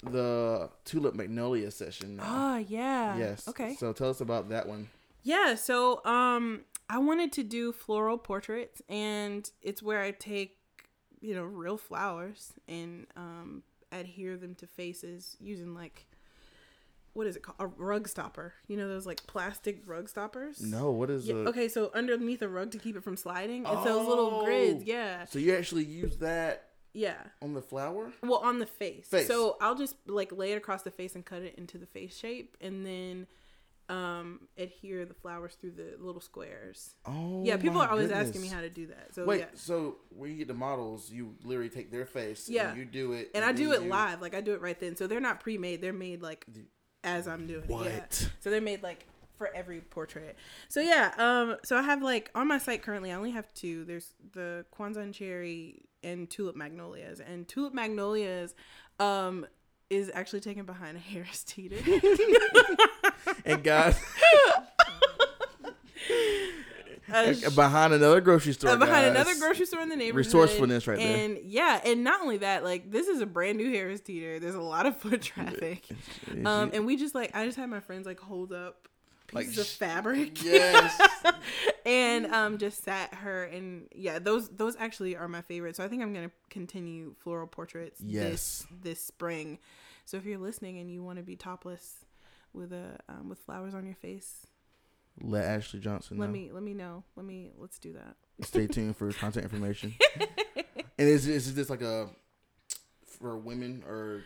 the 0.03 0.71
Tulip 0.85 1.15
Magnolia 1.15 1.71
session 1.71 2.17
now. 2.17 2.25
oh 2.27 2.57
yeah 2.59 3.17
yes. 3.17 3.49
okay 3.49 3.75
So 3.75 3.93
tell 3.93 4.11
us 4.11 4.21
about 4.21 4.49
that 4.51 4.69
one. 4.69 4.89
Yeah, 5.23 5.55
so 5.55 6.05
um 6.05 6.61
I 6.89 6.99
wanted 6.99 7.33
to 7.33 7.43
do 7.43 7.73
floral 7.73 8.19
portraits, 8.19 8.83
and 8.91 9.51
it's 9.63 9.83
where 9.83 10.03
I 10.03 10.11
take, 10.11 10.59
you 11.25 11.35
know, 11.35 11.45
real 11.45 11.79
flowers 11.79 12.53
and 12.69 13.07
um, 13.17 13.63
adhere 13.91 14.37
them 14.37 14.55
to 14.57 14.67
faces 14.67 15.37
using 15.41 15.75
like, 15.75 16.07
what 17.15 17.27
is 17.27 17.37
it 17.37 17.43
called? 17.43 17.57
A 17.61 17.67
rug 17.67 18.09
stopper. 18.09 18.53
You 18.69 18.77
know 18.77 18.89
those 18.89 19.07
like 19.07 19.27
plastic 19.27 19.83
rug 19.87 20.09
stoppers. 20.09 20.61
No, 20.61 20.91
what 20.91 21.09
is 21.11 21.27
Yeah, 21.27 21.37
a? 21.37 21.49
okay, 21.49 21.69
so 21.69 21.91
underneath 21.95 22.43
a 22.43 22.49
rug 22.49 22.73
to 22.73 22.79
keep 22.79 22.95
it 22.97 23.03
from 23.05 23.17
sliding, 23.17 23.65
it's 23.65 23.85
those 23.85 24.07
little 24.07 24.45
grids. 24.45 24.81
Oh. 24.83 24.85
Yeah, 24.85 25.25
So 25.25 25.39
you 25.39 25.55
actually 25.57 25.85
use 25.85 26.17
that 26.19 26.71
yeah. 26.93 27.15
on 27.41 27.55
the 27.55 27.63
flower? 27.63 28.13
Well, 28.23 28.41
on 28.41 28.59
the 28.59 28.67
face. 28.67 29.07
Face. 29.09 29.27
So 29.27 29.57
I'll 29.61 29.77
just 29.77 29.97
like 30.07 30.31
lay 30.33 30.53
it 30.53 30.57
across 30.57 30.83
the 30.83 30.91
face 30.91 31.15
and 31.15 31.25
cut 31.25 31.43
it 31.43 31.55
into 31.57 31.79
the 31.79 31.87
face 31.87 32.17
shape, 32.17 32.57
and 32.61 32.85
then 32.85 33.27
um 33.89 34.41
adhere 34.57 35.05
the 35.05 35.13
flowers 35.15 35.55
through 35.61 35.73
the 35.73 35.95
little 35.99 36.21
squares. 36.21 36.95
Oh, 37.05 37.43
yeah, 37.45 37.57
people 37.59 37.77
my 37.79 37.87
are 37.87 37.91
always 37.91 38.11
asking 38.11 38.41
me 38.41 38.49
how 38.49 38.61
to 38.63 38.71
do 38.71 38.87
that. 38.87 39.15
So 39.15 39.25
Wait, 39.27 39.41
yeah. 39.41 39.47
so 39.55 39.97
when 40.09 40.31
you 40.31 40.37
get 40.39 40.49
the 40.49 40.55
models, 40.55 41.11
you 41.11 41.35
literally 41.45 41.69
take 41.69 41.91
their 41.93 42.07
face, 42.07 42.49
Yeah. 42.49 42.71
and 42.71 42.79
you 42.79 42.85
do 42.87 43.13
it, 43.13 43.31
And 43.35 43.45
I 43.45 43.53
do 43.53 43.73
it 43.73 43.83
you- 43.83 43.91
live, 43.91 44.23
like 44.23 44.35
I 44.35 44.41
do 44.41 44.55
it 44.55 44.61
right 44.63 44.79
then. 44.81 44.97
So 44.97 45.07
they're 45.07 45.21
not 45.21 45.41
pre-made; 45.41 45.83
they're 45.83 45.93
made 45.93 46.23
like 46.23 46.47
as 47.03 47.29
I'm 47.29 47.47
doing 47.47 47.65
it. 47.65 47.71
Yeah. 47.71 47.77
What? 47.77 48.31
So 48.41 48.51
they're 48.51 48.61
made 48.63 48.83
like 48.83 49.07
for 49.37 49.55
every 49.55 49.81
portrait. 49.81 50.37
So 50.69 50.81
yeah, 50.81 51.13
um, 51.19 51.57
so 51.65 51.77
I 51.77 51.83
have 51.83 52.03
like 52.03 52.31
on 52.35 52.49
my 52.49 52.57
site 52.59 52.83
currently, 52.83 53.13
I 53.13 53.17
only 53.17 53.33
have 53.33 53.53
two. 53.53 53.85
There's 53.85 54.15
the 54.33 54.65
Kwanzan 54.75 55.13
cherry 55.13 55.83
and 56.03 56.31
tulip 56.31 56.57
magnolias, 56.57 57.21
and 57.21 57.47
tulip 57.49 57.75
magnolias, 57.75 58.55
um, 59.01 59.45
is 59.91 60.11
actually 60.15 60.41
taken 60.41 60.65
behind 60.65 60.97
a 60.97 61.01
Harris 61.13 61.45
Teeter. 61.45 61.77
And 63.45 63.63
guys, 63.63 63.99
Uh, 67.13 67.51
behind 67.55 67.93
another 67.93 68.21
grocery 68.21 68.53
store, 68.55 68.71
uh, 68.71 68.77
behind 68.77 69.05
guys. 69.07 69.11
another 69.11 69.39
grocery 69.39 69.67
store 69.67 69.81
in 69.81 69.89
the 69.89 69.97
neighborhood. 69.97 70.27
Resourcefulness 70.27 70.87
right 70.87 70.99
there. 70.99 71.25
And 71.25 71.39
yeah, 71.45 71.81
and 71.85 72.03
not 72.03 72.21
only 72.23 72.39
that, 72.39 72.65
like 72.65 72.91
this 72.91 73.07
is 73.09 73.21
a 73.21 73.27
brand 73.27 73.59
new 73.59 73.71
Harris 73.71 74.01
Teeter. 74.01 74.41
There's 74.41 74.55
a 74.55 74.61
lot 74.61 74.87
of 74.87 74.97
foot 74.97 75.23
traffic. 75.23 75.87
Um, 76.45 76.71
and 76.75 76.85
we 76.87 76.97
just 76.97 77.15
like 77.15 77.35
I 77.37 77.45
just 77.47 77.57
had 77.57 77.69
my 77.71 77.79
friends 77.81 78.07
like 78.07 78.19
hold 78.19 78.53
up 78.53 78.89
Like, 79.33 79.47
pieces 79.47 79.59
of 79.59 79.67
fabric. 79.69 80.43
yes, 80.43 81.01
and 81.87 82.27
um 82.27 82.59
just 82.59 82.83
sat 82.83 83.15
her 83.15 83.45
and 83.45 83.87
yeah, 83.95 84.19
those 84.19 84.49
those 84.49 84.75
actually 84.79 85.15
are 85.17 85.29
my 85.29 85.43
favorite. 85.43 85.77
So 85.77 85.85
I 85.85 85.89
think 85.89 86.03
I'm 86.03 86.13
gonna 86.13 86.33
continue 86.51 87.15
floral 87.21 87.47
portraits 87.47 88.01
Yes. 88.05 88.25
this 88.25 88.67
this 88.83 89.01
spring. 89.01 89.59
So 90.07 90.17
if 90.17 90.25
you're 90.25 90.39
listening 90.39 90.79
and 90.79 90.91
you 90.91 91.03
want 91.03 91.19
to 91.19 91.23
be 91.23 91.37
topless 91.37 92.05
with 92.55 92.73
a 92.73 92.99
um, 93.09 93.29
with 93.29 93.39
flowers 93.41 93.75
on 93.75 93.85
your 93.85 93.95
face, 93.97 94.47
let 95.21 95.45
Ashley 95.45 95.81
Johnson 95.81 96.19
let 96.19 96.27
know. 96.27 96.33
me 96.33 96.51
let 96.53 96.63
me 96.63 96.75
know. 96.75 97.05
Let 97.17 97.27
me 97.27 97.53
let's 97.59 97.79
do 97.79 97.93
that. 97.95 98.17
Stay 98.47 98.67
tuned 98.67 98.97
for 98.97 99.13
content 99.13 99.45
information. 99.45 99.95
and 100.57 101.09
is 101.09 101.27
is 101.29 101.55
this 101.55 101.69
like 101.71 101.83
a 101.83 102.09
for 103.07 103.37
women 103.37 103.83
or 103.87 104.23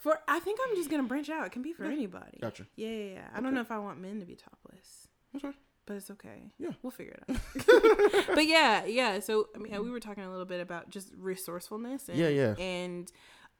For 0.00 0.18
I 0.28 0.38
think 0.40 0.60
I'm 0.66 0.76
just 0.76 0.90
gonna 0.90 1.02
branch 1.04 1.28
out. 1.30 1.46
It 1.46 1.52
can 1.52 1.62
be 1.62 1.72
for 1.72 1.84
anybody. 1.84 2.38
gotcha? 2.40 2.66
Yeah, 2.76 2.88
yeah, 2.88 3.12
yeah. 3.14 3.28
I 3.34 3.40
don't 3.40 3.54
know 3.54 3.60
if 3.60 3.70
I 3.70 3.78
want 3.78 4.00
men 4.00 4.20
to 4.20 4.26
be 4.26 4.36
topless. 4.36 5.08
Right. 5.42 5.54
But 5.86 5.96
it's 5.96 6.10
okay. 6.10 6.52
Yeah. 6.58 6.70
We'll 6.82 6.90
figure 6.90 7.16
it 7.28 7.36
out. 8.18 8.26
but 8.34 8.46
yeah, 8.46 8.84
yeah. 8.84 9.20
So 9.20 9.48
I 9.54 9.58
mean 9.58 9.72
we 9.82 9.90
were 9.90 10.00
talking 10.00 10.22
a 10.24 10.30
little 10.30 10.44
bit 10.46 10.60
about 10.60 10.90
just 10.90 11.12
resourcefulness 11.16 12.08
and 12.08 12.18
Yeah, 12.18 12.28
yeah. 12.28 12.54
and 12.58 13.10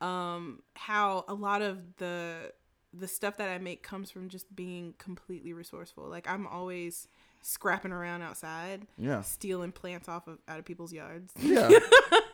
um 0.00 0.60
how 0.74 1.24
a 1.26 1.34
lot 1.34 1.60
of 1.62 1.96
the 1.96 2.52
the 2.92 3.08
stuff 3.08 3.36
that 3.36 3.48
I 3.48 3.58
make 3.58 3.82
comes 3.82 4.10
from 4.10 4.28
just 4.28 4.54
being 4.54 4.94
completely 4.98 5.52
resourceful. 5.52 6.04
Like 6.08 6.28
I'm 6.28 6.46
always 6.46 7.08
scrapping 7.40 7.92
around 7.92 8.22
outside, 8.22 8.86
Yeah, 8.96 9.22
stealing 9.22 9.72
plants 9.72 10.08
off 10.08 10.26
of 10.26 10.38
out 10.48 10.58
of 10.58 10.64
people's 10.64 10.92
yards. 10.92 11.32
yeah. 11.40 11.68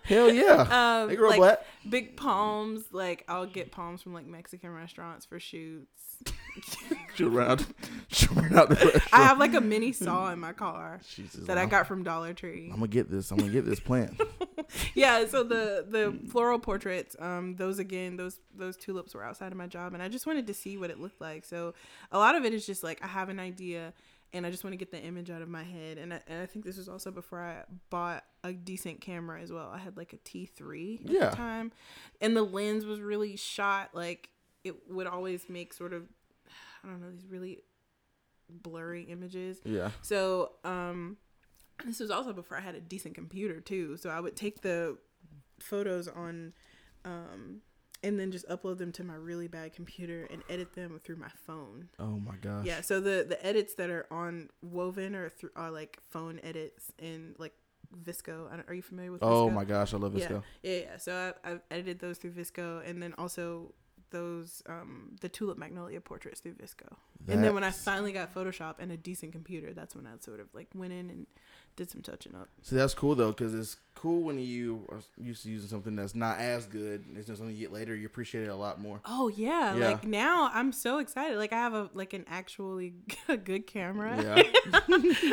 Hell 0.04 0.30
yeah. 0.30 1.00
Um, 1.02 1.08
they 1.08 1.16
grow 1.16 1.30
like 1.30 1.38
black. 1.38 1.58
big 1.88 2.16
palms, 2.16 2.84
like 2.92 3.24
I'll 3.26 3.46
get 3.46 3.72
palms 3.72 4.02
from 4.02 4.12
like 4.12 4.26
Mexican 4.26 4.70
restaurants 4.72 5.24
for 5.24 5.40
shoots. 5.40 6.18
She'll 7.14 7.30
run 7.30 7.50
out. 7.52 7.66
She'll 8.08 8.34
run 8.34 8.54
out 8.56 8.68
the 8.68 8.74
restaurant. 8.76 9.08
I 9.12 9.22
have 9.22 9.38
like 9.38 9.54
a 9.54 9.60
mini 9.62 9.92
saw 9.92 10.30
in 10.30 10.38
my 10.40 10.52
car 10.52 11.00
Jesus, 11.14 11.46
that 11.46 11.56
I 11.58 11.66
got 11.66 11.86
from 11.86 12.02
Dollar 12.04 12.32
Tree. 12.34 12.68
I'm 12.70 12.76
gonna 12.76 12.88
get 12.88 13.10
this. 13.10 13.30
I'm 13.30 13.38
gonna 13.38 13.50
get 13.50 13.64
this 13.64 13.80
plant. 13.80 14.20
yeah 14.94 15.26
so 15.26 15.42
the 15.42 15.84
the 15.88 16.18
floral 16.30 16.58
portraits 16.58 17.14
um 17.18 17.56
those 17.56 17.78
again 17.78 18.16
those 18.16 18.38
those 18.56 18.76
tulips 18.76 19.14
were 19.14 19.24
outside 19.24 19.52
of 19.52 19.58
my 19.58 19.66
job 19.66 19.94
and 19.94 20.02
i 20.02 20.08
just 20.08 20.26
wanted 20.26 20.46
to 20.46 20.54
see 20.54 20.76
what 20.76 20.90
it 20.90 21.00
looked 21.00 21.20
like 21.20 21.44
so 21.44 21.74
a 22.12 22.18
lot 22.18 22.34
of 22.34 22.44
it 22.44 22.52
is 22.54 22.64
just 22.66 22.82
like 22.82 23.02
i 23.02 23.06
have 23.06 23.28
an 23.28 23.38
idea 23.40 23.92
and 24.32 24.44
i 24.46 24.50
just 24.50 24.64
want 24.64 24.72
to 24.72 24.76
get 24.76 24.90
the 24.90 25.00
image 25.00 25.30
out 25.30 25.42
of 25.42 25.48
my 25.48 25.62
head 25.62 25.96
and 25.98 26.12
I, 26.12 26.20
and 26.26 26.42
I 26.42 26.46
think 26.46 26.64
this 26.64 26.76
was 26.76 26.88
also 26.88 27.10
before 27.10 27.40
i 27.40 27.62
bought 27.90 28.24
a 28.42 28.52
decent 28.52 29.00
camera 29.00 29.40
as 29.40 29.52
well 29.52 29.70
i 29.72 29.78
had 29.78 29.96
like 29.96 30.12
a 30.12 30.16
t3 30.18 31.04
at 31.04 31.10
Yeah. 31.10 31.30
the 31.30 31.36
time 31.36 31.72
and 32.20 32.36
the 32.36 32.42
lens 32.42 32.84
was 32.84 33.00
really 33.00 33.36
shot 33.36 33.90
like 33.94 34.28
it 34.64 34.74
would 34.90 35.06
always 35.06 35.48
make 35.48 35.72
sort 35.72 35.92
of 35.92 36.02
i 36.82 36.88
don't 36.88 37.00
know 37.00 37.10
these 37.10 37.26
really 37.28 37.60
blurry 38.50 39.04
images 39.04 39.58
Yeah. 39.64 39.90
so, 40.02 40.52
um, 40.64 41.16
this 41.84 42.00
was 42.00 42.10
also 42.10 42.32
before 42.32 42.56
I 42.56 42.60
had 42.60 42.74
a 42.74 42.80
decent 42.80 43.14
computer 43.14 43.60
too. 43.60 43.96
So 43.96 44.10
I 44.10 44.20
would 44.20 44.36
take 44.36 44.62
the 44.62 44.98
photos 45.60 46.08
on, 46.08 46.52
um, 47.04 47.60
and 48.02 48.18
then 48.20 48.30
just 48.30 48.46
upload 48.48 48.78
them 48.78 48.92
to 48.92 49.04
my 49.04 49.14
really 49.14 49.48
bad 49.48 49.72
computer 49.72 50.28
and 50.30 50.42
edit 50.50 50.74
them 50.74 51.00
through 51.02 51.16
my 51.16 51.30
phone. 51.46 51.88
Oh 51.98 52.18
my 52.20 52.36
gosh. 52.40 52.66
Yeah. 52.66 52.80
So 52.82 53.00
the 53.00 53.24
the 53.26 53.44
edits 53.44 53.74
that 53.74 53.90
are 53.90 54.06
on 54.10 54.50
Woven 54.62 55.14
are 55.14 55.28
through 55.28 55.50
are 55.56 55.70
like 55.70 55.98
phone 56.10 56.38
edits 56.42 56.92
and 56.98 57.34
like 57.38 57.54
VSCO. 58.04 58.52
I 58.52 58.56
don't, 58.56 58.68
are 58.68 58.74
you 58.74 58.82
familiar 58.82 59.12
with? 59.12 59.22
Oh 59.22 59.48
VSCO? 59.48 59.52
my 59.54 59.64
gosh, 59.64 59.94
I 59.94 59.96
love 59.96 60.12
VSCO. 60.12 60.42
yeah, 60.62 60.72
yeah. 60.72 60.96
So 60.98 61.34
I, 61.44 61.50
I've 61.50 61.60
edited 61.70 62.00
those 62.00 62.18
through 62.18 62.32
VSCO, 62.32 62.88
and 62.88 63.02
then 63.02 63.14
also 63.16 63.72
those 64.10 64.62
um 64.68 65.16
the 65.22 65.28
tulip 65.28 65.58
magnolia 65.58 66.00
portraits 66.00 66.40
through 66.40 66.54
VSCO. 66.54 66.94
and 67.26 67.42
then 67.42 67.52
when 67.54 67.64
I 67.64 67.70
finally 67.70 68.12
got 68.12 68.32
Photoshop 68.34 68.76
and 68.78 68.92
a 68.92 68.96
decent 68.96 69.32
computer, 69.32 69.72
that's 69.72 69.96
when 69.96 70.06
I 70.06 70.10
sort 70.20 70.40
of 70.40 70.46
like 70.54 70.68
went 70.74 70.92
in 70.92 71.10
and 71.10 71.26
did 71.76 71.90
some 71.90 72.02
touching 72.02 72.34
up. 72.34 72.48
See, 72.62 72.76
that's 72.76 72.94
cool 72.94 73.14
though, 73.14 73.30
because 73.32 73.54
it's 73.54 73.76
cool 73.94 74.22
when 74.22 74.38
you 74.38 74.86
are 74.90 75.00
used 75.16 75.42
to 75.44 75.50
using 75.50 75.68
something 75.68 75.96
that's 75.96 76.14
not 76.14 76.38
as 76.38 76.66
good. 76.66 77.04
It's 77.16 77.26
just 77.26 77.38
something 77.38 77.54
you 77.56 77.62
get 77.62 77.72
later. 77.72 77.94
You 77.96 78.06
appreciate 78.06 78.44
it 78.44 78.48
a 78.50 78.54
lot 78.56 78.80
more. 78.80 79.00
Oh 79.04 79.28
yeah, 79.28 79.74
Yeah. 79.74 79.86
like 79.88 80.04
now 80.04 80.50
I'm 80.52 80.72
so 80.72 80.98
excited. 80.98 81.36
Like 81.38 81.52
I 81.52 81.56
have 81.56 81.74
a 81.74 81.90
like 81.94 82.12
an 82.12 82.24
actually 82.28 82.94
good 83.44 83.66
camera. 83.66 84.22
Yeah. 84.22 84.84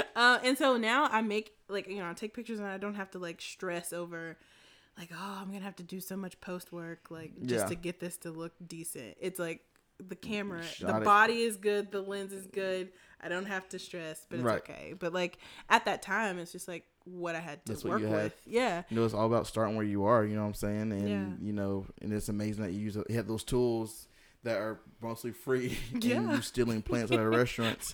uh, 0.16 0.40
and 0.44 0.58
so 0.58 0.78
now 0.78 1.06
I 1.12 1.22
make 1.22 1.52
like 1.68 1.88
you 1.88 1.98
know 1.98 2.10
I 2.10 2.14
take 2.14 2.34
pictures 2.34 2.60
and 2.60 2.68
I 2.68 2.78
don't 2.78 2.96
have 2.96 3.12
to 3.12 3.20
like 3.20 3.42
stress 3.42 3.94
over 3.94 4.38
like 4.98 5.10
oh 5.14 5.38
I'm 5.42 5.52
gonna 5.52 5.64
have 5.64 5.76
to 5.78 5.84
do 5.84 6.00
so 6.00 6.16
much 6.18 6.40
post 6.42 6.72
work 6.74 7.10
like 7.10 7.32
just 7.44 7.64
Yeah. 7.66 7.70
to 7.70 7.76
get 7.76 8.00
this 8.00 8.18
to 8.20 8.32
look 8.32 8.54
decent. 8.66 9.16
It's 9.20 9.40
like 9.40 9.62
the 10.08 10.16
camera, 10.16 10.64
Shot 10.64 10.88
the 10.96 11.02
it. 11.02 11.04
body 11.06 11.42
is 11.42 11.58
good, 11.58 11.92
the 11.92 12.02
lens 12.02 12.34
is 12.34 12.48
good. 12.48 12.90
I 13.24 13.30
don't 13.30 13.46
have 13.46 13.70
to 13.70 13.80
stress, 13.80 14.26
but 14.30 14.38
it's 14.40 14.44
Right. 14.46 14.58
okay. 14.62 14.94
But 14.98 15.14
like 15.14 15.38
at 15.70 15.86
that 15.86 16.02
time, 16.02 16.40
it's 16.40 16.52
just 16.52 16.68
like 16.68 16.86
what 17.04 17.36
I 17.36 17.40
had 17.40 17.64
to 17.66 17.74
That's 17.74 17.84
work 17.86 18.02
you 18.02 18.08
had. 18.08 18.24
with. 18.24 18.42
Yeah. 18.46 18.84
You 18.90 18.98
know, 18.98 19.06
it's 19.06 19.14
all 19.14 19.26
about 19.28 19.46
starting 19.48 19.76
where 19.76 19.86
you 19.86 20.06
are. 20.06 20.24
You 20.26 20.36
know 20.36 20.42
what 20.42 20.48
I'm 20.48 20.54
saying? 20.56 20.92
And 20.92 21.10
Yeah. 21.10 21.26
you 21.46 21.54
know, 21.54 21.86
and 22.02 22.12
it's 22.14 22.30
amazing 22.30 22.64
that 22.64 22.72
you 22.72 22.80
use 22.80 22.96
you 22.96 23.16
have 23.16 23.28
those 23.28 23.44
tools 23.44 24.08
that 24.44 24.58
are 24.58 24.80
mostly 25.02 25.32
free. 25.32 25.78
and 25.94 26.04
Yeah. 26.04 26.36
you 26.36 26.42
stealing 26.42 26.82
plants 26.82 27.12
out 27.12 27.20
of 27.20 27.26
restaurants. 27.36 27.94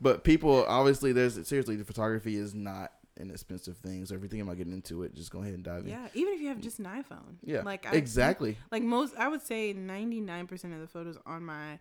but 0.00 0.24
people, 0.24 0.64
obviously, 0.66 1.12
there's 1.12 1.46
seriously, 1.46 1.76
the 1.76 1.84
photography 1.84 2.34
is 2.36 2.52
not 2.54 2.92
an 3.18 3.30
things. 3.30 3.78
thing. 3.78 4.06
So 4.06 4.14
if 4.14 4.20
you're 4.20 4.28
thinking 4.28 4.42
about 4.42 4.56
getting 4.58 4.72
into 4.72 5.02
it, 5.02 5.14
just 5.14 5.30
go 5.30 5.40
ahead 5.40 5.54
and 5.54 5.62
dive 5.64 5.82
in. 5.84 5.88
Yeah, 5.90 6.06
even 6.14 6.34
if 6.34 6.40
you 6.40 6.48
have 6.48 6.60
just 6.60 6.78
an 6.78 6.86
iPhone. 6.86 7.36
Yeah, 7.44 7.62
Like 7.62 7.86
I, 7.86 7.92
exactly. 7.96 8.56
Like 8.70 8.82
most, 8.82 9.14
I 9.16 9.28
would 9.28 9.42
say 9.42 9.72
ninety 9.72 10.20
nine 10.20 10.46
percent 10.46 10.74
of 10.74 10.80
the 10.80 10.86
photos 10.88 11.16
on 11.26 11.44
my 11.44 11.78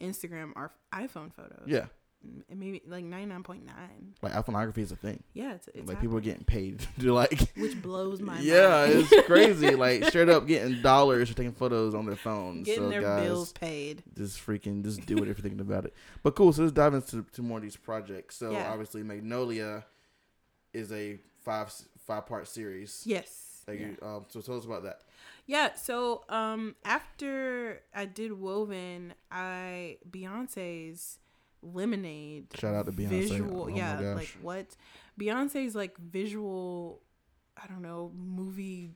Instagram 0.00 0.52
are 0.56 0.72
iPhone 0.92 1.32
photos. 1.32 1.62
Yeah, 1.66 1.86
maybe 2.54 2.82
like 2.86 3.04
ninety 3.04 3.26
nine 3.26 3.42
point 3.42 3.64
nine. 3.64 4.14
like 4.22 4.32
iPhoneography 4.32 4.78
is 4.78 4.92
a 4.92 4.96
thing. 4.96 5.22
Yeah, 5.34 5.54
it's, 5.54 5.68
it's 5.74 5.88
like 5.88 6.00
people 6.00 6.16
are 6.16 6.20
getting 6.22 6.44
paid 6.44 6.84
to 7.00 7.12
like. 7.12 7.52
which 7.56 7.80
blows 7.80 8.20
my 8.20 8.38
yeah, 8.40 8.86
mind. 8.86 9.06
it's 9.10 9.26
crazy. 9.26 9.70
like 9.76 10.04
straight 10.06 10.28
up 10.28 10.46
getting 10.46 10.82
dollars 10.82 11.28
for 11.28 11.36
taking 11.36 11.52
photos 11.52 11.94
on 11.94 12.06
their 12.06 12.16
phones. 12.16 12.66
getting 12.66 12.84
so 12.84 12.90
their 12.90 13.02
guys, 13.02 13.22
bills 13.24 13.52
paid. 13.52 14.02
just 14.16 14.44
freaking 14.44 14.82
just 14.84 15.04
do 15.06 15.16
it 15.18 15.22
if 15.22 15.26
you're 15.28 15.34
thinking 15.36 15.60
about 15.60 15.84
it. 15.84 15.94
But 16.22 16.34
cool. 16.34 16.52
So 16.52 16.62
let's 16.62 16.72
dive 16.72 16.94
into 16.94 17.22
to 17.32 17.42
more 17.42 17.58
of 17.58 17.62
these 17.62 17.76
projects. 17.76 18.36
So 18.36 18.50
Yeah. 18.50 18.70
obviously, 18.70 19.02
Magnolia 19.02 19.84
is 20.74 20.92
a 20.92 21.18
five 21.44 21.72
five 22.06 22.26
part 22.26 22.46
series. 22.48 23.02
Yes. 23.06 23.62
Like, 23.66 23.80
yeah. 23.80 23.86
um, 24.02 24.26
so 24.28 24.40
tell 24.42 24.58
us 24.58 24.64
about 24.66 24.82
that. 24.82 25.00
Yeah, 25.46 25.74
so 25.74 26.24
um 26.28 26.74
after 26.84 27.80
I 27.94 28.04
did 28.06 28.32
Woven, 28.32 29.14
I 29.30 29.98
Beyonce's 30.10 31.18
Lemonade 31.62 32.46
Shout 32.58 32.74
out 32.74 32.86
to 32.86 32.92
Beyonce. 32.92 33.08
visual 33.08 33.62
Oh 33.64 33.68
yeah, 33.68 33.98
like 34.14 34.36
what? 34.42 34.66
Beyonce's 35.18 35.74
like 35.74 35.96
visual 35.98 37.00
I 37.56 37.66
don't 37.68 37.82
know, 37.82 38.10
movie 38.16 38.92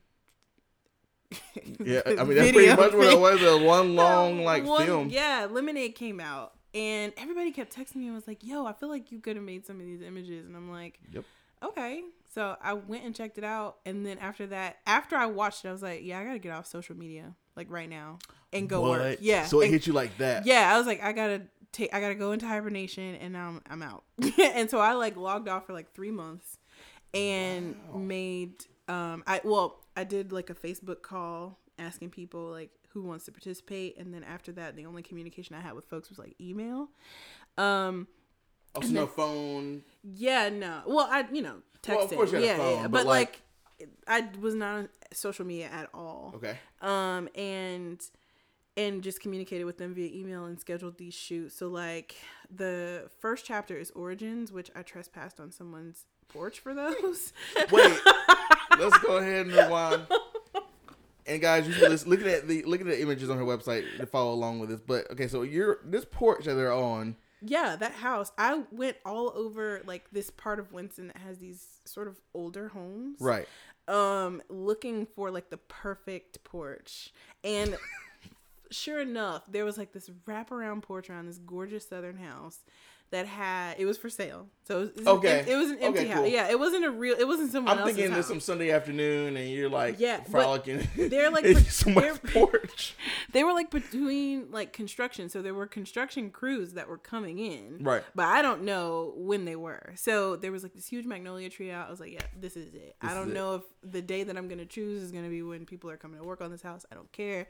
Yeah, 1.85 2.01
I 2.07 2.25
mean 2.25 2.37
that's 2.37 2.53
pretty 2.53 2.69
much 2.75 2.93
what 2.95 3.13
it 3.13 3.21
was. 3.21 3.43
A 3.43 3.65
one 3.65 3.95
long 3.97 4.45
like 4.45 4.65
One- 4.65 4.87
film. 4.87 5.09
Yeah, 5.11 5.47
Lemonade 5.51 5.95
came 5.95 6.21
out 6.21 6.55
and 6.75 7.13
everybody 7.19 7.51
kept 7.53 7.75
texting 7.75 7.97
me 7.97 8.07
and 8.07 8.15
was 8.15 8.27
like, 8.27 8.45
"Yo, 8.45 8.65
I 8.67 8.73
feel 8.73 8.89
like 8.89 9.11
you 9.13 9.21
could 9.21 9.37
have 9.37 9.45
made 9.45 9.67
some 9.67 9.81
of 9.81 9.87
these 9.87 10.01
images," 10.03 10.47
and 10.47 10.57
I'm 10.57 10.71
like, 10.71 10.99
Yep. 11.13 11.25
Okay. 11.63 12.03
So 12.35 12.57
I 12.63 12.75
went 12.75 13.05
and 13.05 13.15
checked 13.15 13.39
it 13.39 13.45
out, 13.45 13.79
and 13.87 14.05
then 14.05 14.19
after 14.19 14.47
that, 14.49 14.77
after 14.87 15.17
I 15.17 15.27
watched 15.27 15.65
it, 15.65 15.69
I 15.69 15.73
was 15.73 15.83
like, 15.83 16.01
yeah, 16.05 16.19
I 16.21 16.25
gotta 16.25 16.39
get 16.39 16.53
off 16.53 16.67
social 16.67 16.97
media 16.97 17.35
like 17.57 17.71
right 17.71 17.89
now 17.89 18.19
and 18.53 18.69
go 18.69 18.83
work. 18.83 19.19
Yeah. 19.21 19.47
So 19.47 19.61
it 19.61 19.65
And- 19.65 19.73
hit 19.75 19.87
you 19.87 19.93
like 19.93 20.17
that. 20.19 20.47
yeah, 20.47 20.73
I 20.73 20.79
was 20.79 20.87
like, 20.87 21.03
I 21.03 21.13
gotta 21.13 21.43
take, 21.73 21.93
I 21.95 22.01
gotta 22.01 22.15
go 22.15 22.33
into 22.33 22.47
hibernation, 22.47 23.15
and 23.17 23.33
now 23.33 23.49
I'm, 23.49 23.63
I'm 23.71 23.83
out. 23.83 24.05
and 24.41 24.69
so 24.71 24.79
I 24.79 24.93
like 24.93 25.17
logged 25.17 25.49
off 25.49 25.67
for 25.67 25.73
like 25.73 25.93
three 25.95 26.11
months, 26.11 26.59
and 27.15 27.75
made, 27.95 28.65
um, 28.89 29.25
I 29.27 29.41
well, 29.43 29.81
I 29.97 30.05
did 30.05 30.31
like 30.33 30.51
a 30.51 30.55
Facebook 30.55 31.03
call 31.03 31.59
asking 31.79 32.11
people 32.11 32.51
like 32.51 32.71
who 32.91 33.03
wants 33.03 33.25
to 33.25 33.33
participate, 33.33 33.97
and 33.99 34.13
then 34.15 34.23
after 34.23 34.53
that, 34.53 34.77
the 34.77 34.85
only 34.87 35.03
communication 35.03 35.57
I 35.57 35.61
had 35.61 35.75
with 35.75 35.87
folks 35.87 36.09
was 36.11 36.19
like 36.19 36.35
email. 36.41 36.89
Um, 37.57 38.07
Oh, 38.75 38.83
so 38.83 38.89
no 38.89 39.07
phone. 39.07 39.83
Yeah, 40.15 40.49
no. 40.49 40.83
Well, 40.87 41.09
I 41.11 41.27
you 41.33 41.43
know 41.43 41.57
texted. 41.83 41.97
Well, 41.97 42.05
of 42.05 42.11
course 42.11 42.33
you 42.33 42.37
had 42.37 42.45
a 42.45 42.47
yeah, 42.47 42.57
phone, 42.57 42.77
yeah, 42.77 42.83
but, 42.83 42.93
but, 42.93 43.07
like- 43.07 43.41
like, 43.81 43.89
I 44.07 44.29
was 44.41 44.55
not 44.55 44.75
on 44.75 44.89
social 45.13 45.45
media 45.45 45.69
at 45.73 45.89
all. 45.95 46.33
Okay. 46.37 46.59
Um, 46.81 47.29
and 47.35 48.01
and 48.77 49.03
just 49.03 49.21
communicated 49.21 49.65
with 49.65 49.79
them 49.79 49.95
via 49.95 50.09
email 50.13 50.45
and 50.45 50.59
scheduled 50.59 50.99
these 50.99 51.15
shoots. 51.15 51.57
So 51.57 51.69
like 51.69 52.17
the 52.55 53.11
first 53.21 53.45
chapter 53.45 53.77
is 53.77 53.91
origins, 53.91 54.53
which 54.53 54.71
I 54.75 54.83
trespassed 54.83 55.41
on 55.41 55.51
someone's 55.51 56.07
porch 56.29 56.61
for 56.61 56.75
those. 56.75 57.33
Wait. 57.73 57.99
let's 58.79 58.99
go 58.99 59.19
ahead 59.19 59.47
and 59.47 59.53
rewind. 59.55 60.07
And 61.27 61.43
guys, 61.43 61.67
you 61.67 61.75
should 61.75 61.91
listen, 61.91 62.09
looking 62.09 62.29
at 62.29 62.49
the 62.49 62.63
look 62.65 62.81
at 62.81 62.87
the 62.87 63.03
images 63.03 63.29
on 63.29 63.37
her 63.37 63.45
website 63.45 63.99
to 63.99 64.07
follow 64.07 64.33
along 64.33 64.61
with 64.61 64.71
this. 64.71 64.81
But 64.81 65.11
okay, 65.11 65.29
so 65.29 65.43
you're 65.43 65.81
this 65.85 66.07
porch 66.11 66.45
that 66.47 66.55
they're 66.55 66.73
on. 66.73 67.17
Yeah, 67.41 67.77
that 67.77 67.93
house. 67.93 68.33
I 68.39 68.63
went 68.71 68.97
all 69.05 69.33
over 69.35 69.83
like 69.87 70.11
this 70.11 70.31
part 70.31 70.59
of 70.59 70.73
Winston 70.73 71.09
that 71.09 71.19
has 71.19 71.39
these 71.39 71.67
sort 71.85 72.09
of 72.09 72.17
older 72.35 72.69
homes. 72.69 73.19
Right. 73.21 73.47
um 73.87 74.43
looking 74.51 75.07
for 75.07 75.31
like 75.31 75.49
the 75.51 75.57
perfect 75.57 76.45
porch 76.45 77.13
and 77.43 77.75
sure 78.71 79.01
enough 79.01 79.45
there 79.51 79.65
was 79.65 79.79
like 79.79 79.93
this 79.93 80.11
wraparound 80.27 80.83
porch 80.83 81.09
around 81.09 81.27
this 81.27 81.39
gorgeous 81.39 81.89
southern 81.89 82.19
house 82.19 82.59
that 83.11 83.27
had 83.27 83.75
it 83.79 83.87
was 83.87 83.97
for 83.97 84.11
sale 84.11 84.49
so 84.65 84.83
it 84.83 84.97
was, 84.97 85.07
Okay. 85.07 85.45
it, 85.49 85.57
was 85.57 85.71
an 85.71 85.79
empty 85.79 86.01
Okay, 86.01 86.09
house 86.09 86.19
cool. 86.25 86.29
yeah 86.29 86.49
it 86.51 86.59
wasn't 86.59 86.85
a 86.85 86.91
real 86.91 87.17
it 87.19 87.27
wasn't 87.27 87.51
someone 87.51 87.79
I'm 87.79 87.87
thinking 87.87 88.13
it's 88.13 88.29
some 88.29 88.41
Sunday 88.41 88.71
afternoon, 88.71 89.37
and 89.37 89.49
you're 89.51 89.71
like 89.71 89.99
Yeah, 89.99 90.23
frolicking. 90.25 90.87
they're, 90.97 91.31
like, 91.31 91.47
someone's 91.71 92.19
porch. 92.19 92.95
they 93.33 93.45
were 93.45 93.53
like 93.55 93.71
between 93.71 94.51
like 94.51 94.73
construction 94.75 95.29
so 95.31 95.41
there 95.41 95.55
were 95.55 95.67
construction 95.67 96.31
crews 96.31 96.75
that 96.75 96.89
were 96.89 96.99
coming 96.99 97.39
in 97.39 97.79
Right. 97.81 98.03
but 98.15 98.27
i 98.27 98.43
don't 98.43 98.63
know 98.63 99.15
when 99.17 99.45
they 99.47 99.57
were 99.57 99.93
so 99.97 100.37
there 100.37 100.53
was 100.53 100.63
like 100.63 100.75
this 100.75 100.87
huge 100.87 101.07
magnolia 101.07 101.49
tree 101.49 101.71
out 101.71 101.87
i 101.89 101.91
was 101.91 102.01
like 102.01 102.13
yeah 102.13 102.21
this 102.39 102.57
is 102.57 102.75
it 102.75 102.95
i 103.01 103.15
don't 103.15 103.29
is 103.29 103.31
it. 103.31 103.35
know 103.35 103.55
if 103.57 103.63
the 103.83 104.03
day 104.03 104.23
that 104.25 104.37
i'm 104.37 104.49
gonna 104.49 104.67
choose 104.67 105.03
is 105.03 105.13
gonna 105.13 105.29
be 105.31 105.43
when 105.43 105.65
people 105.65 105.89
are 105.91 105.97
coming 105.97 106.19
to 106.21 106.25
work 106.27 106.41
on 106.43 106.51
this 106.51 106.63
house 106.63 106.85
i 106.93 106.95
don't 106.95 107.11
care 107.13 107.47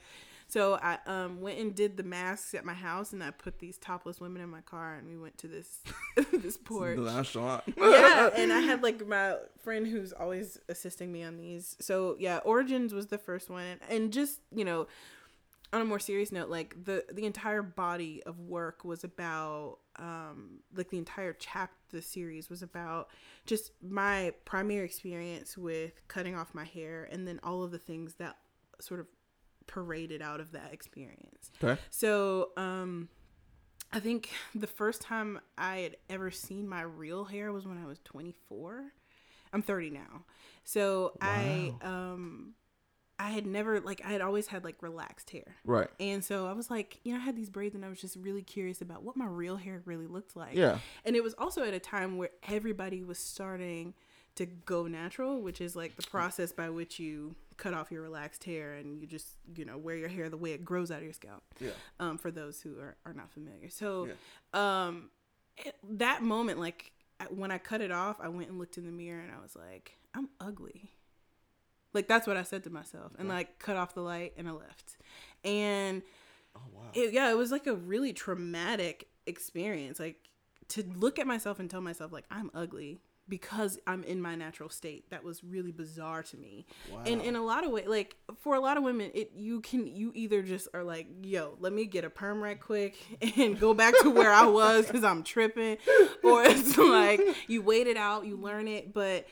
so 0.48 0.78
i 0.82 0.98
um 1.06 1.40
went 1.40 1.58
and 1.58 1.74
did 1.74 1.96
the 1.96 2.02
masks 2.02 2.54
at 2.54 2.64
my 2.64 2.74
house 2.74 3.12
and 3.12 3.22
i 3.22 3.30
put 3.30 3.58
these 3.58 3.78
topless 3.78 4.20
women 4.20 4.42
in 4.42 4.48
my 4.48 4.60
car 4.62 4.96
and 4.96 5.08
we 5.08 5.16
went 5.16 5.36
to 5.38 5.46
this 5.46 5.82
this 6.32 6.56
porch 6.56 6.98
Nonchalant. 6.98 7.64
yeah, 7.76 8.30
and 8.36 8.52
I 8.52 8.60
had 8.60 8.82
like 8.82 9.06
my 9.06 9.36
friend 9.62 9.86
who's 9.86 10.12
always 10.12 10.58
assisting 10.68 11.12
me 11.12 11.22
on 11.22 11.36
these. 11.36 11.76
So 11.80 12.16
yeah, 12.18 12.38
Origins 12.38 12.92
was 12.92 13.06
the 13.06 13.18
first 13.18 13.50
one, 13.50 13.78
and 13.88 14.12
just 14.12 14.40
you 14.54 14.64
know, 14.64 14.86
on 15.72 15.80
a 15.80 15.84
more 15.84 15.98
serious 15.98 16.32
note, 16.32 16.48
like 16.48 16.84
the 16.84 17.04
the 17.12 17.26
entire 17.26 17.62
body 17.62 18.22
of 18.24 18.38
work 18.40 18.84
was 18.84 19.04
about, 19.04 19.78
um, 19.96 20.60
like 20.74 20.90
the 20.90 20.98
entire 20.98 21.32
chapter, 21.32 21.74
the 21.90 22.02
series 22.02 22.50
was 22.50 22.62
about 22.62 23.08
just 23.46 23.72
my 23.82 24.32
primary 24.44 24.84
experience 24.84 25.56
with 25.56 26.06
cutting 26.08 26.36
off 26.36 26.54
my 26.54 26.64
hair, 26.64 27.08
and 27.10 27.26
then 27.26 27.40
all 27.42 27.62
of 27.62 27.70
the 27.70 27.78
things 27.78 28.14
that 28.14 28.36
sort 28.80 29.00
of 29.00 29.06
paraded 29.68 30.20
out 30.20 30.40
of 30.40 30.52
that 30.52 30.72
experience. 30.72 31.52
Okay. 31.62 31.80
So, 31.90 32.50
um, 32.56 33.08
I 33.92 34.00
think 34.00 34.30
the 34.54 34.66
first 34.66 35.00
time 35.00 35.40
I 35.56 35.78
had 35.78 35.96
ever 36.10 36.30
seen 36.30 36.68
my 36.68 36.82
real 36.82 37.24
hair 37.24 37.52
was 37.52 37.66
when 37.66 37.78
I 37.78 37.86
was 37.86 37.98
24. 38.04 38.92
I'm 39.52 39.62
30 39.62 39.90
now. 39.90 40.24
So 40.64 41.12
I 41.22 41.72
um 41.80 42.54
I 43.18 43.30
had 43.30 43.46
never 43.46 43.80
like 43.80 44.02
I 44.04 44.10
had 44.10 44.20
always 44.20 44.46
had 44.46 44.62
like 44.62 44.76
relaxed 44.82 45.30
hair. 45.30 45.56
Right. 45.64 45.88
And 45.98 46.22
so 46.22 46.46
I 46.46 46.52
was 46.52 46.70
like, 46.70 47.00
you 47.02 47.14
know, 47.14 47.18
I 47.18 47.22
had 47.22 47.36
these 47.36 47.48
braids 47.48 47.74
and 47.74 47.84
I 47.84 47.88
was 47.88 48.00
just 48.00 48.16
really 48.16 48.42
curious 48.42 48.82
about 48.82 49.02
what 49.02 49.16
my 49.16 49.26
real 49.26 49.56
hair 49.56 49.82
really 49.86 50.06
looked 50.06 50.36
like. 50.36 50.54
Yeah. 50.54 50.78
And 51.04 51.16
it 51.16 51.24
was 51.24 51.34
also 51.38 51.64
at 51.64 51.72
a 51.72 51.80
time 51.80 52.18
where 52.18 52.30
everybody 52.48 53.02
was 53.02 53.18
starting 53.18 53.94
to 54.34 54.46
go 54.46 54.86
natural, 54.86 55.40
which 55.40 55.60
is 55.60 55.74
like 55.74 55.96
the 55.96 56.06
process 56.06 56.52
by 56.52 56.68
which 56.68 57.00
you 57.00 57.34
cut 57.58 57.74
off 57.74 57.92
your 57.92 58.02
relaxed 58.02 58.44
hair 58.44 58.74
and 58.74 58.98
you 59.00 59.06
just, 59.06 59.36
you 59.54 59.64
know, 59.66 59.76
wear 59.76 59.96
your 59.96 60.08
hair 60.08 60.30
the 60.30 60.36
way 60.36 60.52
it 60.52 60.64
grows 60.64 60.90
out 60.90 60.98
of 60.98 61.04
your 61.04 61.12
scalp. 61.12 61.42
Yeah. 61.60 61.70
Um, 62.00 62.16
for 62.16 62.30
those 62.30 62.60
who 62.62 62.78
are, 62.80 62.96
are 63.04 63.12
not 63.12 63.30
familiar. 63.30 63.68
So, 63.68 64.08
um, 64.54 65.10
it, 65.58 65.74
that 65.98 66.22
moment, 66.22 66.58
like 66.58 66.92
when 67.28 67.50
I 67.50 67.58
cut 67.58 67.80
it 67.80 67.90
off, 67.90 68.16
I 68.20 68.28
went 68.28 68.48
and 68.48 68.58
looked 68.58 68.78
in 68.78 68.86
the 68.86 68.92
mirror 68.92 69.20
and 69.20 69.30
I 69.30 69.42
was 69.42 69.54
like, 69.54 69.98
I'm 70.14 70.30
ugly. 70.40 70.90
Like 71.92 72.06
that's 72.06 72.26
what 72.26 72.36
I 72.36 72.42
said 72.42 72.64
to 72.64 72.70
myself, 72.70 73.12
and 73.18 73.28
like 73.28 73.58
cut 73.58 73.76
off 73.76 73.94
the 73.94 74.02
light 74.02 74.34
and 74.36 74.46
I 74.46 74.52
left. 74.52 74.96
And 75.42 76.02
Oh 76.54 76.60
wow. 76.72 76.82
it, 76.92 77.12
yeah, 77.12 77.30
it 77.30 77.36
was 77.36 77.50
like 77.50 77.66
a 77.66 77.74
really 77.74 78.12
traumatic 78.12 79.08
experience. 79.26 79.98
Like 79.98 80.16
to 80.68 80.84
look 80.96 81.18
at 81.18 81.26
myself 81.26 81.58
and 81.58 81.70
tell 81.70 81.80
myself 81.80 82.12
like 82.12 82.24
I'm 82.30 82.50
ugly 82.54 83.00
because 83.28 83.78
I'm 83.86 84.02
in 84.04 84.20
my 84.20 84.34
natural 84.34 84.70
state. 84.70 85.10
That 85.10 85.22
was 85.22 85.44
really 85.44 85.72
bizarre 85.72 86.22
to 86.24 86.36
me. 86.36 86.66
Wow. 86.90 87.02
And 87.06 87.20
in 87.20 87.36
a 87.36 87.42
lot 87.42 87.64
of 87.64 87.70
ways, 87.70 87.86
like 87.86 88.16
for 88.38 88.54
a 88.54 88.60
lot 88.60 88.76
of 88.76 88.82
women, 88.82 89.10
it 89.14 89.32
you 89.36 89.60
can 89.60 89.86
you 89.86 90.12
either 90.14 90.42
just 90.42 90.68
are 90.74 90.84
like, 90.84 91.06
yo, 91.22 91.56
let 91.60 91.72
me 91.72 91.84
get 91.86 92.04
a 92.04 92.10
perm 92.10 92.42
right 92.42 92.58
quick 92.58 92.96
and 93.36 93.58
go 93.58 93.74
back 93.74 93.94
to 94.02 94.10
where 94.10 94.32
I 94.32 94.46
was 94.46 94.86
because 94.86 95.04
I'm 95.04 95.22
tripping, 95.22 95.76
or 96.24 96.42
it's 96.44 96.78
like 96.78 97.20
you 97.46 97.62
wait 97.62 97.86
it 97.86 97.96
out, 97.96 98.26
you 98.26 98.36
learn 98.36 98.68
it, 98.68 98.92
but. 98.92 99.26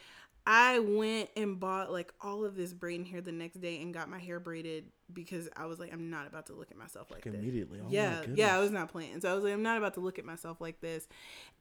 I 0.48 0.78
went 0.78 1.30
and 1.36 1.58
bought 1.58 1.90
like 1.90 2.14
all 2.20 2.44
of 2.44 2.54
this 2.54 2.72
braiding 2.72 3.04
hair 3.04 3.20
the 3.20 3.32
next 3.32 3.60
day 3.60 3.82
and 3.82 3.92
got 3.92 4.08
my 4.08 4.20
hair 4.20 4.38
braided 4.38 4.84
because 5.12 5.48
I 5.56 5.66
was 5.66 5.80
like, 5.80 5.92
I'm 5.92 6.08
not 6.08 6.28
about 6.28 6.46
to 6.46 6.52
look 6.52 6.70
at 6.70 6.76
myself 6.76 7.10
like 7.10 7.24
this. 7.24 7.34
Immediately. 7.34 7.80
Oh 7.82 7.88
yeah, 7.88 8.22
yeah, 8.32 8.56
I 8.56 8.60
was 8.60 8.70
not 8.70 8.88
playing. 8.88 9.20
So 9.22 9.28
I 9.28 9.34
was 9.34 9.42
like, 9.42 9.52
I'm 9.52 9.64
not 9.64 9.76
about 9.76 9.94
to 9.94 10.00
look 10.00 10.20
at 10.20 10.24
myself 10.24 10.60
like 10.60 10.80
this. 10.80 11.08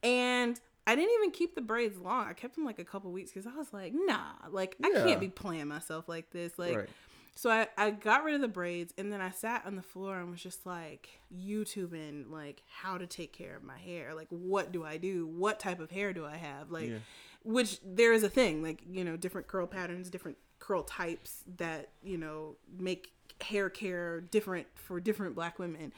And 0.04 0.60
I 0.88 0.96
didn't 0.96 1.14
even 1.16 1.32
keep 1.32 1.56
the 1.56 1.62
braids 1.62 1.98
long. 1.98 2.28
I 2.28 2.34
kept 2.34 2.56
them 2.56 2.64
like 2.66 2.80
a 2.80 2.84
couple 2.86 3.12
weeks 3.12 3.32
because 3.32 3.48
I 3.48 3.58
was 3.58 3.74
like, 3.74 3.94
nah, 3.96 4.34
like 4.52 4.76
I 4.84 4.90
can't 4.92 5.20
be 5.20 5.30
playing 5.30 5.68
myself 5.68 6.08
like 6.08 6.30
this. 6.32 6.60
Like, 6.60 6.78
Right. 6.78 6.90
so 7.34 7.50
I, 7.50 7.68
I 7.78 7.90
got 7.92 8.24
rid 8.24 8.36
of 8.36 8.42
the 8.42 8.48
braids 8.48 8.94
and 8.98 9.12
then 9.12 9.20
I 9.20 9.32
sat 9.32 9.66
on 9.66 9.76
the 9.76 9.82
floor 9.82 10.20
and 10.20 10.30
was 10.30 10.42
just 10.44 10.66
like 10.66 11.10
YouTubing 11.36 12.30
like 12.30 12.62
how 12.70 12.98
to 12.98 13.08
take 13.08 13.34
care 13.34 13.56
of 13.56 13.64
my 13.64 13.78
hair. 13.78 14.14
Like 14.14 14.28
what 14.30 14.72
do 14.72 14.84
I 14.84 14.98
do? 14.98 15.26
What 15.28 15.60
type 15.60 15.80
of 15.80 15.92
hair 15.92 16.14
do 16.14 16.26
I 16.26 16.38
have? 16.38 16.72
Like 16.72 16.90
Yeah. 16.90 16.98
which 17.44 17.80
there 17.84 18.14
is 18.14 18.24
a 18.24 18.30
thing, 18.30 18.62
like, 18.64 18.82
you 18.90 19.04
know, 19.04 19.16
different 19.18 19.48
curl 19.48 19.68
patterns, 19.68 20.10
different 20.10 20.38
curl 20.60 20.84
types 20.84 21.44
that, 21.58 21.90
you 22.04 22.18
know, 22.18 22.56
make 22.80 23.12
hair 23.42 23.70
care 23.70 24.22
different 24.22 24.68
for 24.76 25.00
different 25.00 25.36
black 25.36 25.60
women. 25.60 25.92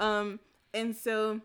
Um 0.00 0.40
and 0.74 0.94
so 0.96 1.40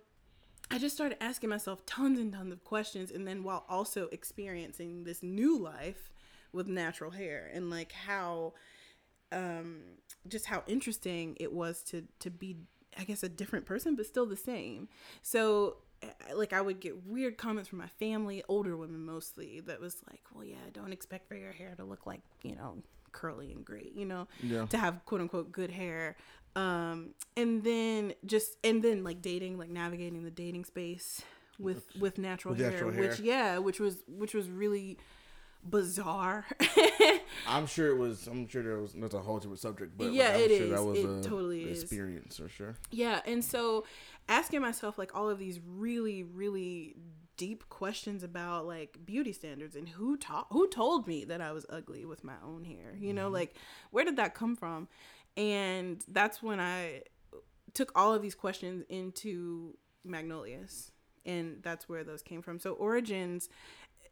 I 0.71 0.79
just 0.79 0.95
started 0.95 1.21
asking 1.23 1.49
myself 1.49 1.85
tons 1.85 2.19
and 2.19 2.33
tons 2.33 2.51
of 2.51 2.63
questions 2.63 3.11
and 3.11 3.27
then 3.27 3.43
while 3.43 3.65
also 3.69 4.07
experiencing 4.11 5.03
this 5.03 5.21
new 5.21 5.57
life 5.59 6.11
with 6.51 6.67
natural 6.67 7.11
hair 7.11 7.49
and 7.53 7.69
like 7.69 7.91
how 7.91 8.53
um 9.31 9.81
just 10.27 10.45
how 10.45 10.63
interesting 10.67 11.35
it 11.39 11.51
was 11.53 11.83
to 11.83 12.03
to 12.19 12.29
be 12.29 12.57
I 12.97 13.03
guess 13.03 13.23
a 13.23 13.29
different 13.29 13.65
person 13.65 13.95
but 13.95 14.05
still 14.05 14.25
the 14.25 14.37
same. 14.37 14.87
So 15.21 15.77
like 16.35 16.53
I 16.53 16.61
would 16.61 16.79
get 16.79 17.05
weird 17.05 17.37
comments 17.37 17.69
from 17.69 17.79
my 17.79 17.87
family, 17.87 18.43
older 18.49 18.75
women 18.75 19.05
mostly, 19.05 19.61
that 19.61 19.79
was 19.79 19.97
like, 20.09 20.21
"Well, 20.33 20.43
yeah, 20.43 20.57
don't 20.73 20.91
expect 20.91 21.27
for 21.29 21.35
your 21.35 21.53
hair 21.53 21.73
to 21.77 21.83
look 21.85 22.05
like, 22.05 22.19
you 22.43 22.55
know, 22.55 22.83
curly 23.13 23.51
and 23.53 23.63
great, 23.63 23.93
you 23.95 24.05
know, 24.05 24.27
Yeah. 24.41 24.65
to 24.65 24.77
have 24.77 25.05
quote 25.05 25.21
unquote 25.21 25.51
good 25.51 25.71
hair." 25.71 26.17
Um 26.55 27.15
and 27.35 27.63
then 27.63 28.13
just 28.25 28.57
and 28.63 28.83
then 28.83 29.03
like 29.03 29.21
dating, 29.21 29.57
like 29.57 29.69
navigating 29.69 30.23
the 30.23 30.31
dating 30.31 30.65
space 30.65 31.21
with 31.59 31.85
with 31.99 32.17
natural, 32.17 32.53
With 32.53 32.61
hair, 32.61 32.71
natural 32.71 32.91
which 32.91 33.19
yeah, 33.19 33.57
which 33.57 33.79
was 33.79 34.03
which 34.07 34.33
was 34.33 34.49
really 34.49 34.97
bizarre. 35.63 36.45
I'm 37.47 37.65
sure 37.67 37.87
it 37.89 37.97
was. 37.97 38.27
I'm 38.27 38.47
sure 38.47 38.63
there 38.63 38.79
was. 38.79 38.93
That's 38.93 39.13
a 39.13 39.19
whole 39.19 39.39
different 39.39 39.59
subject, 39.59 39.97
but 39.97 40.11
Yeah, 40.11 40.25
like, 40.29 40.35
I'm 40.35 40.41
it 40.41 40.47
sure 40.57 40.65
is. 40.65 40.71
that 40.71 40.83
was 40.83 40.99
It 40.99 41.05
a 41.05 41.21
totally 41.29 41.63
is. 41.63 41.81
experience 41.83 42.37
for 42.37 42.49
sure. 42.49 42.75
Yeah, 42.91 43.21
and 43.25 43.43
so 43.43 43.85
asking 44.27 44.61
myself 44.61 44.97
like 44.97 45.15
all 45.15 45.29
of 45.29 45.39
these 45.39 45.59
really, 45.65 46.23
really 46.23 46.95
deep 47.35 47.67
questions 47.69 48.21
about 48.23 48.67
like 48.67 48.99
beauty 49.05 49.33
standards 49.33 49.75
and 49.75 49.89
who 49.89 50.15
taught 50.17 50.45
who 50.51 50.67
told 50.67 51.07
me 51.07 51.25
that 51.25 51.41
I 51.41 51.51
was 51.51 51.65
ugly 51.69 52.05
with 52.05 52.23
my 52.23 52.35
own 52.45 52.63
hair. 52.63 52.95
You 52.99 53.13
know, 53.13 53.29
like 53.29 53.55
where 53.91 54.05
did 54.05 54.17
that 54.17 54.35
come 54.35 54.55
from? 54.55 54.87
And 55.37 56.03
that's 56.07 56.41
when 56.43 56.59
I 56.59 57.01
took 57.73 57.91
all 57.95 58.13
of 58.13 58.21
these 58.21 58.35
questions 58.35 58.83
into 58.89 59.75
magnolias, 60.05 60.91
and 61.25 61.57
that's 61.63 61.89
where 61.89 62.03
those 62.03 62.21
came 62.21 62.41
from. 62.41 62.59
So 62.59 62.73
origins, 62.73 63.49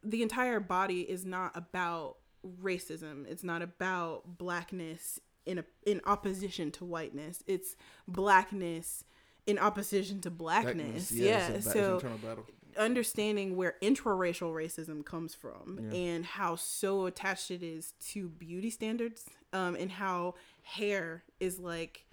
the 0.02 0.22
entire 0.22 0.58
body 0.60 1.02
is 1.02 1.24
not 1.24 1.52
about 1.56 2.16
racism. 2.60 3.26
It's 3.28 3.44
not 3.44 3.62
about 3.62 4.36
blackness 4.38 5.20
in 5.46 5.58
a 5.58 5.64
in 5.86 6.00
opposition 6.06 6.70
to 6.72 6.84
whiteness. 6.84 7.42
It's 7.46 7.76
blackness 8.08 9.04
in 9.46 9.58
opposition 9.58 10.20
to 10.22 10.30
blackness. 10.30 11.10
Blackness, 11.10 11.12
Yeah. 11.12 11.48
it's 11.48 11.48
a 11.48 11.52
ba- 11.52 11.56
it's 11.58 11.66
an 11.66 11.72
so 11.72 12.46
understanding 12.78 13.54
where 13.56 13.74
intraracial 13.82 14.52
racism 14.54 15.04
comes 15.04 15.34
from 15.34 15.78
Yeah. 15.82 15.98
and 15.98 16.24
how 16.24 16.56
so 16.56 17.06
attached 17.06 17.50
it 17.50 17.62
is 17.62 17.92
to 18.12 18.28
beauty 18.28 18.70
standards 18.70 19.26
um, 19.52 19.74
and 19.76 19.90
how 19.92 20.34
hair 20.62 21.22
is 21.40 21.58
like 21.58 22.06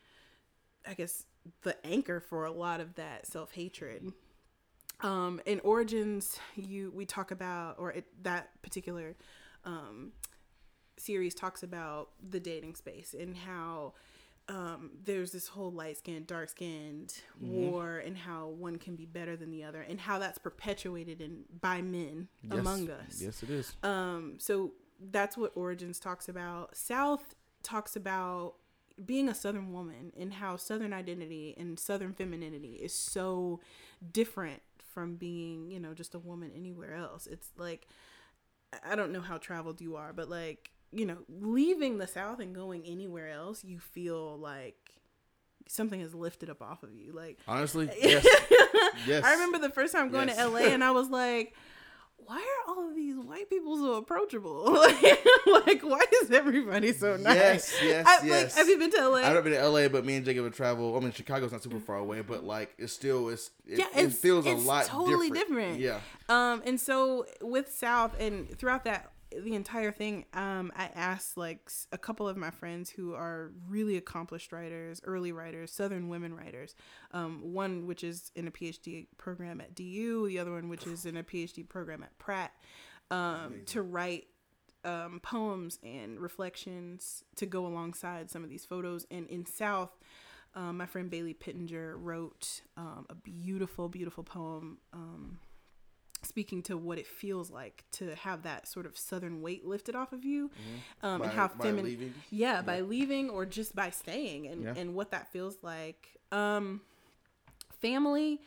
i 0.88 0.94
guess 0.94 1.26
the 1.62 1.76
anchor 1.86 2.20
for 2.20 2.46
a 2.46 2.52
lot 2.52 2.80
of 2.80 2.96
that 2.96 3.26
self-hatred 3.26 4.12
um, 5.02 5.40
in 5.46 5.60
origins 5.62 6.38
you 6.56 6.92
we 6.94 7.06
talk 7.06 7.32
about 7.32 7.76
or 7.80 7.92
it, 7.92 8.06
that 8.24 8.50
particular 8.62 9.16
um, 9.64 10.12
series 10.98 11.34
talks 11.34 11.64
about 11.64 12.10
the 12.30 12.40
dating 12.40 12.76
space 12.76 13.16
and 13.18 13.38
how 13.38 13.94
um, 14.50 14.92
there's 15.06 15.32
this 15.32 15.48
whole 15.48 15.72
light 15.72 15.98
skinned, 15.98 16.26
dark 16.26 16.50
skinned 16.50 17.14
war, 17.40 18.00
and 18.00 18.18
how 18.18 18.48
one 18.48 18.78
can 18.78 18.96
be 18.96 19.06
better 19.06 19.36
than 19.36 19.52
the 19.52 19.64
other, 19.64 19.82
and 19.82 20.00
how 20.00 20.18
that's 20.18 20.40
perpetuated 20.40 21.22
in 21.22 21.44
by 21.62 21.84
men 21.84 22.28
Yes. 22.42 22.60
among 22.60 22.90
us. 22.90 23.22
Yes, 23.22 23.44
it 23.44 23.52
is. 23.52 23.76
Um, 23.84 24.38
so 24.40 24.72
that's 25.12 25.38
what 25.38 25.52
Origins 25.56 26.00
talks 26.00 26.30
about. 26.30 26.76
South 26.76 27.36
talks 27.64 27.96
about 27.96 28.56
being 29.06 29.30
a 29.30 29.36
Southern 29.36 29.72
woman 29.72 30.12
and 30.20 30.34
how 30.34 30.58
Southern 30.58 30.92
identity 30.94 31.56
and 31.58 31.80
Southern 31.80 32.14
femininity 32.14 32.74
is 32.74 32.94
so 32.94 33.60
different 34.12 34.62
from 34.94 35.16
being, 35.16 35.72
you 35.72 35.80
know, 35.80 35.94
just 35.94 36.16
a 36.16 36.20
woman 36.20 36.52
anywhere 36.56 36.96
else. 36.96 37.28
It's 37.28 37.50
like, 37.58 37.88
I 38.88 38.96
don't 38.96 39.12
know 39.12 39.22
how 39.22 39.38
traveled 39.38 39.80
you 39.82 39.96
are, 39.96 40.12
but 40.14 40.30
like, 40.30 40.72
you 40.92 41.06
know, 41.06 41.18
leaving 41.30 41.98
the 41.98 42.08
South 42.08 42.40
and 42.40 42.54
going 42.54 42.84
anywhere 42.86 43.30
else, 43.30 43.64
you 43.64 43.80
feel 43.80 44.38
like 44.38 44.76
something 45.68 46.02
is 46.02 46.14
lifted 46.16 46.50
up 46.50 46.62
off 46.62 46.84
of 46.84 46.94
you. 46.96 47.14
Like, 47.14 47.38
Honestly, 47.48 47.90
yes, 48.02 48.26
yes. 49.08 49.24
I 49.24 49.34
remember 49.34 49.60
the 49.60 49.70
first 49.70 49.94
time 49.94 50.10
going 50.10 50.28
Yes. 50.30 50.38
to 50.38 50.48
LA 50.50 50.60
and 50.62 50.84
I 50.84 50.92
was 50.92 51.10
like, 51.12 51.54
why 52.30 52.38
are 52.38 52.72
all 52.76 52.88
of 52.90 52.96
these 52.96 53.16
white 53.16 53.50
people 53.50 53.76
so 53.78 53.94
approachable? 53.96 54.66
like, 54.72 55.82
why 55.82 56.04
is 56.22 56.30
everybody 56.30 56.94
so 56.94 57.18
nice? 57.18 57.36
Yes, 57.36 57.76
yes, 57.84 58.08
I, 58.08 58.26
yes. 58.26 58.44
Like, 58.44 58.54
have 58.54 58.68
you 58.70 58.78
been 58.78 58.92
to 58.92 59.10
LA? 59.10 59.18
I 59.18 59.22
haven't 59.24 59.46
been 59.46 59.54
to 59.54 59.68
LA, 59.68 59.88
but 59.88 60.06
me 60.06 60.16
and 60.18 60.24
Jacob 60.24 60.44
have 60.44 60.56
traveled. 60.56 60.96
I 60.96 61.00
mean, 61.00 61.12
Chicago's 61.12 61.52
not 61.52 61.64
super 61.64 61.80
far 61.80 61.96
away, 61.96 62.22
but 62.22 62.44
like 62.44 62.76
it's 62.78 62.94
still 62.94 63.30
it's 63.30 63.50
it, 63.68 63.80
Yeah, 63.80 63.86
it 63.96 64.12
feels 64.14 64.46
it's 64.46 64.64
a 64.64 64.68
lot 64.68 64.86
totally 64.86 65.32
different. 65.32 65.80
different. 65.80 65.80
Yeah, 65.80 66.00
Um, 66.30 66.62
and 66.68 66.80
so 66.80 67.26
with 67.42 67.72
South 67.74 68.16
and 68.20 68.56
throughout 68.60 68.84
that 68.84 69.12
the 69.32 69.56
entire 69.56 69.92
thing, 69.92 70.26
um, 70.34 70.72
I 70.76 70.90
asked 70.96 71.38
like 71.38 71.70
a 71.92 71.98
couple 71.98 72.28
of 72.28 72.38
my 72.38 72.50
friends 72.50 72.90
who 72.90 73.14
are 73.14 73.52
really 73.68 73.98
accomplished 73.98 74.52
writers, 74.52 75.02
early 75.04 75.32
writers, 75.32 75.72
Southern 75.72 76.10
women 76.10 76.36
writers. 76.36 76.76
Um, 77.12 77.54
one 77.54 77.86
which 77.86 78.04
is 78.04 78.32
in 78.36 78.48
a 78.48 78.52
PhD 78.52 79.08
program 79.18 79.62
at 79.62 79.76
DU, 79.76 80.28
the 80.28 80.40
other 80.40 80.52
one 80.52 80.70
which 80.70 80.88
is 80.88 81.06
in 81.06 81.18
a 81.18 81.24
PhD 81.24 81.68
program 81.68 82.04
at 82.04 82.18
Pratt, 82.18 82.54
um, 83.12 83.62
to 83.68 83.82
write 83.82 84.28
um, 84.84 85.20
poems 85.22 85.80
and 85.84 86.20
reflections 86.20 87.24
to 87.36 87.46
go 87.46 87.66
alongside 87.66 88.32
some 88.32 88.44
of 88.44 88.50
these 88.50 88.66
photos. 88.66 89.06
And 89.12 89.28
in 89.28 89.46
South, 89.46 89.92
um, 90.56 90.78
my 90.78 90.86
friend 90.86 91.10
Bailey 91.10 91.34
Pittenger 91.34 91.98
wrote 91.98 92.62
um, 92.78 93.06
a 93.10 93.16
beautiful, 93.16 93.90
beautiful 93.90 94.24
poem 94.24 94.80
um, 94.94 95.40
speaking 96.24 96.62
to 96.64 96.78
what 96.78 96.98
it 96.98 97.08
feels 97.08 97.50
like 97.50 97.84
to 97.94 98.14
have 98.16 98.44
that 98.44 98.68
sort 98.68 98.86
of 98.86 98.98
southern 98.98 99.42
weight 99.42 99.66
lifted 99.66 99.96
off 99.96 100.12
of 100.14 100.24
you 100.26 100.52
um, 101.02 101.20
By- 101.20 101.26
and 101.28 101.34
how 101.34 101.48
feminine 101.48 101.86
leaving? 101.86 102.14
yeah 102.30 102.62
by 102.62 102.82
leaving 102.82 103.30
or 103.30 103.46
just 103.46 103.76
by 103.76 103.90
staying 103.90 104.48
and, 104.48 104.64
Yeah. 104.64 104.74
and 104.76 104.94
what 104.96 105.12
that 105.12 105.32
feels 105.32 105.58
like 105.62 106.10
um 106.32 106.82
family 107.82 108.42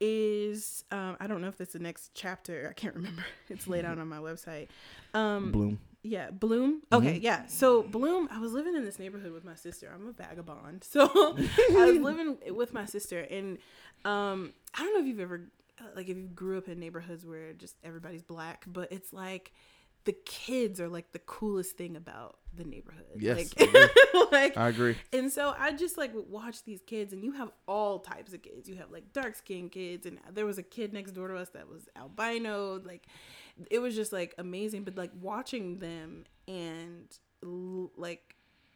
is 0.00 0.84
um 0.92 1.16
i 1.20 1.26
don't 1.26 1.40
know 1.42 1.48
if 1.48 1.58
that's 1.58 1.72
the 1.72 1.78
next 1.80 2.12
chapter 2.14 2.68
i 2.70 2.72
can't 2.72 2.94
remember 2.94 3.24
it's 3.48 3.66
laid 3.66 3.84
out 3.84 3.98
on 3.98 4.06
my 4.08 4.18
website 4.18 4.68
um 5.14 5.50
Bloom. 5.50 5.78
yeah, 6.02 6.30
Bloom. 6.30 6.82
Okay, 6.92 7.18
yeah. 7.20 7.44
So 7.48 7.82
Bloom, 7.82 8.28
I 8.30 8.38
was 8.38 8.52
living 8.52 8.76
in 8.76 8.84
this 8.84 8.98
neighborhood 9.00 9.32
with 9.32 9.44
my 9.44 9.56
sister. 9.56 9.90
I'm 9.92 10.06
a 10.06 10.12
vagabond, 10.12 10.84
so 10.88 11.02
I 11.06 11.84
was 11.86 11.98
living 12.00 12.38
with 12.52 12.72
my 12.72 12.84
sister, 12.86 13.18
and 13.28 13.58
um, 14.04 14.52
I 14.74 14.84
don't 14.84 14.94
know 14.94 15.00
if 15.00 15.06
you've 15.06 15.18
ever 15.20 15.50
Uh, 15.80 15.84
like 15.94 16.08
if 16.08 16.16
you 16.16 16.28
grew 16.28 16.58
up 16.58 16.68
in 16.68 16.78
neighborhoods 16.78 17.24
where 17.24 17.52
just 17.52 17.76
everybody's 17.84 18.22
black, 18.22 18.64
but 18.66 18.90
it's 18.92 19.12
like 19.12 19.52
the 20.04 20.12
kids 20.24 20.80
are 20.80 20.88
like 20.88 21.12
the 21.12 21.18
coolest 21.20 21.76
thing 21.76 21.96
about 21.96 22.38
the 22.56 22.64
neighborhood. 22.64 23.04
Yes, 23.18 23.52
like, 23.60 23.72
like 24.32 24.56
I 24.56 24.68
agree. 24.68 24.96
and 25.12 25.30
so 25.30 25.54
I 25.58 25.72
just 25.72 25.98
like 25.98 26.14
would 26.14 26.30
watch 26.30 26.64
these 26.64 26.80
kids, 26.80 27.12
and 27.12 27.22
you 27.22 27.32
have 27.32 27.50
all 27.66 27.98
types 27.98 28.32
of 28.32 28.42
kids. 28.42 28.68
You 28.68 28.76
have 28.76 28.90
like 28.90 29.12
dark 29.12 29.34
skinned 29.36 29.72
kids, 29.72 30.06
and 30.06 30.18
there 30.32 30.46
was 30.46 30.58
a 30.58 30.62
kid 30.62 30.92
next 30.92 31.12
door 31.12 31.28
to 31.28 31.36
us 31.36 31.50
that 31.50 31.68
was 31.68 31.88
albino. 31.96 32.80
Like, 32.84 33.06
it 33.70 33.80
was 33.80 33.94
just 33.94 34.12
like 34.12 34.34
amazing. 34.38 34.84
But 34.84 34.96
like 34.96 35.10
watching 35.20 35.78
them 35.78 36.24
and 36.46 37.06
l- 37.44 37.92
like 37.96 38.34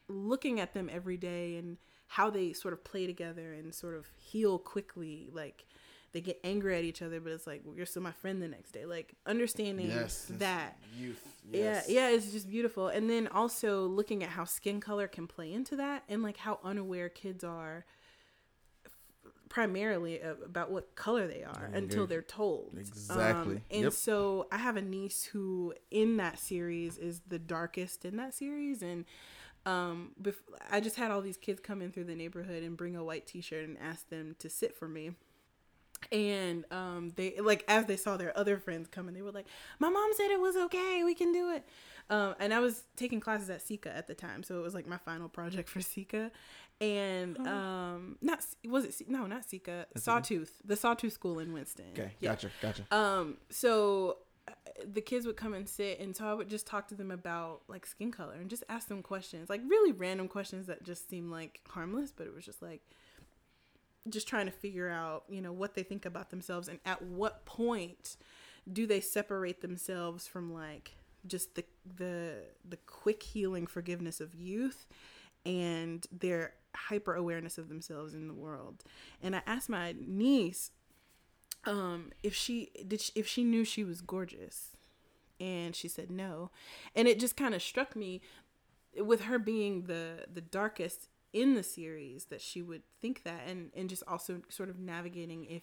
looking 0.09 0.61
at 0.61 0.75
them 0.75 0.91
every 0.93 1.17
day 1.17 1.57
and 1.57 1.79
how 2.09 2.29
they 2.29 2.53
sort 2.53 2.75
of 2.75 2.85
play 2.85 3.07
together 3.07 3.55
and 3.55 3.75
sort 3.75 3.95
of 3.95 4.07
heal 4.19 4.59
quickly. 4.59 5.31
Like, 5.33 5.65
they 6.12 6.20
get 6.20 6.38
angry 6.44 6.77
at 6.77 6.85
each 6.85 7.03
other, 7.03 7.20
but 7.20 7.33
it's 7.33 7.46
like 7.46 7.62
well, 7.64 7.77
you're 7.77 7.87
still 7.87 8.03
my 8.03 8.12
friend 8.12 8.42
the 8.42 8.48
next 8.48 8.72
day. 8.72 8.85
Like 8.85 9.14
understanding 9.27 9.88
Yes, 9.88 10.31
that 10.38 10.77
youth. 10.98 11.22
Yes. 11.53 11.87
yeah, 11.88 12.09
yeah, 12.09 12.16
it's 12.16 12.33
just 12.33 12.48
beautiful. 12.48 12.88
And 12.88 13.11
then 13.11 13.29
also 13.29 13.87
looking 13.87 14.22
at 14.22 14.31
how 14.31 14.44
skin 14.44 14.81
color 14.81 15.09
can 15.09 15.27
play 15.27 15.53
into 15.53 15.77
that 15.77 16.05
and 16.09 16.22
like 16.22 16.37
how 16.38 16.59
unaware 16.64 17.09
kids 17.09 17.44
are 17.44 17.85
primarily 19.48 20.18
about 20.20 20.70
what 20.70 20.94
color 20.94 21.27
they 21.27 21.42
are 21.44 21.70
until 21.75 22.07
they're 22.07 22.22
told. 22.22 22.70
Exactly. 22.79 23.57
Um, 23.57 23.61
and 23.70 23.83
Yep. 23.85 23.92
so 23.92 24.46
I 24.51 24.57
have 24.57 24.77
a 24.79 24.83
niece 24.83 25.25
who 25.25 25.75
in 25.90 26.16
that 26.16 26.38
series 26.38 26.96
is 26.96 27.20
the 27.29 27.38
darkest 27.38 28.05
in 28.07 28.16
that 28.16 28.33
series 28.35 28.83
and 28.83 29.05
um 29.66 30.12
bef- 30.20 30.42
I 30.70 30.81
just 30.81 30.96
had 30.96 31.11
all 31.11 31.20
these 31.20 31.37
kids 31.37 31.61
come 31.61 31.83
in 31.83 31.92
through 31.92 32.05
the 32.05 32.14
neighborhood 32.16 32.62
and 32.64 32.77
bring 32.77 32.96
a 32.96 33.05
white 33.05 33.27
t-shirt 33.27 33.64
and 33.68 33.77
ask 33.79 34.09
them 34.09 34.35
to 34.40 34.48
sit 34.48 34.75
for 34.75 34.88
me 34.88 35.12
and 36.11 36.65
um 36.71 37.12
they 37.17 37.38
like 37.41 37.65
as 37.69 37.87
they 37.87 37.97
saw 37.97 38.17
their 38.17 38.37
other 38.37 38.59
friends 38.59 38.88
coming 38.88 39.15
they 39.15 39.23
were 39.23 39.31
like 39.33 39.47
my 39.79 39.88
mom 39.88 40.11
said 40.17 40.31
it 40.31 40.41
was 40.41 40.57
okay 40.57 41.05
we 41.05 41.15
can 41.15 41.33
do 41.33 41.51
it. 41.51 41.65
Um 42.11 42.35
and 42.41 42.53
i 42.53 42.59
was 42.61 42.85
taking 42.97 43.21
classes 43.21 43.49
at 43.51 43.61
SECCA 43.61 43.95
at 43.97 44.07
the 44.09 44.15
time 44.15 44.43
so 44.43 44.59
it 44.59 44.62
was 44.62 44.75
like 44.75 44.87
my 44.87 44.99
final 44.99 45.29
project 45.29 45.69
for 45.69 45.81
SECCA. 45.81 46.31
And 46.81 47.38
um 47.47 48.17
not 48.21 48.45
was 48.69 48.85
it 48.85 49.09
no 49.09 49.27
not 49.27 49.43
SECCA 49.47 49.87
sawtooth 49.97 50.53
the 50.65 50.75
sawtooth 50.77 51.12
school 51.12 51.38
in 51.38 51.53
winston. 51.53 51.87
Okay, 51.93 52.12
Yeah. 52.21 52.31
gotcha, 52.31 52.51
gotcha. 52.61 52.83
um, 52.91 53.37
so 53.51 54.19
uh, 54.49 54.53
the 54.85 55.01
kids 55.01 55.25
would 55.25 55.37
come 55.37 55.55
and 55.55 55.69
sit, 55.69 56.01
and 56.01 56.17
so 56.17 56.27
I 56.27 56.35
would 56.35 56.49
just 56.51 56.67
talk 56.67 56.88
to 56.88 56.97
them 56.97 57.12
about 57.12 57.61
like 57.69 57.87
skin 57.87 58.11
color 58.11 58.35
and 58.35 58.51
just 58.51 58.65
ask 58.69 58.88
them 58.88 59.01
questions, 59.01 59.49
like 59.49 59.61
really 59.69 59.93
random 59.93 60.27
questions 60.27 60.67
that 60.67 60.83
just 60.83 61.09
seemed 61.09 61.31
like 61.31 61.61
harmless, 61.69 62.11
but 62.11 62.27
it 62.27 62.35
was 62.35 62.45
just 62.45 62.61
like 62.61 62.81
just 64.09 64.27
trying 64.27 64.47
to 64.47 64.53
figure 64.53 64.88
out, 64.88 65.25
you 65.29 65.41
know, 65.41 65.53
what 65.53 65.75
they 65.75 65.83
think 65.83 66.05
about 66.05 66.31
themselves 66.31 66.69
and 66.69 66.79
at 66.85 67.03
what 67.03 67.45
point 67.45 68.17
do 68.73 68.87
they 68.87 69.01
separate 69.01 69.61
themselves 69.61 70.27
from 70.27 70.53
like 70.53 70.97
just 71.27 71.55
the 71.55 71.65
the 71.97 72.35
the 72.69 72.77
quick 72.87 73.23
healing 73.23 73.67
forgiveness 73.67 74.21
of 74.21 74.35
youth 74.35 74.87
and 75.47 76.07
their 76.12 76.55
hyper 76.75 77.15
awareness 77.15 77.59
of 77.59 77.69
themselves 77.69 78.15
in 78.15 78.29
the 78.29 78.35
world. 78.35 78.83
And 79.23 79.37
I 79.37 79.43
asked 79.47 79.69
my 79.69 79.95
niece 79.99 80.71
um 81.65 82.11
if 82.25 82.35
she 82.35 82.71
did 82.88 83.01
she, 83.01 83.12
if 83.15 83.27
she 83.27 83.45
knew 83.45 83.65
she 83.65 83.85
was 83.85 84.01
gorgeous 84.01 84.71
and 85.38 85.77
she 85.77 85.87
said 85.87 86.11
no 86.11 86.50
and 86.96 87.07
it 87.07 87.21
just 87.21 87.37
kind 87.37 87.55
of 87.55 87.63
struck 87.63 87.94
me 87.94 88.21
with 89.00 89.23
her 89.23 89.38
being 89.38 89.83
the 89.85 90.25
the 90.33 90.40
darkest 90.40 91.09
in 91.33 91.55
the 91.55 91.63
series 91.63 92.27
that 92.27 92.41
she 92.41 92.63
would 92.63 92.83
think 93.01 93.23
that 93.25 93.43
and 93.47 93.71
and 93.75 93.89
just 93.89 94.03
also 94.07 94.41
sort 94.49 94.69
of 94.69 94.79
navigating 94.79 95.47
if 95.47 95.63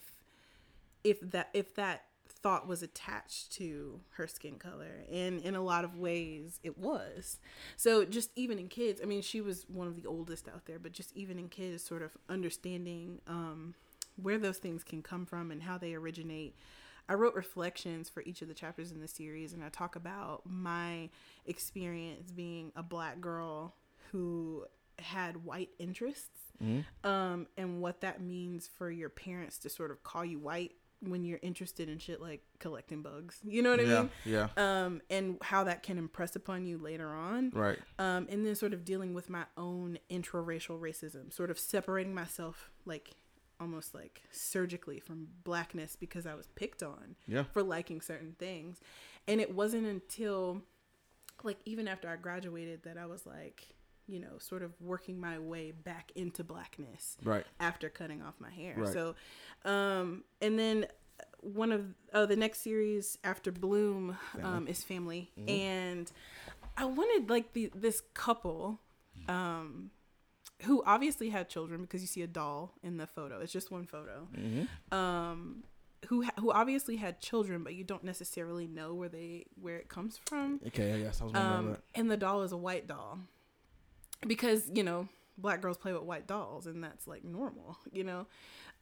if 1.03 1.19
that 1.21 1.49
if 1.53 1.75
that 1.75 2.05
thought 2.41 2.67
was 2.67 2.83
attached 2.83 3.51
to 3.51 3.99
her 4.11 4.27
skin 4.27 4.55
color. 4.55 5.03
And 5.11 5.41
in 5.41 5.55
a 5.55 5.61
lot 5.61 5.83
of 5.83 5.97
ways 5.97 6.59
it 6.63 6.77
was. 6.77 7.39
So 7.75 8.05
just 8.05 8.31
even 8.35 8.59
in 8.59 8.67
kids 8.67 9.01
i 9.03 9.05
mean 9.05 9.21
she 9.21 9.41
was 9.41 9.65
one 9.67 9.87
of 9.87 9.95
the 9.95 10.07
oldest 10.07 10.47
out 10.47 10.65
there 10.65 10.79
but 10.79 10.91
just 10.91 11.15
even 11.15 11.39
in 11.39 11.49
kids 11.49 11.83
sort 11.83 12.01
of 12.01 12.17
understanding 12.29 13.19
um 13.27 13.73
where 14.21 14.37
those 14.37 14.57
things 14.57 14.83
can 14.83 15.01
come 15.01 15.25
from 15.25 15.51
and 15.51 15.63
how 15.63 15.77
they 15.77 15.93
originate. 15.93 16.55
I 17.07 17.13
wrote 17.13 17.33
reflections 17.35 18.09
for 18.09 18.21
each 18.23 18.41
of 18.41 18.47
the 18.47 18.53
chapters 18.53 18.91
in 18.91 18.99
the 18.99 19.07
series, 19.07 19.53
and 19.53 19.63
I 19.63 19.69
talk 19.69 19.95
about 19.95 20.41
my 20.45 21.09
experience 21.45 22.31
being 22.31 22.71
a 22.75 22.83
black 22.83 23.19
girl 23.19 23.73
who 24.11 24.65
had 25.01 25.43
white 25.45 25.69
interests 25.79 26.27
Mm-hmm. 26.61 27.09
um, 27.09 27.47
and 27.57 27.79
what 27.81 28.01
that 28.01 28.21
means 28.21 28.67
for 28.77 28.91
your 28.91 29.07
parents 29.07 29.57
to 29.59 29.69
sort 29.69 29.91
of 29.91 30.03
call 30.03 30.25
you 30.25 30.39
white 30.39 30.73
when 31.01 31.23
you're 31.23 31.39
interested 31.41 31.87
in 31.87 31.99
shit 31.99 32.19
like 32.19 32.41
collecting 32.59 33.01
bugs. 33.01 33.39
You 33.45 33.61
know 33.61 33.69
what 33.69 33.79
I 33.79 33.83
yeah, 33.83 33.99
mean? 34.01 34.09
yeah, 34.25 34.47
Um, 34.57 35.01
and 35.09 35.37
how 35.41 35.63
that 35.63 35.83
can 35.83 35.97
impress 35.97 36.35
upon 36.35 36.65
you 36.65 36.77
later 36.77 37.07
on. 37.15 37.51
right. 37.51 37.79
Um, 37.97 38.27
and 38.29 38.45
then 38.45 38.55
sort 38.55 38.73
of 38.73 38.83
dealing 38.83 39.13
with 39.13 39.29
my 39.29 39.45
own 39.55 39.99
intraracial 40.11 40.77
racism, 40.81 41.31
sort 41.31 41.49
of 41.49 41.57
separating 41.57 42.13
myself 42.13 42.69
like 42.85 43.11
almost 43.61 43.95
like 43.95 44.23
surgically 44.29 44.99
from 44.99 45.27
blackness 45.45 45.95
because 45.95 46.25
I 46.25 46.33
was 46.35 46.47
picked 46.47 46.83
on 46.83 47.15
Yeah, 47.25 47.43
for 47.53 47.63
liking 47.63 48.01
certain 48.01 48.35
things. 48.37 48.81
And 49.29 49.39
it 49.39 49.55
wasn't 49.55 49.87
until 49.87 50.63
like 51.43 51.59
even 51.63 51.87
after 51.87 52.09
I 52.09 52.17
graduated 52.17 52.83
that 52.83 52.97
I 52.97 53.05
was 53.05 53.25
like, 53.25 53.67
you 54.09 54.19
know, 54.19 54.37
sort 54.39 54.63
of 54.63 54.71
working 54.81 55.19
my 55.19 55.37
way 55.39 55.71
back 55.71 56.11
into 56.15 56.43
blackness 56.43 57.17
right. 57.23 57.45
after 57.59 57.89
cutting 57.89 58.21
off 58.21 58.33
my 58.39 58.49
hair. 58.49 58.73
Right. 58.77 58.91
So, 58.93 59.15
um, 59.65 60.23
and 60.41 60.57
then 60.57 60.87
one 61.41 61.71
of 61.71 61.85
oh 62.13 62.25
the 62.25 62.35
next 62.35 62.61
series 62.61 63.17
after 63.23 63.51
Bloom 63.51 64.17
um, 64.43 64.67
is 64.67 64.83
Family, 64.83 65.31
Mm-hmm. 65.39 65.49
and 65.49 66.11
I 66.77 66.85
wanted 66.85 67.29
like 67.29 67.53
the 67.53 67.71
this 67.75 68.01
couple, 68.13 68.79
um, 69.27 69.91
who 70.63 70.81
obviously 70.85 71.29
had 71.29 71.49
children 71.49 71.81
because 71.81 72.01
you 72.01 72.07
see 72.07 72.21
a 72.21 72.27
doll 72.27 72.73
in 72.83 72.97
the 72.97 73.07
photo. 73.07 73.39
It's 73.39 73.51
just 73.53 73.71
one 73.71 73.85
photo. 73.85 74.27
Mm-hmm. 74.35 74.93
Um, 74.97 75.63
who 76.07 76.23
ha- 76.23 76.31
who 76.39 76.51
obviously 76.51 76.95
had 76.95 77.19
children, 77.19 77.63
but 77.63 77.73
you 77.75 77.83
don't 77.83 78.03
necessarily 78.05 78.67
know 78.67 78.93
where 78.93 79.09
they 79.09 79.45
where 79.59 79.75
it 79.77 79.89
comes 79.89 80.17
from. 80.25 80.61
Okay, 80.67 80.93
I 80.93 80.99
guess 81.01 81.19
I 81.21 81.25
was 81.25 81.33
wondering 81.33 81.53
Um, 81.59 81.71
that. 81.71 81.81
and 81.95 82.09
the 82.09 82.15
doll 82.17 82.41
is 82.43 82.53
a 82.53 82.57
white 82.57 82.87
doll 82.87 83.19
because 84.27 84.69
you 84.73 84.83
know 84.83 85.07
black 85.37 85.61
girls 85.61 85.77
play 85.77 85.93
with 85.93 86.03
white 86.03 86.27
dolls 86.27 86.65
and 86.67 86.83
that's 86.83 87.07
like 87.07 87.23
normal 87.23 87.77
you 87.93 88.03
know 88.03 88.25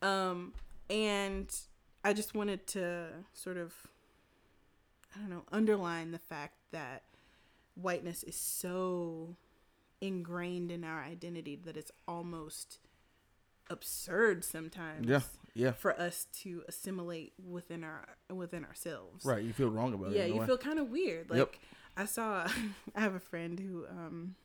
um 0.01 0.53
and 0.89 1.55
i 2.03 2.13
just 2.13 2.33
wanted 2.33 2.65
to 2.65 3.05
sort 3.33 3.57
of 3.57 3.73
i 5.15 5.19
don't 5.19 5.29
know 5.29 5.43
underline 5.51 6.11
the 6.11 6.17
fact 6.19 6.55
that 6.71 7.03
whiteness 7.75 8.23
is 8.23 8.35
so 8.35 9.35
ingrained 10.01 10.71
in 10.71 10.83
our 10.83 11.01
identity 11.03 11.55
that 11.63 11.77
it's 11.77 11.91
almost 12.07 12.79
absurd 13.69 14.43
sometimes 14.43 15.07
Yeah, 15.07 15.19
yeah. 15.53 15.71
for 15.73 15.99
us 15.99 16.25
to 16.41 16.63
assimilate 16.67 17.33
within 17.47 17.83
our 17.83 18.07
within 18.33 18.63
ourselves 18.65 19.25
Right, 19.25 19.43
you 19.43 19.53
feel 19.53 19.69
wrong 19.69 19.93
about 19.93 20.11
it. 20.11 20.17
yeah 20.17 20.25
you 20.25 20.37
way. 20.39 20.45
feel 20.45 20.57
kind 20.57 20.79
of 20.79 20.89
weird 20.89 21.29
like 21.29 21.37
Yep. 21.39 21.55
i 21.97 22.05
saw 22.05 22.47
i 22.95 22.99
have 22.99 23.13
a 23.13 23.19
friend 23.19 23.59
who 23.59 23.85
um 23.89 24.35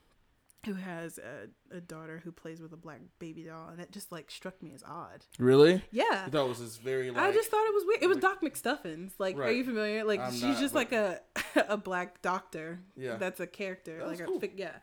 who 0.65 0.75
has 0.75 1.19
a, 1.19 1.77
a 1.77 1.81
daughter 1.81 2.21
who 2.25 2.31
plays 2.31 2.61
with 2.61 2.73
a 2.73 2.77
black 2.77 3.01
baby 3.19 3.43
doll 3.43 3.69
and 3.69 3.81
it 3.81 3.91
just 3.91 4.13
like 4.13 4.31
struck 4.31 4.63
me 4.63 4.73
as 4.75 4.83
odd 4.87 5.25
really. 5.39 5.83
yeah 5.91 6.29
That 6.31 6.47
was 6.47 6.61
this 6.61 6.77
very 6.77 7.11
like. 7.11 7.19
I 7.19 7.33
just 7.33 7.51
thought 7.51 7.65
it 7.67 7.75
was 7.75 7.85
weird. 7.87 8.03
It 8.03 8.07
was 8.07 8.19
Doc 8.19 8.43
McStuffins. 8.43 9.13
Like, 9.19 9.37
are 9.37 9.51
you 9.51 9.65
familiar? 9.65 10.05
Like, 10.05 10.21
I'm 10.21 10.33
she's 10.33 10.43
not, 10.43 10.59
just 10.59 10.75
like 10.75 10.93
a 10.93 11.21
a 11.69 11.77
black 11.77 12.23
doctor. 12.23 12.81
Yeah. 12.97 13.17
that's 13.17 13.41
a 13.41 13.47
character. 13.47 13.99
That's 13.99 14.21
like, 14.21 14.29
cool. 14.29 14.41
a, 14.43 14.49
yeah. 14.57 14.77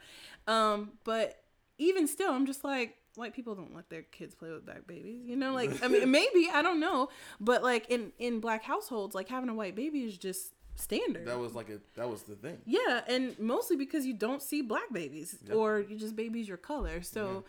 Um, 0.48 0.92
but 1.04 1.42
even 1.78 2.08
still, 2.08 2.32
I'm 2.32 2.46
just 2.46 2.64
like, 2.64 2.96
white 3.16 3.34
people 3.34 3.56
don't 3.56 3.76
let 3.76 3.90
their 3.90 4.02
kids 4.04 4.36
play 4.36 4.50
with 4.52 4.66
black 4.66 4.88
babies. 4.88 5.26
You 5.26 5.36
know, 5.36 5.54
like, 5.54 5.84
I 5.84 5.88
mean, 5.88 6.10
maybe 6.20 6.50
I 6.52 6.62
don't 6.62 6.80
know, 6.80 7.10
but 7.40 7.64
like 7.64 7.90
in 7.90 8.12
in 8.20 8.40
black 8.40 8.64
households, 8.64 9.16
like 9.16 9.30
having 9.30 9.50
a 9.50 9.54
white 9.54 9.76
baby 9.76 10.00
is 10.00 10.18
just 10.18 10.54
standard. 10.80 11.26
that 11.28 11.38
was 11.40 11.54
like 11.54 11.70
a 11.70 11.80
that 11.96 12.10
was 12.10 12.24
the 12.24 12.36
thing. 12.36 12.58
Yeah, 12.66 13.02
and 13.08 13.38
mostly 13.40 13.76
because 13.78 14.06
you 14.06 14.14
don't 14.14 14.42
see 14.42 14.62
black 14.62 14.92
babies 14.94 15.38
Yep. 15.48 15.56
or 15.56 15.80
you 15.80 15.98
just 15.98 16.16
babies 16.16 16.48
your 16.48 16.58
color. 16.58 17.02
So 17.02 17.44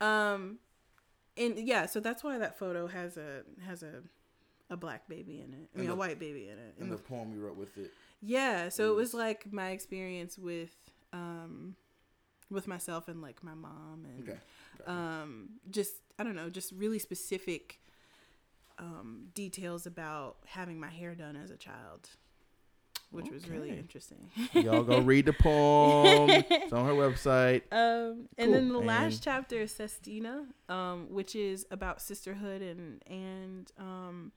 um 0.00 0.58
and 1.36 1.58
yeah, 1.58 1.86
so 1.86 2.00
that's 2.00 2.22
why 2.24 2.38
that 2.38 2.58
photo 2.58 2.86
has 2.86 3.16
a 3.16 3.42
has 3.64 3.82
a 3.82 4.02
a 4.70 4.76
black 4.76 5.08
baby 5.08 5.40
in 5.40 5.52
it. 5.54 5.68
I 5.74 5.78
mean 5.78 5.86
And 5.86 5.90
a 5.90 5.96
white 5.96 6.18
baby 6.18 6.48
in 6.48 6.58
it. 6.58 6.74
And 6.80 6.90
the 6.90 6.96
poem 6.96 7.32
you 7.32 7.40
wrote 7.44 7.56
with 7.56 7.76
it. 7.78 7.90
yeah, 8.22 8.68
so 8.68 8.90
it 8.92 8.96
was 8.96 9.08
is- 9.10 9.14
like 9.14 9.52
my 9.52 9.70
experience 9.70 10.38
with 10.38 10.74
um 11.12 11.76
with 12.50 12.66
myself 12.68 13.08
and 13.08 13.20
like 13.22 13.42
my 13.42 13.54
mom 13.54 14.06
and 14.08 14.28
Okay. 14.28 14.38
Um 14.86 15.50
just 15.70 15.94
I 16.18 16.24
don't 16.24 16.36
know, 16.36 16.48
just 16.50 16.72
really 16.72 16.98
specific 16.98 17.80
um 18.78 19.28
details 19.34 19.86
about 19.86 20.36
having 20.46 20.78
my 20.78 20.90
hair 20.90 21.14
done 21.14 21.36
as 21.36 21.50
a 21.50 21.56
child. 21.56 22.10
Which 23.10 23.30
was 23.30 23.48
really 23.48 23.70
interesting. 23.70 24.30
Y'all 24.52 24.82
go 24.82 24.98
read 25.00 25.26
the 25.26 25.32
poem. 25.40 26.28
it's 26.50 26.72
on 26.72 26.84
her 26.86 26.92
website. 27.10 27.62
Um, 27.72 28.28
and 28.36 28.52
then 28.52 28.68
the 28.68 28.74
Cool. 28.74 28.84
last 28.84 29.22
chapter 29.22 29.60
is 29.60 29.72
Sestina, 29.72 30.44
um, 30.68 31.06
which 31.10 31.34
is 31.34 31.66
about 31.70 32.02
sisterhood 32.02 32.60
and 32.62 33.02
and 33.06 33.72
um, 33.78 34.32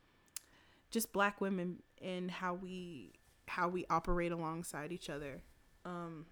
just 0.91 1.11
black 1.11 1.41
women 1.41 1.81
and 2.01 2.29
how 2.31 2.53
we 2.53 3.11
how 3.47 3.67
we 3.67 3.85
operate 3.89 4.31
alongside 4.31 4.91
each 4.91 5.09
other, 5.09 5.41
um, 5.83 6.25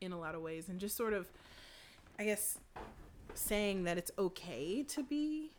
in 0.00 0.12
a 0.12 0.18
lot 0.18 0.34
of 0.34 0.40
ways, 0.42 0.68
and 0.68 0.80
just 0.80 0.96
sort 0.96 1.12
of, 1.12 1.28
I 2.18 2.24
guess, 2.24 2.58
saying 3.34 3.84
that 3.84 3.98
it's 3.98 4.10
okay 4.18 4.82
to 4.84 5.02
be 5.02 5.50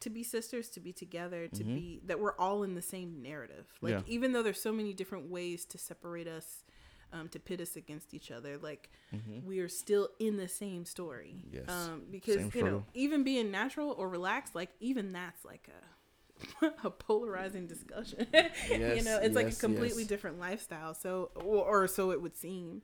to 0.00 0.10
be 0.10 0.22
sisters, 0.22 0.68
to 0.70 0.80
be 0.80 0.92
together, 0.92 1.48
to 1.48 1.64
Mhm. 1.64 1.74
be 1.74 2.00
that 2.06 2.20
we're 2.20 2.36
all 2.36 2.62
in 2.62 2.74
the 2.74 2.82
same 2.82 3.22
narrative. 3.22 3.66
Like 3.80 3.92
Yeah. 3.92 4.02
even 4.06 4.32
though 4.32 4.42
there's 4.42 4.60
so 4.60 4.72
many 4.72 4.92
different 4.92 5.28
ways 5.30 5.64
to 5.66 5.78
separate 5.78 6.28
us, 6.28 6.64
um, 7.12 7.28
to 7.30 7.40
pit 7.40 7.60
us 7.60 7.74
against 7.76 8.12
each 8.14 8.30
other, 8.30 8.58
like 8.58 8.90
Mhm. 9.12 9.42
we 9.44 9.60
are 9.60 9.68
still 9.68 10.10
in 10.18 10.36
the 10.36 10.48
same 10.48 10.84
story. 10.84 11.42
Yes. 11.50 11.68
Um, 11.68 12.06
because 12.10 12.36
Same 12.36 12.50
you 12.54 12.62
know, 12.62 12.86
even 12.94 13.24
being 13.24 13.50
natural 13.50 13.92
or 13.92 14.08
relaxed, 14.08 14.54
like 14.54 14.70
even 14.80 15.12
that's 15.12 15.44
like 15.44 15.68
a 15.68 15.88
a 16.84 16.90
polarizing 16.90 17.66
discussion. 17.66 18.26
you 18.70 19.02
know, 19.02 19.18
it's 19.18 19.34
like 19.34 19.48
a 19.52 19.56
completely 19.56 20.02
yes. 20.02 20.08
different 20.08 20.38
lifestyle. 20.38 20.94
So, 20.94 21.32
or, 21.34 21.82
or 21.84 21.88
so 21.88 22.12
it 22.12 22.22
would 22.22 22.36
seem. 22.36 22.82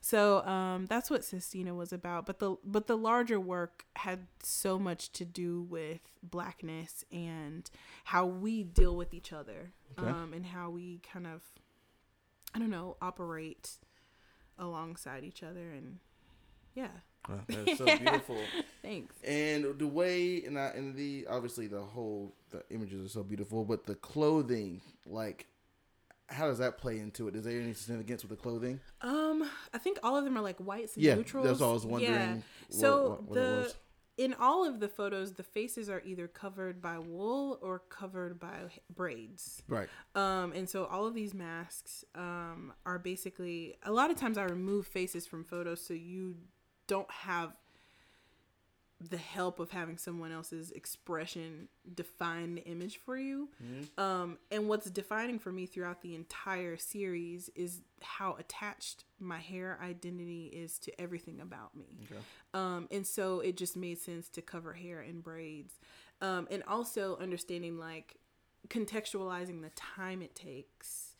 So 0.00 0.42
um, 0.46 0.86
that's 0.86 1.10
what 1.10 1.24
Sestina 1.24 1.74
was 1.74 1.92
about. 1.92 2.24
But 2.26 2.38
the 2.38 2.56
but 2.64 2.86
the 2.86 2.96
larger 2.96 3.38
work 3.38 3.84
had 3.96 4.26
so 4.42 4.78
much 4.78 5.12
to 5.12 5.24
do 5.24 5.62
with 5.62 6.00
blackness 6.22 7.04
and 7.12 7.68
how 8.04 8.24
we 8.26 8.62
deal 8.62 8.96
with 8.96 9.12
each 9.12 9.32
other, 9.32 9.72
Okay. 9.98 10.08
um, 10.10 10.32
and 10.32 10.46
how 10.46 10.70
we 10.70 11.00
kind 11.12 11.26
of, 11.26 11.42
I 12.54 12.58
don't 12.58 12.70
know, 12.70 12.96
operate 13.02 13.72
alongside 14.58 15.24
each 15.24 15.42
other. 15.42 15.70
And 15.70 15.98
yeah, 16.74 16.88
Wow, 17.28 17.40
that's 17.46 17.76
so 17.78 17.84
beautiful. 17.98 18.38
thanks. 18.82 19.14
And 19.22 19.78
the 19.78 19.86
way 19.86 20.42
and 20.44 20.58
I, 20.58 20.68
and 20.68 20.94
the 20.96 21.26
obviously 21.28 21.66
the 21.66 21.82
whole 21.82 22.34
the 22.50 22.62
images 22.70 23.04
are 23.04 23.08
so 23.10 23.22
beautiful, 23.22 23.64
but 23.64 23.84
the 23.84 23.94
clothing, 23.96 24.80
like, 25.06 25.46
how 26.30 26.46
does 26.46 26.58
that 26.58 26.78
play 26.78 26.98
into 26.98 27.28
it? 27.28 27.36
Is 27.36 27.44
there 27.44 27.60
any 27.60 27.72
significance 27.74 28.22
with 28.22 28.30
the 28.30 28.36
clothing? 28.36 28.80
Um, 29.02 29.48
I 29.74 29.78
think 29.78 29.98
all 30.02 30.16
of 30.16 30.24
them 30.24 30.36
are 30.36 30.42
like 30.42 30.58
whites 30.58 30.94
and 30.96 31.04
Yeah, 31.04 31.14
neutrals. 31.16 31.46
that's 31.46 31.60
all 31.60 31.70
I 31.70 31.74
was 31.74 31.86
wondering. 31.86 32.12
Yeah. 32.12 32.36
So 32.68 33.08
what- 33.10 33.22
what 33.24 33.34
the 33.34 33.74
in 34.16 34.34
all 34.34 34.66
of 34.66 34.80
the 34.80 34.88
photos, 34.88 35.32
the 35.32 35.42
faces 35.42 35.88
are 35.88 36.02
either 36.04 36.28
covered 36.28 36.82
by 36.82 36.98
wool 36.98 37.58
or 37.62 37.78
covered 37.78 38.38
by 38.38 38.70
braids. 38.94 39.62
right, 39.66 39.88
Um, 40.14 40.52
and 40.52 40.68
so 40.68 40.84
all 40.84 41.06
of 41.06 41.14
these 41.14 41.32
masks 41.32 42.04
um, 42.14 42.74
are 42.84 42.98
basically 42.98 43.76
a 43.82 43.90
lot 43.90 44.10
of 44.10 44.16
times 44.18 44.36
I 44.36 44.44
remove 44.44 44.86
faces 44.86 45.26
from 45.26 45.44
photos 45.44 45.80
so 45.80 45.94
you 45.94 46.36
don't 46.86 47.10
have 47.10 47.56
the 49.00 49.16
help 49.16 49.58
of 49.58 49.70
having 49.70 49.96
someone 49.96 50.30
else's 50.30 50.70
expression 50.72 51.68
define 51.94 52.54
the 52.56 52.64
image 52.64 52.98
for 52.98 53.16
you. 53.16 53.48
Um, 53.96 54.36
and 54.50 54.68
what's 54.68 54.90
defining 54.90 55.38
for 55.38 55.50
me 55.50 55.64
throughout 55.64 56.02
the 56.02 56.14
entire 56.14 56.76
series 56.76 57.48
is 57.54 57.80
how 58.02 58.36
attached 58.38 59.04
my 59.18 59.38
hair 59.38 59.78
identity 59.82 60.46
is 60.52 60.78
to 60.80 61.00
everything 61.00 61.40
about 61.40 61.74
me. 61.74 61.98
Okay. 62.04 62.20
Um, 62.52 62.88
and 62.90 63.06
so 63.06 63.40
it 63.40 63.56
just 63.56 63.74
made 63.74 63.98
sense 63.98 64.28
to 64.30 64.42
cover 64.42 64.74
hair 64.74 65.00
in 65.00 65.20
braids. 65.20 65.74
Um, 66.20 66.46
and 66.50 66.62
also 66.68 67.16
understanding 67.18 67.78
like 67.78 68.16
contextualizing 68.68 69.62
the 69.62 69.70
time 69.70 70.20
it 70.20 70.34
takes 70.34 71.14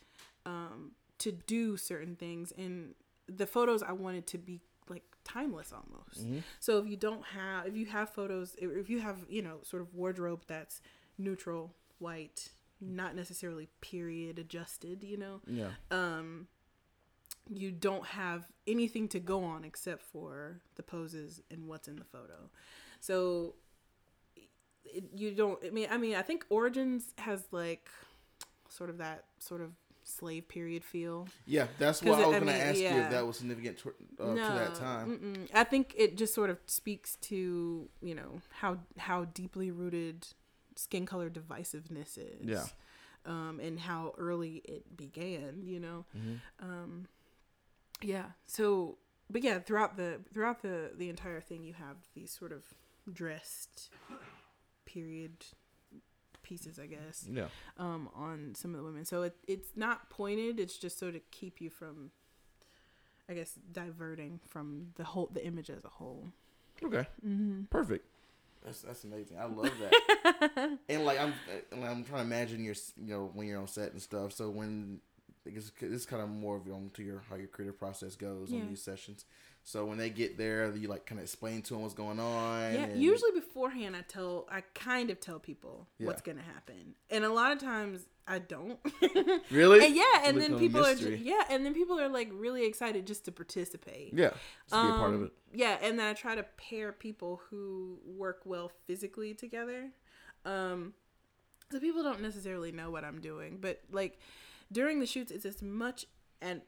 um, 0.44 0.92
to 1.18 1.32
do 1.32 1.78
certain 1.78 2.14
things. 2.14 2.52
And 2.58 2.94
the 3.26 3.46
photos 3.46 3.82
I 3.82 3.92
wanted 3.92 4.26
to 4.28 4.38
be 4.38 4.60
like 4.90 5.04
timeless 5.24 5.72
almost. 5.72 6.26
So 6.58 6.78
if 6.78 6.86
you 6.86 6.96
don't 6.96 7.24
have, 7.24 7.66
if 7.66 7.76
you 7.76 7.86
have 7.86 8.10
photos, 8.10 8.54
if 8.58 8.70
if 8.70 8.90
you 8.90 9.00
have, 9.00 9.18
you 9.28 9.42
know, 9.42 9.58
sort 9.62 9.82
of 9.82 9.94
wardrobe 9.94 10.42
that's 10.46 10.80
neutral, 11.18 11.74
white, 11.98 12.48
not 12.80 13.14
necessarily 13.14 13.68
period 13.80 14.38
adjusted, 14.38 15.02
you 15.04 15.16
know, 15.16 15.40
yeah, 15.46 15.70
um 15.90 16.48
you 17.48 17.72
don't 17.72 18.06
have 18.06 18.46
anything 18.66 19.08
to 19.08 19.18
go 19.18 19.42
on 19.42 19.64
except 19.64 20.02
for 20.02 20.60
the 20.76 20.82
poses 20.82 21.40
and 21.50 21.66
what's 21.66 21.88
in 21.88 21.96
the 21.96 22.04
photo. 22.04 22.48
So 23.00 23.54
it, 24.84 25.04
you 25.14 25.32
don't 25.32 25.58
i 25.64 25.70
mean 25.70 25.86
i 25.90 25.96
mean 25.96 26.16
i 26.16 26.22
think 26.22 26.44
origins 26.48 27.14
has 27.18 27.44
like 27.52 27.88
sort 28.68 28.90
of 28.90 28.98
that 28.98 29.24
sort 29.38 29.60
of 29.60 29.70
slave 30.10 30.48
period 30.48 30.84
feel. 30.84 31.28
Yeah, 31.46 31.66
that's 31.78 32.02
why 32.02 32.20
I 32.22 32.26
was 32.26 32.38
gonna 32.38 32.46
mean, 32.46 32.54
ask 32.56 32.78
you 32.78 32.86
if 32.86 33.10
that 33.10 33.26
was 33.26 33.36
significant 33.38 33.78
to, 33.78 33.94
uh, 34.20 34.34
to 34.34 34.34
that 34.34 34.74
time. 34.74 35.18
mm-mm. 35.18 35.48
I 35.54 35.64
think 35.64 35.94
it 35.96 36.16
just 36.16 36.34
sort 36.34 36.50
of 36.50 36.58
speaks 36.66 37.16
to 37.22 37.88
you 38.02 38.14
know 38.14 38.40
how 38.50 38.78
how 38.98 39.24
deeply 39.26 39.70
rooted 39.70 40.26
skin 40.76 41.06
color 41.06 41.30
divisiveness 41.30 42.18
is. 42.18 42.46
Yeah. 42.46 42.64
Um, 43.26 43.60
and 43.62 43.78
how 43.78 44.14
early 44.16 44.62
it 44.64 44.96
began, 44.96 45.60
you 45.62 45.78
know. 45.78 46.06
Mhm. 46.16 46.40
Um, 46.58 47.06
yeah. 48.00 48.30
So, 48.46 48.96
but 49.28 49.42
yeah, 49.42 49.58
throughout 49.58 49.96
the 49.98 50.20
throughout 50.32 50.62
the 50.62 50.92
the 50.96 51.10
entire 51.10 51.40
thing, 51.42 51.62
you 51.62 51.74
have 51.74 51.96
these 52.14 52.30
sort 52.30 52.50
of 52.50 52.64
dressed 53.12 53.90
period 54.86 55.44
pieces, 56.50 56.78
I 56.78 56.86
guess, 56.86 57.26
Yeah, 57.30 57.46
um, 57.78 58.08
on 58.14 58.54
some 58.56 58.72
of 58.74 58.78
the 58.80 58.84
women. 58.84 59.04
So 59.04 59.22
it 59.22 59.36
it's 59.46 59.70
not 59.76 60.10
pointed. 60.10 60.58
It's 60.60 60.76
just 60.76 60.98
so 60.98 61.10
to 61.10 61.20
keep 61.30 61.60
you 61.60 61.70
from, 61.70 62.10
I 63.28 63.34
guess, 63.34 63.52
diverting 63.72 64.40
from 64.48 64.88
the 64.96 65.04
whole 65.04 65.30
the 65.32 65.44
image 65.46 65.70
as 65.70 65.84
a 65.84 65.88
whole. 65.88 66.28
okay, 66.84 67.06
Mm-hmm. 67.26 67.62
perfect. 67.70 68.04
That's 68.64 68.82
that's 68.82 69.04
amazing. 69.04 69.38
I 69.38 69.44
love 69.44 69.72
that. 69.80 70.78
and 70.88 71.04
like 71.04 71.18
I'm, 71.20 71.32
and 71.72 71.84
I'm 71.84 72.04
trying 72.04 72.28
to 72.28 72.34
imagine 72.34 72.62
your, 72.64 72.74
you 73.02 73.14
know, 73.14 73.30
when 73.32 73.46
you're 73.46 73.58
on 73.60 73.66
set 73.68 73.92
and 73.92 74.02
stuff. 74.02 74.32
So 74.32 74.50
when 74.50 75.00
I 75.46 75.50
guess 75.50 75.70
it's 75.80 76.04
kind 76.04 76.22
of 76.22 76.28
more 76.28 76.56
of 76.56 76.66
on 76.70 76.90
to 76.94 77.02
your 77.02 77.22
how 77.30 77.36
your 77.36 77.46
creative 77.48 77.78
process 77.78 78.16
goes 78.16 78.50
Yeah. 78.52 78.60
on 78.60 78.68
these 78.68 78.82
sessions. 78.82 79.24
So 79.62 79.84
when 79.84 79.98
they 79.98 80.10
get 80.10 80.36
there, 80.38 80.74
you 80.74 80.88
like 80.88 81.06
kind 81.06 81.18
of 81.18 81.24
explain 81.24 81.62
to 81.62 81.74
them 81.74 81.82
what's 81.82 81.94
going 81.94 82.18
on. 82.18 82.74
Yeah, 82.74 82.84
and- 82.84 83.00
usually 83.02 83.30
beforehand, 83.32 83.94
I 83.94 84.00
tell, 84.02 84.46
I 84.50 84.62
kind 84.74 85.10
of 85.10 85.20
tell 85.20 85.38
people 85.38 85.86
what's 85.98 86.22
gonna 86.22 86.42
happen, 86.42 86.94
and 87.10 87.24
a 87.24 87.28
lot 87.32 87.52
of 87.52 87.58
times 87.58 88.06
I 88.26 88.38
don't. 88.38 88.78
really. 89.50 89.84
and 89.84 89.94
yeah, 89.94 90.22
and 90.24 90.40
then 90.40 90.58
people 90.58 90.80
are, 90.84 90.90
mystery. 90.90 91.18
ju- 91.18 91.24
yeah, 91.24 91.42
and 91.50 91.64
then 91.64 91.74
people 91.74 92.00
are 92.00 92.08
like 92.08 92.30
really 92.32 92.64
excited 92.64 93.06
just 93.06 93.24
to 93.26 93.32
participate. 93.32 94.12
Yeah, 94.14 94.30
just 94.68 94.70
be 94.70 94.76
a 94.76 94.80
part 94.92 95.14
of 95.14 95.20
Um, 95.20 95.24
it. 95.26 95.32
Yeah, 95.52 95.78
and 95.82 95.98
then 95.98 96.06
I 96.06 96.14
try 96.14 96.34
to 96.36 96.44
pair 96.56 96.90
people 96.92 97.40
who 97.50 97.98
work 98.06 98.42
well 98.44 98.70
physically 98.86 99.34
together. 99.34 99.90
Um, 100.44 100.94
so 101.70 101.78
people 101.80 102.02
don't 102.02 102.22
necessarily 102.22 102.72
know 102.72 102.90
what 102.90 103.04
I'm 103.04 103.20
doing, 103.20 103.58
but 103.60 103.80
like 103.92 104.18
during 104.72 105.00
the 105.00 105.06
shoots, 105.06 105.30
it's 105.30 105.44
as 105.44 105.60
much 105.62 106.06
an 106.40 106.62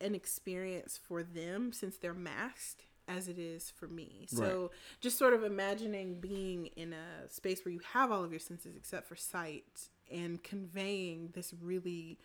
an 0.00 0.14
experience 0.14 0.98
for 1.02 1.22
them 1.22 1.72
since 1.72 1.96
they're 1.96 2.14
masked 2.14 2.84
as 3.08 3.26
it 3.26 3.38
is 3.38 3.70
for 3.70 3.88
me. 3.88 4.26
So 4.28 4.70
just 5.00 5.18
sort 5.18 5.32
of 5.32 5.42
imagining 5.42 6.20
being 6.20 6.66
in 6.76 6.92
a 6.92 7.28
space 7.30 7.64
where 7.64 7.72
you 7.72 7.80
have 7.92 8.12
all 8.12 8.22
of 8.22 8.30
your 8.30 8.40
senses 8.40 8.76
except 8.76 9.08
for 9.08 9.16
sight 9.16 9.88
and 10.12 10.42
conveying 10.42 11.30
this 11.32 11.54
really 11.60 12.18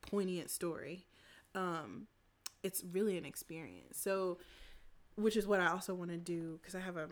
poignant 0.00 0.50
story. 0.50 1.06
Um, 1.54 2.08
it's 2.62 2.82
really 2.92 3.16
an 3.16 3.24
experience. 3.24 3.98
So 4.00 4.38
which 5.16 5.36
is 5.36 5.46
what 5.46 5.60
I 5.60 5.68
also 5.68 5.94
want 5.94 6.10
to 6.10 6.18
do 6.18 6.58
because 6.60 6.74
I 6.74 6.80
have 6.80 6.96
a. 6.96 7.08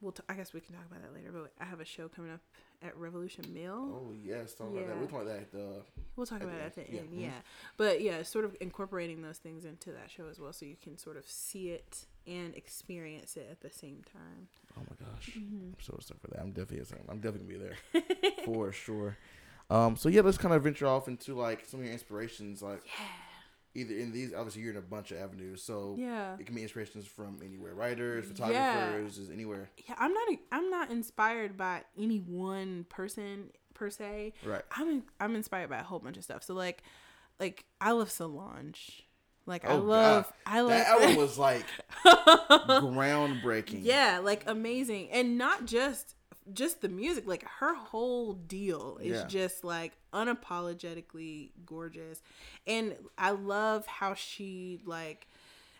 Well, 0.00 0.12
t- 0.12 0.22
I 0.28 0.34
guess 0.34 0.52
we 0.52 0.60
can 0.60 0.74
talk 0.74 0.84
about 0.88 1.02
that 1.02 1.14
later. 1.14 1.30
But 1.32 1.52
I 1.60 1.64
have 1.64 1.80
a 1.80 1.84
show 1.84 2.08
coming 2.08 2.30
up 2.30 2.40
at 2.82 2.96
Revolution 2.96 3.44
Mill. 3.52 3.74
Oh 3.92 4.12
yes, 4.24 4.54
talk 4.54 4.68
about 4.68 4.86
that. 4.86 4.94
Yeah. 4.94 4.98
We'll 5.00 5.06
talk 5.08 5.22
about 5.22 5.26
that. 5.26 5.36
At 5.40 5.52
the, 5.52 5.82
We'll 6.16 6.26
talk 6.26 6.42
about 6.42 6.54
it 6.56 6.62
at 6.62 6.74
the 6.74 6.82
end. 6.82 6.90
Yeah, 6.92 7.00
end. 7.00 7.10
mhm. 7.12 7.20
Yeah, 7.22 7.30
but 7.76 8.00
yeah, 8.00 8.22
sort 8.22 8.44
of 8.44 8.56
incorporating 8.60 9.22
those 9.22 9.38
things 9.38 9.64
into 9.64 9.90
that 9.92 10.10
show 10.10 10.26
as 10.30 10.38
well, 10.38 10.52
so 10.52 10.64
you 10.66 10.76
can 10.82 10.96
sort 10.98 11.16
of 11.16 11.26
see 11.28 11.70
it 11.70 12.06
and 12.26 12.54
experience 12.54 13.36
it 13.36 13.48
at 13.50 13.60
the 13.60 13.70
same 13.70 14.02
time. 14.12 14.48
oh 14.78 14.82
my 14.90 15.06
gosh, 15.06 15.30
Mm-hmm. 15.38 15.68
I'm 15.68 15.76
so 15.80 15.94
excited 15.96 16.20
for 16.20 16.28
that. 16.28 16.40
I'm 16.40 16.52
definitely 16.52 16.84
I'm 17.08 17.20
definitely 17.20 17.56
gonna 17.56 17.64
be 17.64 18.02
there 18.22 18.34
for 18.44 18.72
sure. 18.72 19.16
Um, 19.70 19.96
so 19.96 20.08
yeah, 20.08 20.22
let's 20.22 20.38
kind 20.38 20.54
of 20.54 20.62
venture 20.62 20.86
off 20.86 21.08
into 21.08 21.34
like 21.34 21.64
some 21.66 21.80
of 21.80 21.84
your 21.86 21.92
inspirations. 21.92 22.62
Like 22.62 22.82
either 23.74 23.94
in 23.94 24.12
these, 24.12 24.32
obviously 24.34 24.62
you're 24.62 24.72
in 24.72 24.78
a 24.78 24.82
bunch 24.82 25.10
of 25.12 25.18
avenues, 25.18 25.62
so 25.62 25.94
Yeah. 25.98 26.36
it 26.38 26.46
can 26.46 26.54
be 26.54 26.62
inspirations 26.62 27.06
from 27.06 27.40
anywhere, 27.44 27.74
writers, 27.74 28.24
Yeah. 28.26 28.32
photographers, 28.32 29.18
is 29.18 29.30
anywhere. 29.30 29.70
Yeah, 29.88 29.94
I'm 29.98 30.12
not. 30.12 30.28
I'm 30.52 30.70
not 30.70 30.90
inspired 30.90 31.56
by 31.56 31.84
any 31.96 32.18
one 32.18 32.84
person 32.88 33.50
per 33.74 33.90
se. 33.90 34.32
Right. 34.44 34.62
I'm 34.72 35.04
I'm 35.20 35.34
inspired 35.36 35.70
by 35.70 35.78
a 35.78 35.82
whole 35.84 35.98
bunch 36.00 36.16
of 36.16 36.24
stuff. 36.24 36.42
So 36.42 36.54
like, 36.54 36.82
like 37.38 37.64
I 37.80 37.92
love 37.92 38.10
Solange. 38.10 39.04
Like 39.46 39.64
I 39.64 39.72
Oh, 39.74 39.78
love. 39.78 40.24
God. 40.24 40.34
I 40.46 40.60
love. 40.60 40.70
That 40.70 40.86
album 40.88 41.16
was 41.24 41.38
like 41.38 41.64
groundbreaking. 42.04 43.80
yeah, 43.82 44.20
like 44.22 44.44
amazing, 44.46 45.10
and 45.10 45.38
not 45.38 45.64
just 45.66 46.14
just 46.52 46.80
the 46.80 46.88
music. 46.88 47.26
Like 47.26 47.44
her 47.60 47.74
whole 47.74 48.32
deal 48.34 48.98
is 49.02 49.20
Yeah. 49.22 49.26
just 49.26 49.64
like 49.64 49.92
unapologetically 50.12 51.50
gorgeous, 51.66 52.22
and 52.66 52.94
I 53.16 53.30
love 53.30 53.86
how 53.86 54.14
she 54.14 54.80
like 54.84 55.28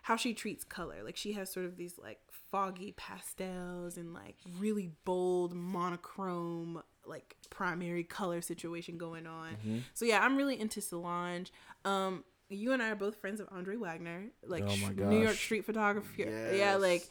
how 0.02 0.16
she 0.16 0.34
treats 0.34 0.64
color. 0.64 1.02
Like 1.04 1.16
she 1.16 1.32
has 1.32 1.50
sort 1.52 1.66
of 1.66 1.76
these 1.76 1.98
like 1.98 2.18
foggy 2.50 2.92
pastels 2.92 3.96
and 3.98 4.14
like 4.14 4.36
really 4.58 4.90
bold 5.04 5.52
monochrome 5.54 6.82
like 7.04 7.36
primary 7.50 8.04
color 8.04 8.40
situation 8.40 8.96
going 8.98 9.26
on. 9.26 9.52
Mm-hmm. 9.54 9.78
So 9.94 10.04
yeah, 10.04 10.20
I'm 10.24 10.36
really 10.36 10.58
into 10.58 10.80
Solange. 10.80 11.52
Um 11.84 12.24
you 12.50 12.72
and 12.72 12.82
I 12.82 12.88
are 12.90 12.96
both 12.96 13.16
friends 13.16 13.40
of 13.40 13.48
Andre 13.50 13.76
Wagner, 13.76 14.24
like 14.46 14.64
Oh 14.66 14.74
New 14.96 15.20
York 15.20 15.36
street 15.36 15.64
photography. 15.66 16.22
Yeah, 16.26 16.52
Yes. 16.52 16.80
like 16.80 17.08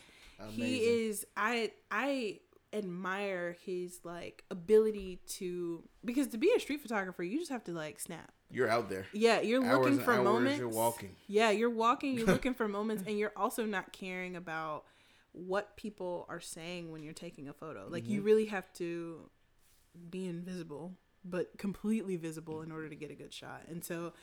he 0.49 0.77
is 1.07 1.25
I 1.35 1.71
I 1.91 2.39
admire 2.74 3.55
his 3.65 3.99
like 4.03 4.43
ability 4.51 5.20
to 5.28 5.84
because 6.03 6.28
to 6.28 6.38
be 6.38 6.51
a 6.55 6.59
street 6.59 6.82
photographer, 6.82 7.24
you 7.24 7.39
just 7.39 7.51
have 7.51 7.63
to 7.65 7.72
like 7.72 7.99
snap. 7.99 8.32
You're 8.49 8.70
out 8.70 8.89
there. 8.89 9.05
Yeah, 9.13 9.41
you're 9.41 9.63
Hours 9.65 9.78
looking 9.86 9.99
for 9.99 10.22
moments. 10.24 10.59
you're 10.59 10.70
walking. 10.70 11.15
Yeah, 11.28 11.51
you're 11.51 11.70
walking, 11.70 12.13
you're 12.15 12.28
looking 12.28 12.53
for 12.53 12.68
moments, 12.80 13.03
and 13.05 13.18
you're 13.20 13.34
also 13.36 13.65
not 13.65 13.91
caring 13.91 14.36
about 14.38 14.86
what 15.34 15.76
people 15.76 16.26
are 16.30 16.39
saying 16.39 16.91
when 16.91 17.03
you're 17.03 17.13
taking 17.13 17.49
a 17.49 17.53
photo. 17.53 17.88
Like, 17.89 18.03
Mm-hmm. 18.03 18.13
you 18.13 18.22
really 18.22 18.45
have 18.45 18.72
to 18.76 19.30
be 20.09 20.28
invisible, 20.28 20.93
but 21.26 21.57
completely 21.57 22.15
visible 22.15 22.61
in 22.61 22.72
order 22.72 22.88
to 22.88 22.95
get 22.95 23.11
a 23.11 23.15
good 23.15 23.34
shot. 23.34 23.63
And 23.70 23.84
so, 23.84 24.13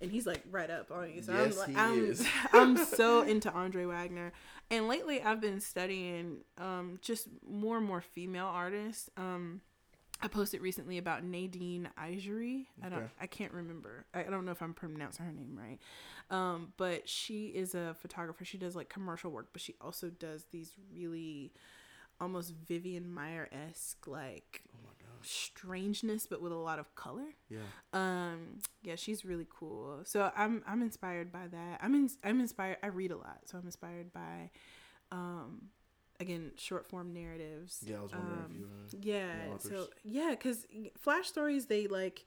and 0.00 0.10
he's 0.10 0.26
like 0.26 0.42
right 0.50 0.68
up 0.68 0.90
on 0.90 1.12
you. 1.12 1.22
So 1.22 1.32
Yes, 1.32 1.52
I'm 1.52 1.58
like, 1.58 1.68
he 1.68 1.76
I'm, 1.76 2.04
is. 2.04 2.26
I'm 2.52 2.76
so 2.76 3.22
into 3.32 3.52
Andre 3.52 3.84
Wagner. 3.84 4.32
And 4.72 4.88
lately 4.88 5.22
I've 5.22 5.40
been 5.40 5.60
studying 5.60 6.38
um, 6.56 6.98
just 7.02 7.28
more 7.48 7.76
and 7.76 7.86
more 7.86 8.00
female 8.00 8.46
artists. 8.46 9.10
Um, 9.18 9.60
I 10.22 10.28
posted 10.28 10.62
recently 10.62 10.98
about 10.98 11.24
Nadine 11.24 11.90
Ijewere. 11.98 12.64
I 12.82 12.88
don't 12.88 12.98
Okay. 13.00 13.06
I 13.20 13.26
can't 13.26 13.52
remember. 13.52 14.06
I 14.14 14.20
I 14.20 14.30
don't 14.30 14.46
know 14.46 14.52
if 14.52 14.62
I'm 14.62 14.72
pronouncing 14.72 15.26
her 15.26 15.32
name 15.32 15.58
right. 15.60 15.78
Um, 16.30 16.72
but 16.78 17.08
she 17.08 17.48
is 17.48 17.74
a 17.74 17.94
photographer. 18.00 18.44
She 18.46 18.56
does 18.56 18.74
like 18.74 18.88
commercial 18.88 19.30
work, 19.30 19.48
but 19.52 19.60
she 19.60 19.74
also 19.80 20.08
does 20.08 20.46
these 20.50 20.72
really 20.94 21.52
almost 22.20 22.54
Vivian 22.66 23.04
Maier 23.04 23.46
esque 23.52 24.06
like 24.06 24.62
Oh. 24.74 24.91
Strangeness 25.22 26.26
but 26.26 26.40
with 26.42 26.52
a 26.52 26.56
lot 26.56 26.78
of 26.78 26.94
color. 26.94 27.34
Yeah. 27.48 27.58
Um, 27.92 28.58
yeah, 28.82 28.96
she's 28.96 29.24
really 29.24 29.46
cool. 29.50 30.00
So 30.04 30.30
I'm 30.36 30.62
I'm 30.66 30.82
inspired 30.82 31.32
by 31.32 31.46
that. 31.48 31.80
I'm 31.82 31.94
in, 31.94 32.10
I'm 32.24 32.40
inspired. 32.40 32.78
I 32.82 32.88
read 32.88 33.10
a 33.10 33.16
lot, 33.16 33.40
so 33.46 33.58
I'm 33.58 33.64
inspired 33.66 34.12
by, 34.12 34.50
um, 35.10 35.68
again, 36.20 36.52
short 36.56 36.88
form 36.88 37.12
narratives. 37.12 37.82
Yeah, 37.86 37.98
I 37.98 38.02
was 38.02 38.12
wondering 38.12 38.38
Um, 38.38 38.68
if 38.86 38.92
you. 38.94 39.00
Uh, 39.00 39.02
yeah. 39.02 39.58
So 39.58 39.88
yeah, 40.04 40.30
because 40.30 40.66
flash 40.98 41.28
stories 41.28 41.66
they 41.66 41.86
like, 41.86 42.24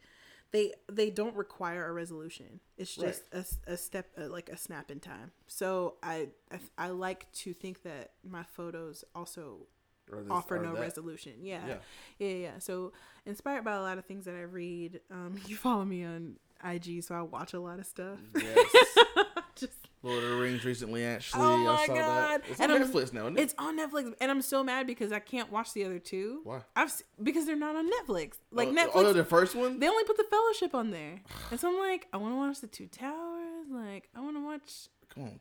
they 0.52 0.74
they 0.92 1.10
don't 1.10 1.36
require 1.36 1.88
a 1.88 1.94
resolution. 1.94 2.60
It's 2.78 2.98
Right. 2.98 3.20
just 3.32 3.56
a 3.68 3.78
step 3.78 4.08
uh, 4.18 4.28
like 4.30 4.50
a 4.50 4.58
snap 4.58 4.92
in 4.92 5.00
time. 5.00 5.32
So 5.48 5.96
I, 6.04 6.30
I 6.52 6.60
I 6.78 6.88
like 6.90 7.32
to 7.44 7.54
think 7.54 7.84
that 7.84 8.12
my 8.24 8.44
photos 8.44 9.04
also 9.14 9.68
this- 10.12 10.26
offer 10.30 10.60
no 10.60 10.74
that. 10.74 10.82
resolution. 10.82 11.34
Yeah. 11.42 11.62
Yeah. 11.68 11.76
yeah. 12.20 12.28
Yeah, 12.36 12.52
So 12.60 12.94
inspired 13.26 13.64
by 13.64 13.74
a 13.76 13.82
lot 13.82 13.98
of 13.98 14.06
things 14.06 14.26
that 14.26 14.36
I 14.36 14.42
read. 14.42 15.02
Um, 15.12 15.36
you 15.48 15.56
follow 15.56 15.86
me 15.86 16.04
on 16.04 16.38
IG, 16.64 17.04
so 17.04 17.16
I 17.16 17.22
watch 17.22 17.54
a 17.54 17.60
lot 17.60 17.80
of 17.80 17.86
stuff. 17.86 18.20
Yes. 18.36 18.68
Just 19.56 19.74
Lord 20.04 20.22
of 20.24 20.30
the 20.32 20.36
Rings 20.36 20.66
recently, 20.66 21.04
actually. 21.06 21.42
Oh 21.44 21.68
I 21.68 21.86
saw 21.88 21.94
God. 21.96 21.98
that. 21.98 22.42
It's 22.50 22.60
And 22.60 22.72
on 22.72 22.82
I'm- 22.82 22.92
Netflix 22.92 23.14
now, 23.14 23.22
isn't 23.22 23.40
it? 23.40 23.42
it's 23.42 23.56
on 23.58 23.78
Netflix, 23.80 24.14
and 24.20 24.30
I'm 24.30 24.42
so 24.42 24.64
mad 24.64 24.86
because 24.86 25.12
I 25.14 25.20
can't 25.20 25.52
watch 25.52 25.74
the 25.74 25.86
other 25.86 25.98
two. 25.98 26.42
Why? 26.44 26.62
I've 26.76 26.92
because 27.24 27.46
they're 27.46 27.56
not 27.56 27.76
on 27.76 27.90
Netflix. 27.90 28.34
Like 28.52 28.68
oh, 28.68 28.74
Netflix, 28.74 28.90
Oh, 28.96 29.14
the 29.14 29.24
first 29.24 29.56
one? 29.56 29.80
they 29.80 29.88
only 29.88 30.04
put 30.04 30.18
the 30.18 30.26
Fellowship 30.30 30.76
on 30.76 30.92
there, 30.92 31.22
and 31.52 31.60
so 31.60 31.70
I'm 31.70 31.78
like, 31.80 32.08
I 32.14 32.18
want 32.18 32.34
to 32.34 32.38
watch 32.38 32.60
the 32.62 32.68
Two 32.68 32.88
Towers. 32.88 33.68
Like 33.72 34.10
I 34.16 34.20
want 34.22 34.36
to 34.38 34.44
watch. 34.44 34.90
Come 35.14 35.24
on. 35.24 35.40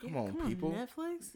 Come 0.00 0.10
yeah, 0.12 0.18
on, 0.42 0.48
people. 0.48 0.70
Netflix. 0.72 1.28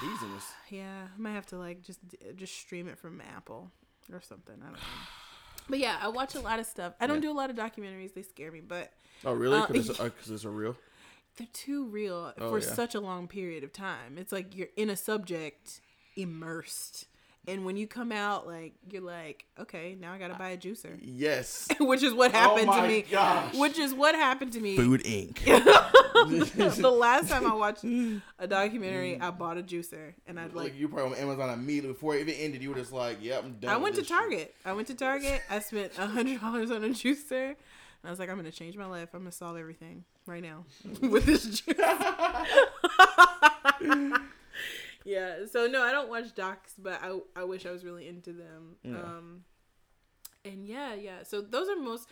Teasing 0.00 0.34
us. 0.36 0.52
Yeah, 0.70 1.08
I 1.16 1.20
might 1.20 1.32
have 1.32 1.46
to 1.46 1.58
like 1.58 1.82
just 1.82 1.98
just 2.36 2.54
stream 2.56 2.86
it 2.88 2.96
from 2.98 3.20
Apple 3.36 3.70
or 4.12 4.20
something. 4.20 4.54
I 4.60 4.64
don't 4.66 4.74
know. 4.74 4.78
But 5.68 5.78
yeah, 5.78 5.98
I 6.00 6.08
watch 6.08 6.34
a 6.34 6.40
lot 6.40 6.58
of 6.58 6.66
stuff. 6.66 6.94
I 7.00 7.06
don't 7.06 7.16
Yeah. 7.16 7.28
do 7.28 7.30
a 7.30 7.38
lot 7.38 7.48
of 7.50 7.54
documentaries; 7.56 8.12
they 8.14 8.22
scare 8.22 8.50
me. 8.50 8.60
But 8.60 8.92
Oh, 9.24 9.32
really? 9.34 9.58
Uh, 9.58 9.66
Because 9.66 9.90
it's, 9.90 10.00
uh 10.00 10.08
'cause 10.10 10.30
it's 10.30 10.44
a 10.44 10.48
real? 10.48 10.76
they're 11.36 11.46
too 11.52 11.86
real 11.86 12.32
Oh, 12.38 12.50
for 12.50 12.58
yeah. 12.58 12.66
such 12.74 12.94
a 12.94 13.00
long 13.00 13.28
period 13.28 13.62
of 13.64 13.72
time. 13.72 14.16
It's 14.18 14.32
like 14.32 14.56
you're 14.56 14.68
in 14.76 14.90
a 14.90 14.96
subject 14.96 15.80
immersed 16.16 17.06
And 17.48 17.64
when 17.64 17.76
you 17.76 17.86
come 17.86 18.12
out, 18.12 18.46
like 18.46 18.74
you're 18.90 19.02
like, 19.02 19.46
okay, 19.58 19.96
now 19.98 20.12
I 20.12 20.18
gotta 20.18 20.34
buy 20.34 20.50
a 20.50 20.56
juicer, 20.58 20.98
Yes. 21.00 21.68
which 21.80 22.02
is 22.02 22.12
what 22.12 22.32
happened 22.32 22.68
oh 22.68 22.82
to 22.82 22.86
me. 22.86 23.02
Gosh. 23.10 23.54
Which 23.56 23.78
is 23.78 23.94
what 23.94 24.14
happened 24.14 24.52
to 24.52 24.60
me. 24.60 24.76
Food 24.76 25.02
Inc. 25.04 25.42
the 26.76 26.90
last 26.90 27.30
time 27.30 27.46
I 27.46 27.54
watched 27.54 27.82
a 27.84 28.46
documentary, 28.46 29.18
I 29.18 29.30
bought 29.30 29.56
a 29.56 29.62
juicer, 29.62 30.12
and 30.26 30.38
I'd 30.38 30.52
like 30.52 30.70
like. 30.72 30.78
you 30.78 30.88
probably 30.88 31.16
on 31.16 31.22
Amazon 31.22 31.50
immediately 31.50 31.92
before 31.92 32.14
it 32.16 32.20
even 32.20 32.34
ended. 32.34 32.62
You 32.62 32.70
were 32.70 32.76
just 32.76 32.92
like, 32.92 33.18
"Yep, 33.22 33.44
I'm 33.44 33.52
done." 33.54 33.70
I 33.70 33.76
went 33.78 33.94
to 33.94 34.02
this 34.02 34.08
shit. 34.08 34.16
Target. 34.18 34.54
I 34.64 34.72
went 34.74 34.88
to 34.88 34.94
Target. 34.94 35.42
I 35.48 35.60
spent 35.60 35.92
a 35.98 36.06
hundred 36.06 36.40
dollars 36.40 36.70
on 36.70 36.84
a 36.84 36.88
juicer. 36.88 37.56
And 38.02 38.08
I 38.08 38.10
was 38.10 38.18
like, 38.18 38.30
I'm 38.30 38.36
gonna 38.36 38.50
change 38.50 38.76
my 38.76 38.86
life. 38.86 39.10
I'm 39.12 39.20
gonna 39.20 39.32
solve 39.32 39.56
everything 39.58 40.04
right 40.26 40.42
now 40.42 40.64
with 41.00 41.24
this 41.26 41.60
juice. 41.60 41.76
Yeah. 45.04 45.46
So 45.50 45.66
no, 45.66 45.82
I 45.82 45.92
don't 45.92 46.08
watch 46.08 46.34
docs, 46.34 46.74
but 46.78 47.00
I 47.02 47.18
I 47.36 47.44
wish 47.44 47.66
I 47.66 47.70
was 47.70 47.84
really 47.84 48.06
into 48.08 48.32
them. 48.32 48.76
Yeah. 48.82 48.96
Um, 48.98 49.44
and 50.44 50.66
yeah, 50.66 50.94
yeah. 50.94 51.22
So 51.24 51.40
those 51.40 51.68
are 51.68 51.76
most. 51.76 52.08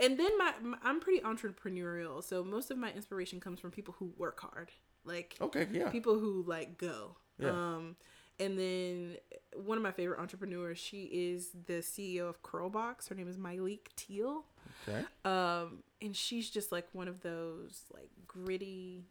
And 0.00 0.18
then 0.18 0.36
my, 0.38 0.52
my 0.62 0.76
I'm 0.82 0.98
pretty 1.00 1.20
entrepreneurial, 1.20 2.22
so 2.22 2.42
most 2.42 2.70
of 2.70 2.78
my 2.78 2.90
inspiration 2.92 3.38
comes 3.38 3.60
from 3.60 3.70
people 3.70 3.94
who 3.98 4.12
work 4.18 4.40
hard, 4.40 4.70
like 5.04 5.36
Okay, 5.40 5.68
yeah. 5.72 5.88
people 5.90 6.18
who 6.18 6.44
like 6.46 6.78
go. 6.78 7.16
Yeah. 7.38 7.50
Um, 7.50 7.96
and 8.40 8.58
then 8.58 9.16
one 9.54 9.76
of 9.76 9.82
my 9.84 9.92
favorite 9.92 10.18
entrepreneurs, 10.18 10.78
she 10.78 11.04
is 11.04 11.50
the 11.66 11.74
CEO 11.74 12.28
of 12.28 12.42
Curlbox. 12.42 13.08
Her 13.08 13.14
name 13.14 13.28
is 13.28 13.36
Myleik 13.38 13.86
Teele. 13.96 14.42
Okay. 14.88 15.04
Um, 15.24 15.84
and 16.02 16.16
she's 16.16 16.50
just 16.50 16.72
like 16.72 16.88
one 16.92 17.06
of 17.06 17.20
those 17.20 17.82
like 17.92 18.10
gritty, 18.26 19.04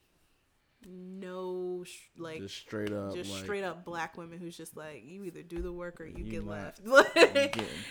no, 0.87 1.83
sh- 1.85 2.09
like 2.17 2.39
just 2.39 2.55
straight 2.57 2.91
up. 2.91 3.13
just 3.13 3.31
like, 3.31 3.43
straight 3.43 3.63
up 3.63 3.85
black 3.85 4.17
women 4.17 4.39
who's 4.39 4.55
just 4.57 4.75
like 4.75 5.03
you 5.05 5.23
either 5.23 5.41
do 5.43 5.61
the 5.61 5.71
work 5.71 5.99
or 6.01 6.05
you, 6.05 6.23
You 6.23 6.31
get 6.31 6.45
left. 6.47 6.81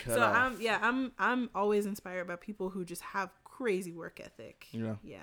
so 0.07 0.21
off. 0.23 0.37
I'm 0.37 0.61
yeah 0.61 0.79
I'm 0.83 1.13
I'm 1.19 1.51
always 1.55 1.87
inspired 1.87 2.27
by 2.27 2.37
people 2.37 2.71
who 2.71 2.85
just 2.85 3.03
have 3.03 3.31
crazy 3.45 3.93
work 3.93 4.21
ethic. 4.23 4.67
Yeah. 4.73 4.97
Yeah. 5.03 5.19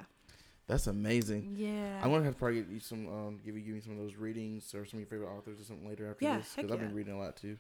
That's 0.68 0.86
amazing. 0.88 1.56
Yeah. 1.58 2.00
I'm 2.04 2.12
gonna 2.12 2.24
have 2.26 2.34
to 2.36 2.40
probably 2.40 2.62
get 2.62 2.70
you 2.70 2.80
some, 2.80 3.08
um, 3.08 3.40
give 3.44 3.56
you 3.58 3.62
give 3.64 3.74
me 3.74 3.82
some 3.82 3.94
of 3.94 3.98
those 4.00 4.16
readings 4.16 4.74
or 4.76 4.86
some 4.86 5.00
of 5.00 5.02
your 5.02 5.08
favorite 5.08 5.36
authors 5.36 5.60
or 5.60 5.64
something 5.64 5.88
later 5.88 6.08
after 6.10 6.24
Yeah, 6.26 6.38
this 6.38 6.54
because 6.56 6.72
I've 6.72 6.80
been 6.80 6.94
reading 6.94 7.14
a 7.14 7.20
lot 7.20 7.36
too. 7.38 7.58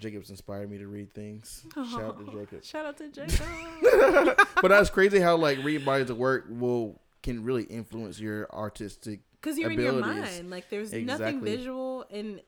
Jacob's 0.00 0.30
inspired 0.30 0.70
me 0.70 0.78
to 0.78 0.86
read 0.86 1.12
things. 1.12 1.64
Shout 1.74 2.02
out 2.02 2.18
to 2.24 2.32
Jacob. 2.32 2.64
Shout 2.64 2.86
out 2.86 2.96
to 2.98 3.08
Jacob. 3.12 4.46
but 4.60 4.68
that's 4.68 4.90
crazy 4.90 5.18
how 5.20 5.36
like 5.36 5.58
reading 5.64 5.84
bodies 5.84 6.10
of 6.10 6.18
work 6.18 6.46
will 6.48 7.00
can 7.22 7.42
really 7.42 7.64
influence 7.64 8.18
your 8.20 8.48
artistic. 8.52 9.20
Because 9.40 9.58
you're 9.58 9.70
in 9.70 9.80
your 9.80 9.92
mind. 9.92 10.50
Like 10.50 10.68
there's 10.70 10.92
nothing 10.92 11.40
visual, 11.42 12.04
and 12.10 12.40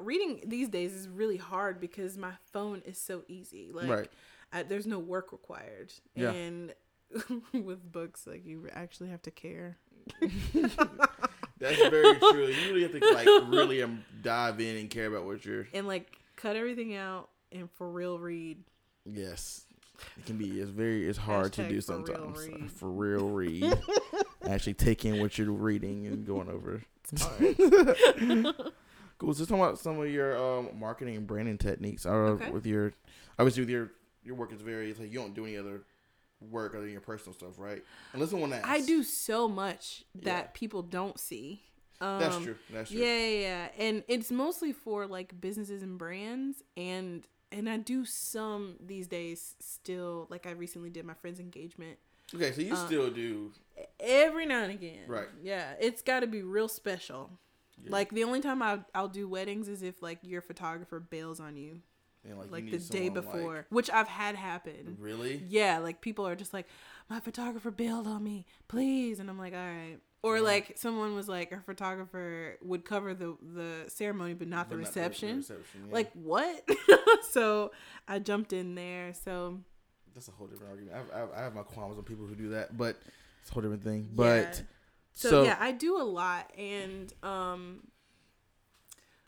reading 0.00 0.40
these 0.46 0.68
days 0.68 0.92
is 0.94 1.08
really 1.08 1.36
hard 1.36 1.80
because 1.80 2.16
my 2.16 2.32
phone 2.52 2.82
is 2.86 2.98
so 2.98 3.22
easy. 3.28 3.70
Like 3.72 3.88
Right. 3.88 4.10
I, 4.52 4.62
there's 4.62 4.86
no 4.86 4.98
work 4.98 5.32
required, 5.32 5.92
Yeah. 6.14 6.30
and 6.32 6.72
with 7.52 7.90
books, 7.92 8.26
like 8.26 8.46
you 8.46 8.68
actually 8.72 9.10
have 9.10 9.22
to 9.22 9.30
care. 9.30 9.76
That's 11.58 11.78
very 11.88 12.18
true. 12.18 12.46
You 12.46 12.74
really 12.74 12.82
have 12.82 12.92
to 12.92 13.12
like 13.14 13.26
really 13.48 13.82
um, 13.82 14.04
dive 14.22 14.60
in 14.60 14.76
and 14.76 14.90
care 14.90 15.06
about 15.06 15.24
what 15.24 15.44
you're. 15.44 15.66
and 15.72 15.86
like 15.86 16.12
cut 16.36 16.54
everything 16.56 16.94
out 16.94 17.30
and 17.52 17.70
for 17.72 17.90
real 17.90 18.18
read. 18.18 18.58
Yes, 19.04 19.65
it 20.18 20.26
can 20.26 20.36
be. 20.36 20.60
It's 20.60 20.70
very. 20.70 21.06
It's 21.08 21.18
hard 21.18 21.52
to 21.54 21.68
do 21.68 21.80
for 21.80 21.96
real 21.96 22.04
sometimes. 22.06 22.48
read. 22.48 22.70
For 22.70 22.90
real, 22.90 23.28
read. 23.28 23.78
Actually, 24.48 24.74
take 24.74 25.04
in 25.04 25.20
what 25.20 25.38
you're 25.38 25.50
reading 25.52 26.06
and 26.06 26.26
going 26.26 26.48
over. 26.48 26.82
Cool. 29.18 29.32
So, 29.32 29.46
talk 29.46 29.56
about 29.58 29.78
some 29.78 29.98
of 29.98 30.10
your 30.10 30.36
um, 30.36 30.68
marketing 30.78 31.16
and 31.16 31.26
branding 31.26 31.56
techniques. 31.56 32.04
Uh, 32.04 32.10
Okay. 32.10 32.50
With 32.50 32.66
your, 32.66 32.92
obviously, 33.38 33.62
with 33.62 33.70
your 33.70 33.92
your 34.22 34.34
work 34.34 34.52
is 34.52 34.60
very. 34.60 34.90
It's 34.90 35.00
like 35.00 35.10
you 35.10 35.18
don't 35.18 35.34
do 35.34 35.46
any 35.46 35.56
other 35.56 35.84
work 36.50 36.74
other 36.74 36.82
than 36.82 36.92
your 36.92 37.00
personal 37.00 37.32
stuff, 37.32 37.52
right? 37.58 37.82
Unless 38.12 38.30
someone 38.30 38.52
asks. 38.52 38.68
I 38.68 38.80
do 38.82 39.02
so 39.02 39.48
much 39.48 40.04
that 40.16 40.44
Yeah. 40.44 40.50
people 40.52 40.82
don't 40.82 41.18
see. 41.18 41.62
Um, 41.98 42.20
That's 42.20 42.36
true. 42.36 42.56
That's 42.70 42.90
true. 42.90 43.00
Yeah, 43.00 43.16
yeah, 43.26 43.40
yeah, 43.40 43.68
and 43.78 44.04
it's 44.06 44.30
mostly 44.30 44.72
for 44.74 45.06
like 45.06 45.40
businesses 45.40 45.82
and 45.82 45.96
brands, 45.96 46.62
and 46.76 47.26
and 47.52 47.68
I 47.68 47.76
do 47.78 48.04
some 48.04 48.76
these 48.84 49.06
days 49.06 49.54
still. 49.60 50.26
Like 50.30 50.46
I 50.46 50.50
recently 50.52 50.90
did 50.90 51.04
my 51.04 51.14
friend's 51.14 51.40
engagement. 51.40 51.98
Okay, 52.34 52.52
so 52.52 52.60
you 52.60 52.74
Uh, 52.74 52.86
still 52.86 53.10
do. 53.10 53.52
Every 54.00 54.46
now 54.46 54.62
and 54.62 54.72
again, 54.72 55.04
Right. 55.06 55.28
Yeah, 55.42 55.74
it's 55.80 56.02
got 56.02 56.20
to 56.20 56.26
be 56.26 56.42
real 56.42 56.68
special. 56.68 57.30
Yeah. 57.84 57.92
Like 57.92 58.10
the 58.10 58.24
only 58.24 58.40
time 58.40 58.62
I 58.62 58.80
I'll 58.94 59.08
do 59.08 59.28
weddings 59.28 59.68
is 59.68 59.82
if 59.82 60.02
like 60.02 60.18
your 60.22 60.40
photographer 60.40 60.98
bails 60.98 61.40
on 61.40 61.56
you, 61.56 61.82
and, 62.24 62.38
like, 62.38 62.50
like 62.50 62.64
need 62.64 62.72
the 62.80 62.92
day 62.92 63.08
before, 63.08 63.56
like- 63.56 63.66
which 63.70 63.90
I've 63.90 64.08
had 64.08 64.34
happen. 64.34 64.96
really? 64.98 65.42
Yeah, 65.48 65.78
like 65.78 66.00
people 66.00 66.26
are 66.26 66.34
just 66.34 66.52
like, 66.52 66.66
my 67.08 67.20
photographer 67.20 67.70
bailed 67.70 68.06
on 68.08 68.24
me, 68.24 68.46
please, 68.66 69.20
and 69.20 69.30
I'm 69.30 69.38
like, 69.38 69.52
all 69.52 69.58
right. 69.60 69.98
Or 70.22 70.36
Yeah. 70.36 70.42
like 70.42 70.72
someone 70.76 71.14
was 71.14 71.28
like, 71.28 71.52
a 71.52 71.60
photographer 71.60 72.58
would 72.62 72.84
cover 72.84 73.14
the 73.14 73.36
the 73.42 73.84
ceremony 73.88 74.34
but 74.34 74.48
not 74.48 74.68
the 74.68 74.76
But 74.76 74.86
reception. 74.86 75.36
reception, 75.38 75.82
yeah. 75.88 75.94
Like 75.94 76.10
what? 76.14 76.68
so 77.30 77.70
I 78.08 78.18
jumped 78.18 78.52
in 78.52 78.74
there. 78.74 79.12
So 79.14 79.60
that's 80.14 80.28
a 80.28 80.32
whole 80.32 80.46
different 80.46 80.70
argument. 80.70 80.94
I 80.94 80.98
have, 80.98 81.10
I 81.14 81.18
have, 81.18 81.28
I 81.36 81.40
have 81.42 81.54
my 81.54 81.62
qualms 81.62 81.96
on 81.98 82.04
people 82.04 82.26
who 82.26 82.34
do 82.34 82.48
that, 82.50 82.76
but 82.76 82.96
it's 83.42 83.50
a 83.50 83.54
whole 83.54 83.62
different 83.62 83.84
thing. 83.84 84.08
But 84.14 84.24
yeah. 84.42 84.52
so, 85.12 85.28
so, 85.30 85.42
yeah, 85.44 85.56
I 85.60 85.72
do 85.72 86.00
a 86.00 86.02
lot, 86.02 86.50
and 86.58 87.12
um, 87.22 87.80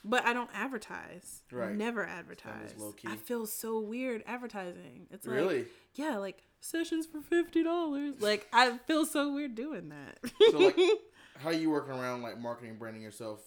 but 0.05 0.25
I 0.25 0.33
don't 0.33 0.51
advertise. 0.55 1.43
Right. 1.51 1.75
Never 1.75 2.05
advertise. 2.05 2.75
I 3.07 3.17
feel 3.17 3.47
so 3.47 3.81
weird 3.81 4.23
advertising. 4.27 5.07
It's 5.11 5.27
like 5.27 5.37
really, 5.37 5.67
yeah, 5.95 6.17
like 6.19 6.43
sessions 6.61 7.07
for 7.07 7.21
fifty 7.21 7.63
dollars. 7.63 8.15
Like 8.21 8.49
I 8.53 8.79
feel 8.87 9.05
so 9.05 9.33
weird 9.33 9.55
doing 9.55 9.91
that. 9.91 10.19
So, 10.51 10.59
like, 10.59 10.79
how 11.39 11.51
you 11.51 11.71
working 11.71 11.95
around 11.95 12.23
like 12.23 12.39
marketing, 12.39 12.77
branding 12.79 13.03
yourself, 13.03 13.41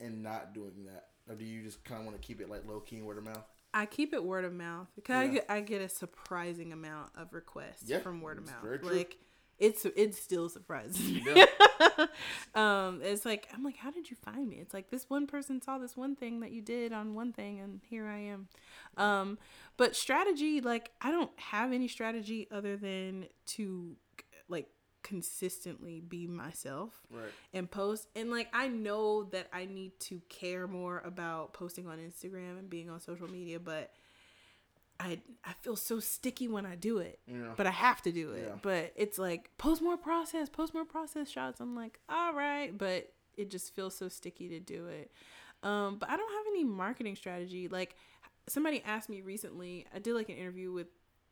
and 0.00 0.22
not 0.22 0.54
doing 0.54 0.86
that, 0.86 1.08
or 1.28 1.34
do 1.34 1.44
you 1.44 1.62
just 1.62 1.84
kind 1.84 2.00
of 2.00 2.06
want 2.06 2.20
to 2.20 2.26
keep 2.26 2.40
it 2.40 2.48
like 2.50 2.66
low 2.66 2.80
key 2.80 2.96
and 2.96 3.06
word 3.06 3.18
of 3.18 3.24
mouth? 3.24 3.44
I 3.74 3.84
keep 3.84 4.14
it 4.14 4.24
word 4.24 4.46
of 4.46 4.54
mouth 4.54 4.88
because 4.94 5.16
I 5.16 5.26
get 5.26 5.46
I 5.50 5.60
get 5.60 5.82
a 5.82 5.88
surprising 5.88 6.72
amount 6.72 7.10
of 7.14 7.34
requests 7.34 7.84
Yeah, 7.86 7.98
from 7.98 8.22
word 8.22 8.38
of 8.38 8.46
mouth. 8.46 8.82
Like 8.82 9.18
it's 9.58 9.84
it's 9.96 10.18
still 10.20 10.48
surprising. 10.48 11.22
Yeah. 11.24 11.46
um, 12.54 13.00
it's 13.02 13.24
like 13.24 13.48
I'm 13.54 13.62
like, 13.64 13.76
how 13.76 13.90
did 13.90 14.10
you 14.10 14.16
find 14.16 14.48
me? 14.48 14.56
It's 14.56 14.74
like 14.74 14.90
this 14.90 15.08
one 15.08 15.26
person 15.26 15.60
saw 15.62 15.78
this 15.78 15.96
one 15.96 16.16
thing 16.16 16.40
that 16.40 16.52
you 16.52 16.62
did 16.62 16.92
on 16.92 17.14
one 17.14 17.32
thing, 17.32 17.60
and 17.60 17.80
here 17.88 18.06
I 18.06 18.18
am. 18.18 18.48
Um, 18.96 19.38
but 19.76 19.96
strategy, 19.96 20.60
like 20.60 20.90
I 21.00 21.10
don't 21.10 21.30
have 21.38 21.72
any 21.72 21.88
strategy 21.88 22.48
other 22.50 22.76
than 22.76 23.26
to 23.46 23.96
like 24.48 24.68
consistently 25.02 26.00
be 26.00 26.26
myself 26.26 26.92
Right. 27.12 27.30
and 27.54 27.70
post 27.70 28.08
and 28.16 28.28
like 28.28 28.48
I 28.52 28.66
know 28.66 29.22
that 29.24 29.46
I 29.52 29.64
need 29.66 30.00
to 30.00 30.20
care 30.28 30.66
more 30.66 31.00
about 31.04 31.52
posting 31.52 31.86
on 31.86 31.98
Instagram 31.98 32.58
and 32.58 32.68
being 32.68 32.90
on 32.90 32.98
social 33.00 33.30
media 33.30 33.60
but 33.60 33.92
I 34.98 35.20
I 35.44 35.52
feel 35.60 35.76
so 35.76 36.00
sticky 36.00 36.48
when 36.48 36.64
I 36.66 36.74
do 36.74 36.98
it 36.98 37.18
Yeah. 37.26 37.52
but 37.56 37.66
I 37.66 37.70
have 37.70 38.00
to 38.02 38.12
do 38.12 38.32
it. 38.32 38.44
Yeah. 38.48 38.54
but 38.62 38.92
it's 38.96 39.18
like 39.18 39.50
post 39.58 39.82
more 39.82 39.96
process 39.96 40.48
post 40.48 40.72
more 40.74 40.84
process 40.84 41.28
shots. 41.30 41.60
I'm 41.60 41.74
like 41.76 41.98
all 42.08 42.32
right. 42.34 42.76
But 42.76 43.12
it 43.36 43.50
just 43.50 43.74
feels 43.74 43.94
so 43.94 44.08
sticky 44.08 44.48
to 44.50 44.60
do 44.60 44.86
it. 44.86 45.10
Um 45.62 45.98
but 45.98 46.08
I 46.08 46.16
don't 46.16 46.32
have 46.32 46.46
any 46.48 46.64
marketing 46.64 47.16
strategy. 47.16 47.68
Like 47.68 47.94
somebody 48.48 48.82
asked 48.86 49.08
me 49.08 49.20
recently 49.22 49.86
I 49.94 49.98
did 49.98 50.14
like 50.14 50.28
an 50.28 50.36
interview 50.36 50.72
with 50.72 50.86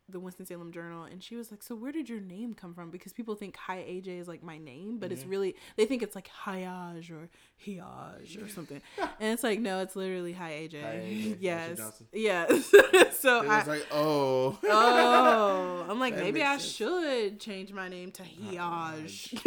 the 0.09 0.21
Winston-Salem 0.21 0.71
Journal 0.73 1.05
and 1.05 1.23
she 1.23 1.35
was 1.37 1.51
like, 1.51 1.63
"So 1.63 1.75
where 1.75 1.91
did 1.93 2.09
your 2.09 2.21
name 2.21 2.53
come 2.55 2.75
from?" 2.75 2.91
Because 2.91 3.13
people 3.15 3.35
think 3.35 3.57
Hi 3.57 3.79
AJ 3.79 4.21
is 4.21 4.29
like 4.29 4.43
my 4.43 4.59
name, 4.59 4.99
but 4.99 5.07
Mm-hmm. 5.11 5.15
it's 5.19 5.25
really 5.27 5.55
they 5.77 5.87
think 5.87 6.03
it's 6.03 6.15
like 6.15 6.29
Hiaj 6.45 7.11
or 7.11 7.31
Hiaj 7.67 8.45
or 8.45 8.49
something. 8.57 8.81
and 8.99 9.33
it's 9.33 9.43
like, 9.43 9.61
no, 9.61 9.81
it's 9.81 9.97
literally 9.97 10.33
Hi 10.35 10.51
AJ. 10.69 10.83
Hi, 10.83 10.97
AJ. 10.97 11.37
Yes. 11.41 12.03
Yes. 12.13 12.67
so 13.19 13.43
It 13.43 13.49
I 13.49 13.59
was 13.59 13.67
like, 13.69 13.87
oh, 13.93 14.59
Oh, 14.65 15.87
I'm 15.89 15.99
like 16.01 16.15
That 16.17 16.25
maybe 16.25 16.43
I 16.43 16.59
sense. 16.59 16.71
should 16.73 17.41
change 17.41 17.73
my 17.73 17.89
name 17.89 18.11
to 18.13 18.23
Hiaj. 18.23 19.39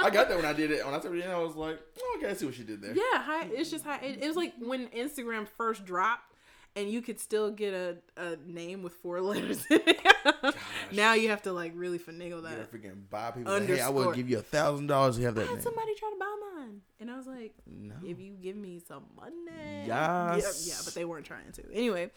I 0.00 0.10
got 0.10 0.28
that 0.28 0.36
when 0.36 0.44
I 0.46 0.52
did 0.52 0.70
it. 0.70 0.84
When 0.84 0.94
I 0.94 1.00
started 1.00 1.24
it, 1.24 1.28
I 1.28 1.38
was 1.38 1.56
like, 1.56 1.78
oh, 2.00 2.16
okay, 2.18 2.30
I 2.30 2.34
see 2.34 2.46
what 2.46 2.54
she 2.54 2.62
did 2.62 2.80
there. 2.80 2.94
yeah, 2.94 3.02
hi. 3.22 3.46
It's 3.52 3.70
just 3.70 3.84
hi. 3.84 3.98
It, 3.98 4.22
it 4.22 4.26
was 4.28 4.36
like 4.36 4.54
when 4.60 4.86
Instagram 4.88 5.46
first 5.56 5.84
dropped, 5.84 6.34
and 6.76 6.90
you 6.90 7.02
could 7.02 7.18
still 7.20 7.50
get 7.50 7.74
a, 7.74 7.96
a 8.16 8.36
name 8.46 8.82
with 8.82 8.94
four 8.94 9.20
letters. 9.20 9.64
now 10.92 11.14
you 11.14 11.28
have 11.30 11.42
to 11.42 11.52
like 11.52 11.72
really 11.74 11.98
finagle 11.98 12.42
that. 12.42 12.56
gotta 12.56 12.64
freaking 12.76 13.08
buy 13.10 13.30
people. 13.30 13.52
Like, 13.52 13.66
hey, 13.66 13.80
I 13.80 13.88
will 13.88 14.12
give 14.12 14.28
you 14.30 14.38
a 14.38 14.42
thousand 14.42 14.86
dollars 14.86 15.16
to 15.16 15.22
have 15.22 15.36
I 15.36 15.40
that 15.40 15.46
had 15.46 15.54
name. 15.56 15.62
somebody 15.62 15.94
try 15.94 16.10
to 16.10 16.16
buy 16.18 16.36
mine, 16.56 16.80
and 17.00 17.10
I 17.10 17.16
was 17.16 17.26
like, 17.26 17.52
No. 17.66 17.94
if 18.04 18.18
you 18.20 18.34
give 18.40 18.56
me 18.56 18.80
some 18.86 19.04
money. 19.16 19.34
Yeah, 19.86 20.36
Yes. 20.36 20.66
yeah, 20.68 20.74
but 20.84 20.94
they 20.94 21.04
weren't 21.04 21.26
trying 21.26 21.50
to. 21.52 21.62
Anyway, 21.72 22.10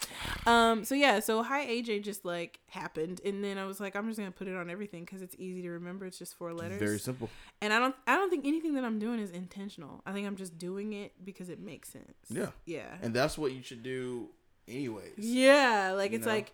um, 0.45 0.83
so 0.85 0.95
yeah, 0.95 1.19
so 1.19 1.43
hi 1.43 1.65
AJ 1.65 2.03
just 2.03 2.25
like 2.25 2.59
happened, 2.67 3.21
and 3.25 3.43
then 3.43 3.57
I 3.57 3.65
was 3.65 3.79
like, 3.79 3.95
I'm 3.95 4.07
just 4.07 4.19
gonna 4.19 4.31
put 4.31 4.47
it 4.47 4.55
on 4.55 4.69
everything 4.69 5.05
because 5.05 5.21
it's 5.21 5.35
easy 5.37 5.61
to 5.63 5.69
remember. 5.71 6.05
It's 6.05 6.17
just 6.19 6.35
four 6.35 6.53
letters, 6.53 6.79
Very 6.79 6.99
simple. 6.99 7.29
and 7.61 7.73
I 7.73 7.79
don't, 7.79 7.95
I 8.07 8.15
don't 8.15 8.29
think 8.29 8.45
anything 8.45 8.75
that 8.75 8.83
I'm 8.83 8.99
doing 8.99 9.19
is 9.19 9.31
intentional. 9.31 10.01
I 10.05 10.11
think 10.13 10.27
I'm 10.27 10.35
just 10.35 10.57
doing 10.57 10.93
it 10.93 11.13
because 11.23 11.49
it 11.49 11.59
makes 11.59 11.89
sense. 11.89 12.05
Yeah. 12.29 12.47
yeah, 12.65 12.95
And 13.01 13.13
that's 13.13 13.37
what 13.37 13.51
you 13.53 13.61
should 13.63 13.83
do, 13.83 14.29
anyways. 14.71 15.13
yeah. 15.17 15.93
Like 15.95 16.13
it's 16.13 16.25
know? 16.25 16.31
like, 16.33 16.53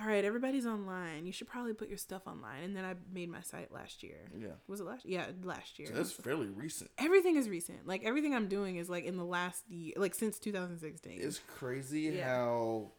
all 0.00 0.06
right, 0.06 0.24
everybody's 0.24 0.66
online. 0.66 1.24
You 1.24 1.32
should 1.32 1.46
probably 1.46 1.72
put 1.72 1.88
your 1.88 1.98
stuff 1.98 2.22
online. 2.26 2.64
And 2.64 2.76
then 2.76 2.84
I 2.84 2.94
made 3.12 3.28
my 3.30 3.40
site 3.42 3.72
last 3.72 4.02
year. 4.02 4.28
Yeah. 4.36 4.48
Was 4.66 4.80
it 4.80 4.86
last? 4.86 5.06
Yeah, 5.06 5.26
last 5.44 5.78
year. 5.78 5.88
So 5.88 5.94
that's 5.94 6.10
fairly 6.12 6.48
recent. 6.48 6.90
everything 6.98 7.36
is 7.36 7.48
recent. 7.48 7.86
Like 7.86 8.04
everything 8.04 8.34
I'm 8.34 8.48
doing 8.48 8.76
is 8.76 8.88
like 8.88 9.04
in 9.04 9.16
the 9.16 9.24
last 9.24 9.62
year, 9.68 9.94
like 9.96 10.14
since 10.14 10.38
2016. 10.38 11.18
It's 11.22 11.40
crazy 11.46 12.00
Yeah. 12.02 12.28
how 12.28 12.90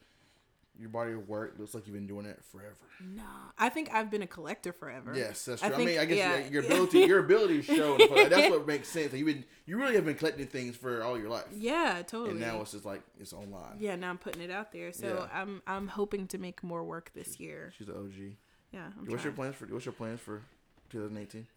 your 0.79 0.89
body 0.89 1.13
of 1.13 1.27
work 1.29 1.55
looks 1.57 1.73
like 1.73 1.85
you've 1.87 1.95
been 1.95 2.07
doing 2.07 2.25
it 2.25 2.39
forever. 2.51 2.75
No, 3.01 3.23
I 3.57 3.69
think 3.69 3.89
I've 3.93 4.09
been 4.11 4.21
a 4.21 4.27
collector 4.27 4.73
forever. 4.73 5.13
Yes, 5.15 5.45
that's 5.45 5.61
true. 5.61 5.69
I, 5.71 5.75
think- 5.75 5.89
mean, 5.89 5.99
I 5.99 6.05
guess 6.05 6.17
yeah. 6.17 6.37
your- 6.39 6.51
your 6.51 6.63
ability, 6.65 6.99
your 6.99 7.19
ability 7.19 7.59
is 7.59 7.65
shown. 7.65 7.97
that's 7.97 8.49
what 8.49 8.67
makes 8.73 8.89
sense. 8.89 9.13
You've 9.13 9.25
been, 9.27 9.45
you 9.65 9.77
really 9.77 9.95
have 9.95 10.05
been 10.05 10.15
collecting 10.15 10.47
things 10.47 10.75
for 10.75 11.01
all 11.03 11.17
your 11.17 11.29
life, 11.29 11.45
Yeah, 11.55 12.01
totally. 12.05 12.31
and 12.31 12.39
now 12.39 12.61
it's 12.61 12.71
just 12.71 12.85
like 12.85 13.01
it's 13.19 13.33
online. 13.33 13.77
yeah, 13.79 13.95
now 13.95 14.09
I'm 14.09 14.17
putting 14.17 14.41
it 14.41 14.51
out 14.51 14.71
there. 14.71 14.91
So 14.91 15.27
Yeah. 15.31 15.39
I'm 15.41 15.61
I'm 15.67 15.87
hoping 15.87 16.27
to 16.27 16.37
make 16.37 16.63
more 16.63 16.83
work 16.83 17.11
this 17.13 17.39
year. 17.39 17.71
She's 17.77 17.87
an 17.87 17.95
OG. 17.95 18.35
Yeah, 18.71 18.87
I'm 18.99 19.05
What's 19.07 19.23
your 19.23 19.33
plans 19.33 19.55
for? 19.55 19.65
What's 19.67 19.85
your 19.85 19.93
plans 19.93 20.19
for 20.19 20.41
2018? 20.89 21.47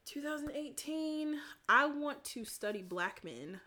2018. 0.53 1.37
I 1.69 1.87
want 1.87 2.25
to 2.25 2.45
study 2.45 2.83
black 2.83 3.23
men. 3.25 3.61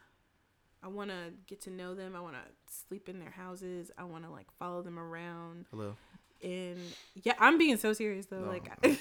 I 0.84 0.88
want 0.88 1.10
to 1.12 1.16
get 1.48 1.62
to 1.62 1.70
know 1.70 1.94
them. 1.94 2.16
I 2.16 2.22
want 2.22 2.36
to 2.36 2.42
sleep 2.88 3.08
in 3.10 3.20
their 3.20 3.30
houses. 3.30 3.92
I 3.98 4.04
want 4.04 4.24
to 4.26 4.32
like 4.32 4.48
follow 4.58 4.82
them 4.82 4.98
around. 4.98 5.66
Hello. 5.72 5.96
And 6.44 6.80
yeah, 7.24 7.34
I'm 7.40 7.58
being 7.58 7.78
so 7.78 7.94
serious 7.94 8.26
though. 8.26 8.40
No. 8.42 8.48
Like, 8.50 8.70
You 8.84 8.98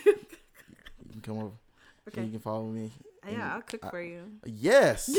can 1.12 1.20
come 1.22 1.38
over. 1.38 1.50
okay, 2.08 2.24
you 2.24 2.30
can 2.32 2.40
follow 2.40 2.66
me. 2.66 2.90
yeah, 3.28 3.54
I'll 3.54 3.62
cook 3.62 3.84
I- 3.86 3.90
for 3.90 4.00
you. 4.02 4.24
Yes, 4.44 5.08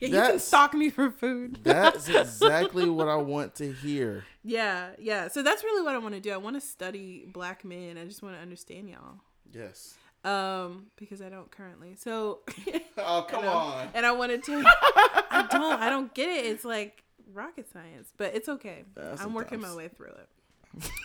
Yeah, 0.00 0.08
you 0.08 0.14
can 0.32 0.38
stalk 0.40 0.74
me 0.74 0.90
for 0.90 1.10
food. 1.10 1.60
that's 1.62 2.08
exactly 2.08 2.88
what 2.88 3.06
I 3.08 3.16
want 3.16 3.54
to 3.56 3.70
hear. 3.72 4.24
Yeah, 4.42 4.90
yeah. 4.98 5.28
So 5.28 5.42
that's 5.42 5.62
really 5.62 5.82
what 5.82 5.94
I 5.94 5.98
want 5.98 6.14
to 6.14 6.20
do. 6.20 6.32
I 6.32 6.36
want 6.38 6.56
to 6.56 6.60
study 6.60 7.26
black 7.30 7.64
men. 7.64 7.96
I 7.98 8.04
just 8.04 8.22
want 8.22 8.34
to 8.34 8.40
understand 8.40 8.88
y'all. 8.88 9.20
Yes. 9.52 9.94
Um, 10.24 10.86
because 10.96 11.20
I 11.20 11.28
don't 11.28 11.50
currently. 11.50 11.94
So 11.96 12.40
Oh 12.98 13.26
come 13.28 13.40
and 13.40 13.48
I- 13.48 13.52
on. 13.52 13.88
And 13.94 14.06
I 14.06 14.12
wanted 14.12 14.42
to 14.44 14.62
I 14.66 15.46
don't 15.50 15.80
I 15.80 15.90
don't 15.90 16.12
get 16.14 16.28
it. 16.28 16.46
It's 16.46 16.64
like 16.64 17.04
rocket 17.32 17.70
science, 17.72 18.12
but 18.16 18.34
it's 18.34 18.48
okay. 18.48 18.84
Uh, 18.96 19.16
I'm 19.20 19.34
working 19.34 19.60
my 19.60 19.74
way 19.74 19.88
through 19.88 20.08
it. 20.12 20.28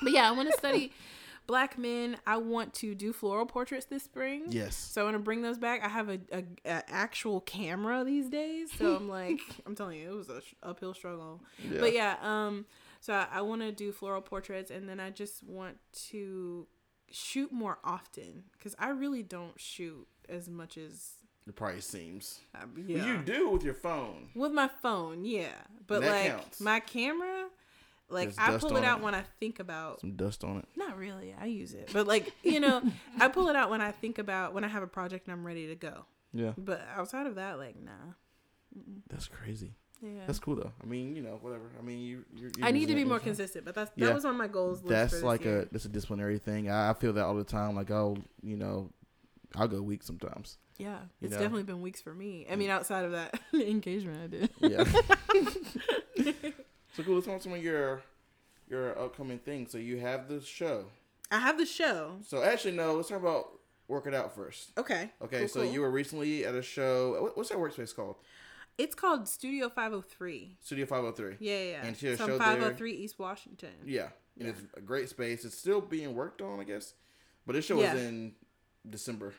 But 0.02 0.12
yeah, 0.14 0.28
I 0.28 0.32
want 0.32 0.50
to 0.52 0.58
study 0.58 0.92
black 1.48 1.78
men. 1.78 2.18
I 2.26 2.38
want 2.38 2.74
to 2.76 2.96
do 2.96 3.12
floral 3.14 3.46
portraits 3.46 3.86
this 3.86 4.04
spring. 4.04 4.46
Yes. 4.50 4.76
So 4.76 5.02
I 5.02 5.04
want 5.06 5.16
to 5.16 5.20
bring 5.20 5.42
those 5.42 5.58
back. 5.58 5.84
I 5.84 5.90
have 5.90 6.10
a, 6.10 6.20
a, 6.32 6.44
a 6.66 6.84
actual 6.90 7.42
camera 7.42 8.04
these 8.04 8.30
days, 8.30 8.70
so 8.78 8.96
I'm 8.96 9.10
like, 9.10 9.40
I'm 9.66 9.76
telling 9.76 10.00
you, 10.00 10.10
it 10.12 10.16
was 10.16 10.30
a 10.30 10.42
sh- 10.42 10.54
uphill 10.64 10.94
struggle. 10.94 11.42
Yeah. 11.64 11.80
But 11.80 11.94
yeah, 11.94 12.16
um, 12.22 12.66
so 13.00 13.14
I, 13.14 13.28
I 13.32 13.42
want 13.42 13.62
to 13.62 13.72
do 13.72 13.92
floral 13.92 14.22
portraits, 14.22 14.72
and 14.72 14.88
then 14.90 15.00
I 15.00 15.10
just 15.12 15.44
want 15.44 15.78
to 16.10 16.66
shoot 17.12 17.52
more 17.52 17.80
often 17.84 18.44
because 18.54 18.76
I 18.80 18.90
really 18.90 19.24
don't 19.24 19.60
shoot 19.60 20.08
as 20.28 20.50
much 20.50 20.78
as 20.78 21.14
It 21.48 21.56
probably 21.56 21.82
seems. 21.82 22.40
Yeah. 22.86 23.06
You 23.06 23.18
do 23.18 23.50
with 23.50 23.64
your 23.64 23.74
phone. 23.74 24.30
with 24.36 24.52
my 24.52 24.70
phone, 24.82 25.26
yeah. 25.26 25.54
But 25.88 26.02
like 26.04 26.32
counts. 26.32 26.60
my 26.62 26.80
camera, 26.80 27.48
like 28.10 28.36
There's 28.36 28.38
I 28.38 28.58
pull 28.58 28.78
it 28.78 28.84
out 28.84 29.00
it. 29.00 29.04
when 29.04 29.16
I 29.16 29.24
think 29.40 29.60
about. 29.60 30.02
Some 30.02 30.16
dust 30.16 30.44
on 30.44 30.58
it. 30.58 30.66
Not 30.76 30.98
really, 30.98 31.36
I 31.40 31.46
use 31.46 31.74
it, 31.74 31.90
but 31.94 32.08
like 32.08 32.34
you 32.44 32.60
know, 32.60 32.82
I 33.20 33.28
pull 33.28 33.50
it 33.50 33.56
out 33.56 33.70
when 33.70 33.82
I 33.82 33.92
think 33.92 34.18
about 34.20 34.54
when 34.54 34.64
I 34.64 34.68
have 34.68 34.84
a 34.84 34.88
project 34.88 35.28
and 35.28 35.34
I'm 35.34 35.46
ready 35.46 35.68
to 35.68 35.76
go. 35.76 36.06
Yeah. 36.34 36.54
But 36.58 36.82
outside 36.96 37.26
of 37.26 37.36
that, 37.36 37.58
like 37.58 37.76
nah. 37.82 38.14
That's 39.10 39.28
crazy. 39.28 39.74
Yeah. 40.02 40.22
That's 40.28 40.40
cool 40.40 40.56
though. 40.56 40.72
I 40.82 40.86
mean, 40.86 41.16
you 41.16 41.22
know, 41.22 41.38
whatever. 41.42 41.66
I 41.78 41.82
mean, 41.84 42.00
you. 42.00 42.24
You're, 42.34 42.52
you're 42.58 42.68
I 42.68 42.72
need 42.72 42.88
to 42.88 42.96
be 42.96 43.04
more 43.04 43.20
consistent, 43.20 43.66
but 43.66 43.76
that's 43.76 43.92
Yeah. 43.96 44.08
that 44.08 44.16
was 44.16 44.26
on 44.26 44.38
my 44.38 44.48
goals. 44.48 44.82
List 44.84 45.12
That's 45.12 45.24
like 45.24 45.44
year. 45.44 45.62
a 45.62 45.66
that's 45.66 45.86
a 45.86 45.90
disciplinary 45.90 46.38
thing. 46.40 46.70
I, 46.70 46.92
I 46.92 46.94
feel 46.94 47.12
that 47.14 47.26
all 47.26 47.36
the 47.36 47.44
time. 47.44 47.76
Like, 47.76 47.92
I'll 47.92 48.18
you 48.42 48.56
know, 48.56 48.90
I'll 49.56 49.68
go 49.68 49.82
weeks 49.82 50.06
sometimes. 50.06 50.58
yeah. 50.78 51.00
you 51.20 51.26
It's 51.28 51.34
know. 51.34 51.40
definitely 51.40 51.64
been 51.64 51.82
weeks 51.82 52.00
for 52.02 52.14
me. 52.14 52.48
I 52.50 52.56
mean, 52.56 52.70
outside 52.70 53.04
of 53.06 53.12
that 53.12 53.40
engagement 53.54 54.22
I 54.24 54.28
did. 54.28 54.50
Yeah. 54.62 54.84
so 56.96 57.04
cool. 57.04 57.16
Let's 57.16 57.26
talk 57.26 57.34
about 57.36 57.44
some 57.44 57.54
of 57.54 57.64
your 57.64 58.02
your 58.70 58.98
upcoming 59.00 59.40
things. 59.40 59.72
So 59.72 59.78
you 59.78 59.98
have 59.98 60.28
the 60.28 60.42
show. 60.42 60.86
I 61.32 61.40
have 61.40 61.58
the 61.58 61.66
show. 61.66 62.18
So 62.26 62.42
actually, 62.44 62.76
no. 62.76 62.94
Let's 62.96 63.10
talk 63.10 63.20
about 63.20 63.50
work 63.88 64.08
it 64.08 64.14
out 64.14 64.36
first. 64.36 64.72
Okay. 64.78 65.10
Okay. 65.22 65.40
Cool, 65.40 65.48
so 65.48 65.62
cool. 65.62 65.72
you 65.72 65.82
were 65.82 65.92
recently 65.92 66.46
at 66.46 66.56
a 66.56 66.62
show. 66.62 67.32
What's 67.36 67.50
that 67.50 67.58
workspace 67.58 67.96
called? 67.96 68.16
It's 68.80 68.96
called 68.96 69.28
Studio 69.28 69.70
503. 69.70 70.58
Studio 70.62 70.86
Five 70.86 71.00
Hundred 71.04 71.16
Three. 71.16 71.36
Yeah, 71.40 71.58
yeah. 71.60 71.64
yeah. 71.72 71.86
And 71.86 71.98
she 71.98 72.06
had 72.08 72.12
a 72.12 72.14
It's 72.14 72.22
on 72.22 72.28
show 72.30 72.36
oh 72.36 72.38
there. 72.40 72.48
503 72.48 72.94
East 72.94 73.20
Washington. 73.20 73.70
Yeah. 73.86 74.10
And 74.38 74.48
Yeah. 74.48 74.50
it's 74.50 74.62
a 74.78 74.82
great 74.82 75.10
space. 75.10 75.44
It's 75.46 75.58
still 75.58 75.82
being 75.82 76.16
worked 76.16 76.42
on, 76.42 76.60
I 76.60 76.64
guess. 76.64 76.94
But 77.46 77.54
this 77.54 77.66
show 77.66 77.80
Yeah. 77.80 77.94
is 77.94 78.02
in 78.04 78.36
December. 78.90 79.34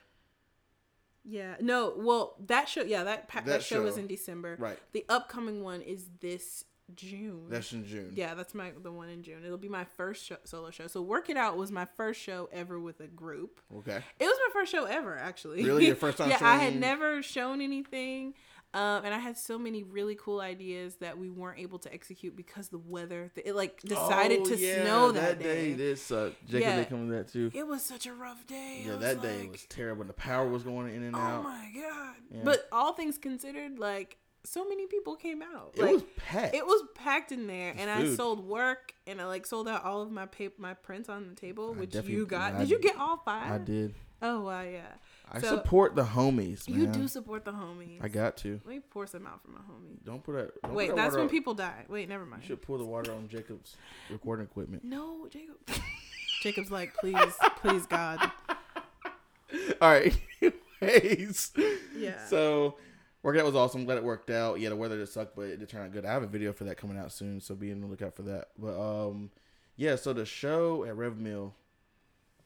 Yeah. 1.24 1.57
No, 1.61 1.95
well, 1.97 2.36
that 2.47 2.68
show, 2.68 2.82
yeah, 2.82 3.05
that 3.05 3.28
that, 3.34 3.45
That 3.47 3.62
show 3.62 3.84
is 3.86 3.95
show. 3.95 4.01
in 4.01 4.07
December. 4.07 4.57
Right. 4.59 4.78
The 4.93 5.05
upcoming 5.09 5.62
one 5.62 5.82
is 5.82 6.07
this 6.20 6.64
June. 6.95 7.47
That's 7.49 7.72
in 7.72 7.86
June. 7.86 8.12
yeah, 8.14 8.34
that's 8.34 8.53
my 8.55 8.72
the 8.82 8.91
one 8.91 9.09
in 9.09 9.22
June. 9.22 9.45
It'll 9.45 9.59
be 9.59 9.68
my 9.68 9.84
first 9.97 10.24
show, 10.24 10.36
solo 10.45 10.70
show. 10.70 10.86
So 10.88 11.03
Work 11.03 11.30
It 11.30 11.36
Out 11.36 11.57
was 11.57 11.70
my 11.70 11.84
first 11.84 12.20
show 12.20 12.49
ever 12.53 12.80
with 12.80 13.01
a 13.01 13.07
group. 13.07 13.61
Okay. 13.78 14.03
It 14.18 14.24
was 14.24 14.36
my 14.49 14.53
first 14.53 14.72
show 14.72 14.86
ever, 14.86 15.16
actually. 15.16 15.62
Really? 15.62 15.86
Your 15.86 15.95
first 16.07 16.18
time 16.18 16.30
yeah, 16.30 16.38
I 16.41 16.57
had 16.57 16.74
never 16.76 17.22
shown 17.22 17.61
anything. 17.61 18.34
Um, 18.73 19.05
and 19.05 19.12
I 19.12 19.18
had 19.18 19.37
so 19.37 19.59
many 19.59 19.83
really 19.83 20.14
cool 20.14 20.41
ideas 20.41 20.95
that 20.97 21.18
we 21.18 21.29
weren't 21.29 21.59
able 21.59 21.81
to 21.81 21.93
execute 21.93 22.37
because 22.37 22.68
the 22.68 22.79
weather, 22.79 23.33
it 23.35 23.57
like 23.57 23.81
decided 23.83 24.41
Oh, 24.43 24.45
to 24.45 24.57
yeah, 24.57 24.83
snow 24.83 25.11
that, 25.12 25.41
day. 25.41 25.75
Did 25.75 25.99
suck. 25.99 26.35
Jacob 26.47 26.61
Yeah. 26.61 26.77
did 26.77 26.89
come 26.89 27.09
to 27.09 27.14
that 27.16 27.33
too. 27.33 27.51
It 27.53 27.66
was 27.66 27.83
such 27.83 28.07
a 28.07 28.14
rough 28.14 28.47
day. 28.47 28.85
Yeah, 28.87 28.95
that 28.97 29.21
day 29.23 29.49
was 29.51 29.64
terrible. 29.68 30.05
The 30.05 30.12
power 30.12 30.47
was 30.49 30.62
going 30.62 30.95
in 30.95 31.03
and 31.03 31.16
Oh 31.16 31.18
out. 31.18 31.41
Oh 31.41 31.43
my 31.43 31.68
god! 31.75 32.14
Yeah. 32.31 32.41
But 32.45 32.68
all 32.71 32.93
things 32.93 33.18
considered, 33.18 33.81
like 33.81 34.18
so 34.45 34.66
many 34.68 34.87
people 34.87 35.16
came 35.16 35.43
out. 35.43 35.73
it 35.75 35.83
like, 35.83 35.93
was 35.95 36.03
packed. 36.16 36.55
It 36.55 36.64
was 36.64 36.83
packed 36.95 37.33
in 37.33 37.49
there, 37.49 37.75
and 37.77 37.91
I 37.91 38.14
sold 38.14 38.47
work, 38.47 38.95
and 39.07 39.21
I 39.21 39.27
like 39.27 39.47
sold 39.47 39.66
out 39.68 39.85
all 39.85 40.01
of 40.01 40.12
my 40.12 40.27
paper, 40.27 40.55
my 40.59 40.75
prints 40.75 41.09
on 41.09 41.29
the 41.29 41.35
table, 41.35 41.75
I 41.77 41.81
which 41.81 41.95
you 41.97 42.25
got. 42.25 42.55
I- 42.55 42.59
Did 42.61 42.71
you 42.71 42.79
get 42.79 42.97
all 42.97 43.16
five? 43.18 43.51
I 43.51 43.59
did. 43.59 43.95
Oh 44.23 44.43
wow, 44.43 44.62
yeah. 44.62 44.87
I 45.33 45.41
So- 45.41 45.57
support 45.57 45.95
the 45.95 46.03
homies, 46.05 46.68
man. 46.68 46.81
You 46.81 46.87
do 46.89 47.07
support 47.07 47.45
the 47.45 47.53
homies. 47.53 48.03
I 48.03 48.09
got 48.09 48.37
to. 48.39 48.61
Let 48.64 48.74
me 48.74 48.81
pour 48.81 49.07
some 49.07 49.26
out 49.26 49.41
for 49.43 49.51
my 49.51 49.61
homie. 49.61 50.03
Don't 50.05 50.22
put 50.24 50.35
that. 50.35 50.61
Don't 50.62 50.74
Wait, 50.74 50.89
put 50.91 50.97
that 50.97 51.03
that's 51.03 51.14
when 51.14 51.24
on- 51.24 51.28
people 51.31 51.55
die. 51.55 51.85
Wait, 51.89 52.09
never 52.09 52.26
mind. 52.26 52.43
You 52.43 52.49
should 52.49 52.62
pour 52.62 52.78
the 52.78 52.85
water 52.85 53.12
on 53.12 53.28
Jacob's 53.28 53.76
recording 54.11 54.47
equipment. 54.47 54.83
No, 54.85 55.28
Jacob. 55.31 55.57
Jacob's 56.43 56.70
like, 56.70 56.95
please, 56.95 57.35
please, 57.59 57.87
God. 57.87 58.18
All 59.81 59.91
right. 59.91 60.16
Anyways. 60.81 61.53
Yeah. 61.97 62.24
So, 62.26 62.76
workout 63.22 63.45
was 63.45 63.55
awesome. 63.55 63.85
Glad 63.85 63.99
it 63.99 64.05
worked 64.05 64.31
out. 64.31 64.59
Yeah, 64.61 64.70
the 64.70 64.76
weather 64.76 64.99
just 64.99 65.12
sucked, 65.12 65.37
but 65.37 65.43
it 65.43 65.59
did 65.59 65.68
turn 65.68 65.83
out 65.85 65.93
good. 65.93 66.07
I 66.07 66.12
have 66.12 66.22
a 66.22 66.26
video 66.26 66.53
for 66.53 66.64
that 66.64 66.76
coming 66.76 66.97
out 66.99 67.12
soon, 67.12 67.41
so 67.41 67.55
be 67.55 67.70
on 67.72 67.81
the 67.81 67.87
lookout 67.87 68.14
for 68.14 68.22
that. 68.22 68.49
But 68.59 68.78
um, 68.81 69.31
yeah. 69.76 69.97
So 69.97 70.12
the 70.12 70.24
show 70.24 70.85
at 70.85 70.97
Rev 70.97 71.18
Mill, 71.18 71.55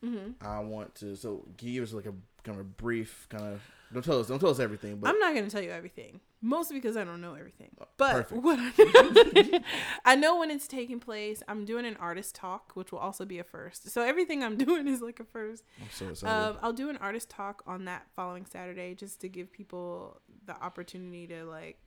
hmm 0.02 0.32
I 0.40 0.58
want 0.60 0.94
to. 0.96 1.14
So 1.16 1.46
give 1.56 1.82
us 1.84 1.92
like 1.92 2.06
a 2.06 2.14
kind 2.44 2.60
of 2.60 2.76
brief 2.76 3.26
kind 3.30 3.54
of. 3.54 3.62
Don't 3.92 4.04
tell 4.04 4.20
us. 4.20 4.28
Don't 4.28 4.38
tell 4.38 4.50
us 4.50 4.60
everything. 4.60 4.96
But 4.96 5.10
I'm 5.10 5.18
not 5.18 5.34
gonna 5.34 5.50
tell 5.50 5.62
you 5.62 5.70
everything, 5.70 6.20
mostly 6.42 6.76
because 6.76 6.96
I 6.96 7.04
don't 7.04 7.20
know 7.20 7.34
everything. 7.34 7.70
But 7.78 7.96
perfect. 7.96 8.42
what 8.42 8.58
I, 8.60 9.60
I 10.04 10.16
know 10.16 10.38
when 10.38 10.50
it's 10.50 10.66
taking 10.66 11.00
place, 11.00 11.42
I'm 11.48 11.64
doing 11.64 11.84
an 11.86 11.96
artist 12.00 12.34
talk, 12.34 12.72
which 12.74 12.92
will 12.92 12.98
also 12.98 13.24
be 13.24 13.38
a 13.38 13.44
first. 13.44 13.90
So 13.90 14.02
everything 14.02 14.42
I'm 14.42 14.56
doing 14.66 14.88
is 14.88 15.00
like 15.00 15.20
a 15.20 15.24
first. 15.24 15.64
I'm 15.80 15.88
so 15.90 16.08
excited. 16.08 16.32
Um, 16.32 16.56
I'll 16.62 16.72
do 16.72 16.90
an 16.90 16.96
artist 16.98 17.30
talk 17.30 17.62
on 17.66 17.84
that 17.86 18.06
following 18.16 18.46
Saturday, 18.46 18.94
just 18.94 19.20
to 19.20 19.28
give 19.28 19.52
people 19.52 20.20
the 20.46 20.60
opportunity 20.62 21.26
to 21.28 21.44
like 21.44 21.78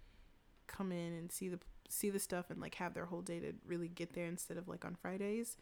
come 0.67 0.91
in 0.91 1.13
and 1.13 1.31
see 1.31 1.49
the 1.49 1.59
see 1.89 2.09
the 2.09 2.19
stuff 2.19 2.49
and 2.49 2.59
like 2.59 2.75
have 2.75 2.93
their 2.93 3.05
whole 3.05 3.21
day 3.21 3.39
to 3.39 3.53
really 3.65 3.87
get 3.87 4.13
there 4.13 4.25
instead 4.27 4.57
of 4.57 4.67
like 4.67 4.85
on 4.85 4.95
Fridays. 4.95 5.57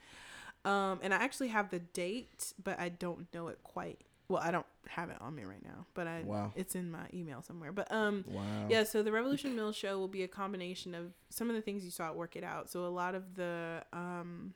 Um, 0.63 0.99
and 1.03 1.13
I 1.13 1.17
actually 1.17 1.49
have 1.49 1.69
the 1.69 1.79
date, 1.79 2.53
but 2.61 2.79
I 2.79 2.89
don't 2.89 3.31
know 3.33 3.47
it 3.49 3.59
quite. 3.63 4.01
Well, 4.27 4.41
I 4.43 4.51
don't 4.51 4.65
have 4.87 5.09
it 5.09 5.17
on 5.21 5.35
me 5.35 5.43
right 5.43 5.63
now, 5.63 5.85
but 5.93 6.07
I 6.07 6.23
Wow. 6.23 6.51
it's 6.55 6.75
in 6.75 6.89
my 6.89 7.05
email 7.13 7.41
somewhere. 7.41 7.71
But 7.71 7.91
um, 7.91 8.25
wow. 8.27 8.67
yeah, 8.69 8.83
so 8.83 9.03
the 9.03 9.11
Revolution 9.11 9.55
Mill 9.55 9.71
show 9.71 9.99
will 9.99 10.07
be 10.07 10.23
a 10.23 10.27
combination 10.27 10.95
of 10.95 11.13
some 11.29 11.49
of 11.49 11.55
the 11.55 11.61
things 11.61 11.85
you 11.85 11.91
saw 11.91 12.07
at 12.07 12.15
Work 12.15 12.35
It 12.35 12.43
Out. 12.43 12.69
So 12.69 12.85
a 12.85 12.87
lot 12.87 13.13
of 13.15 13.35
the 13.35 13.83
um 13.93 14.53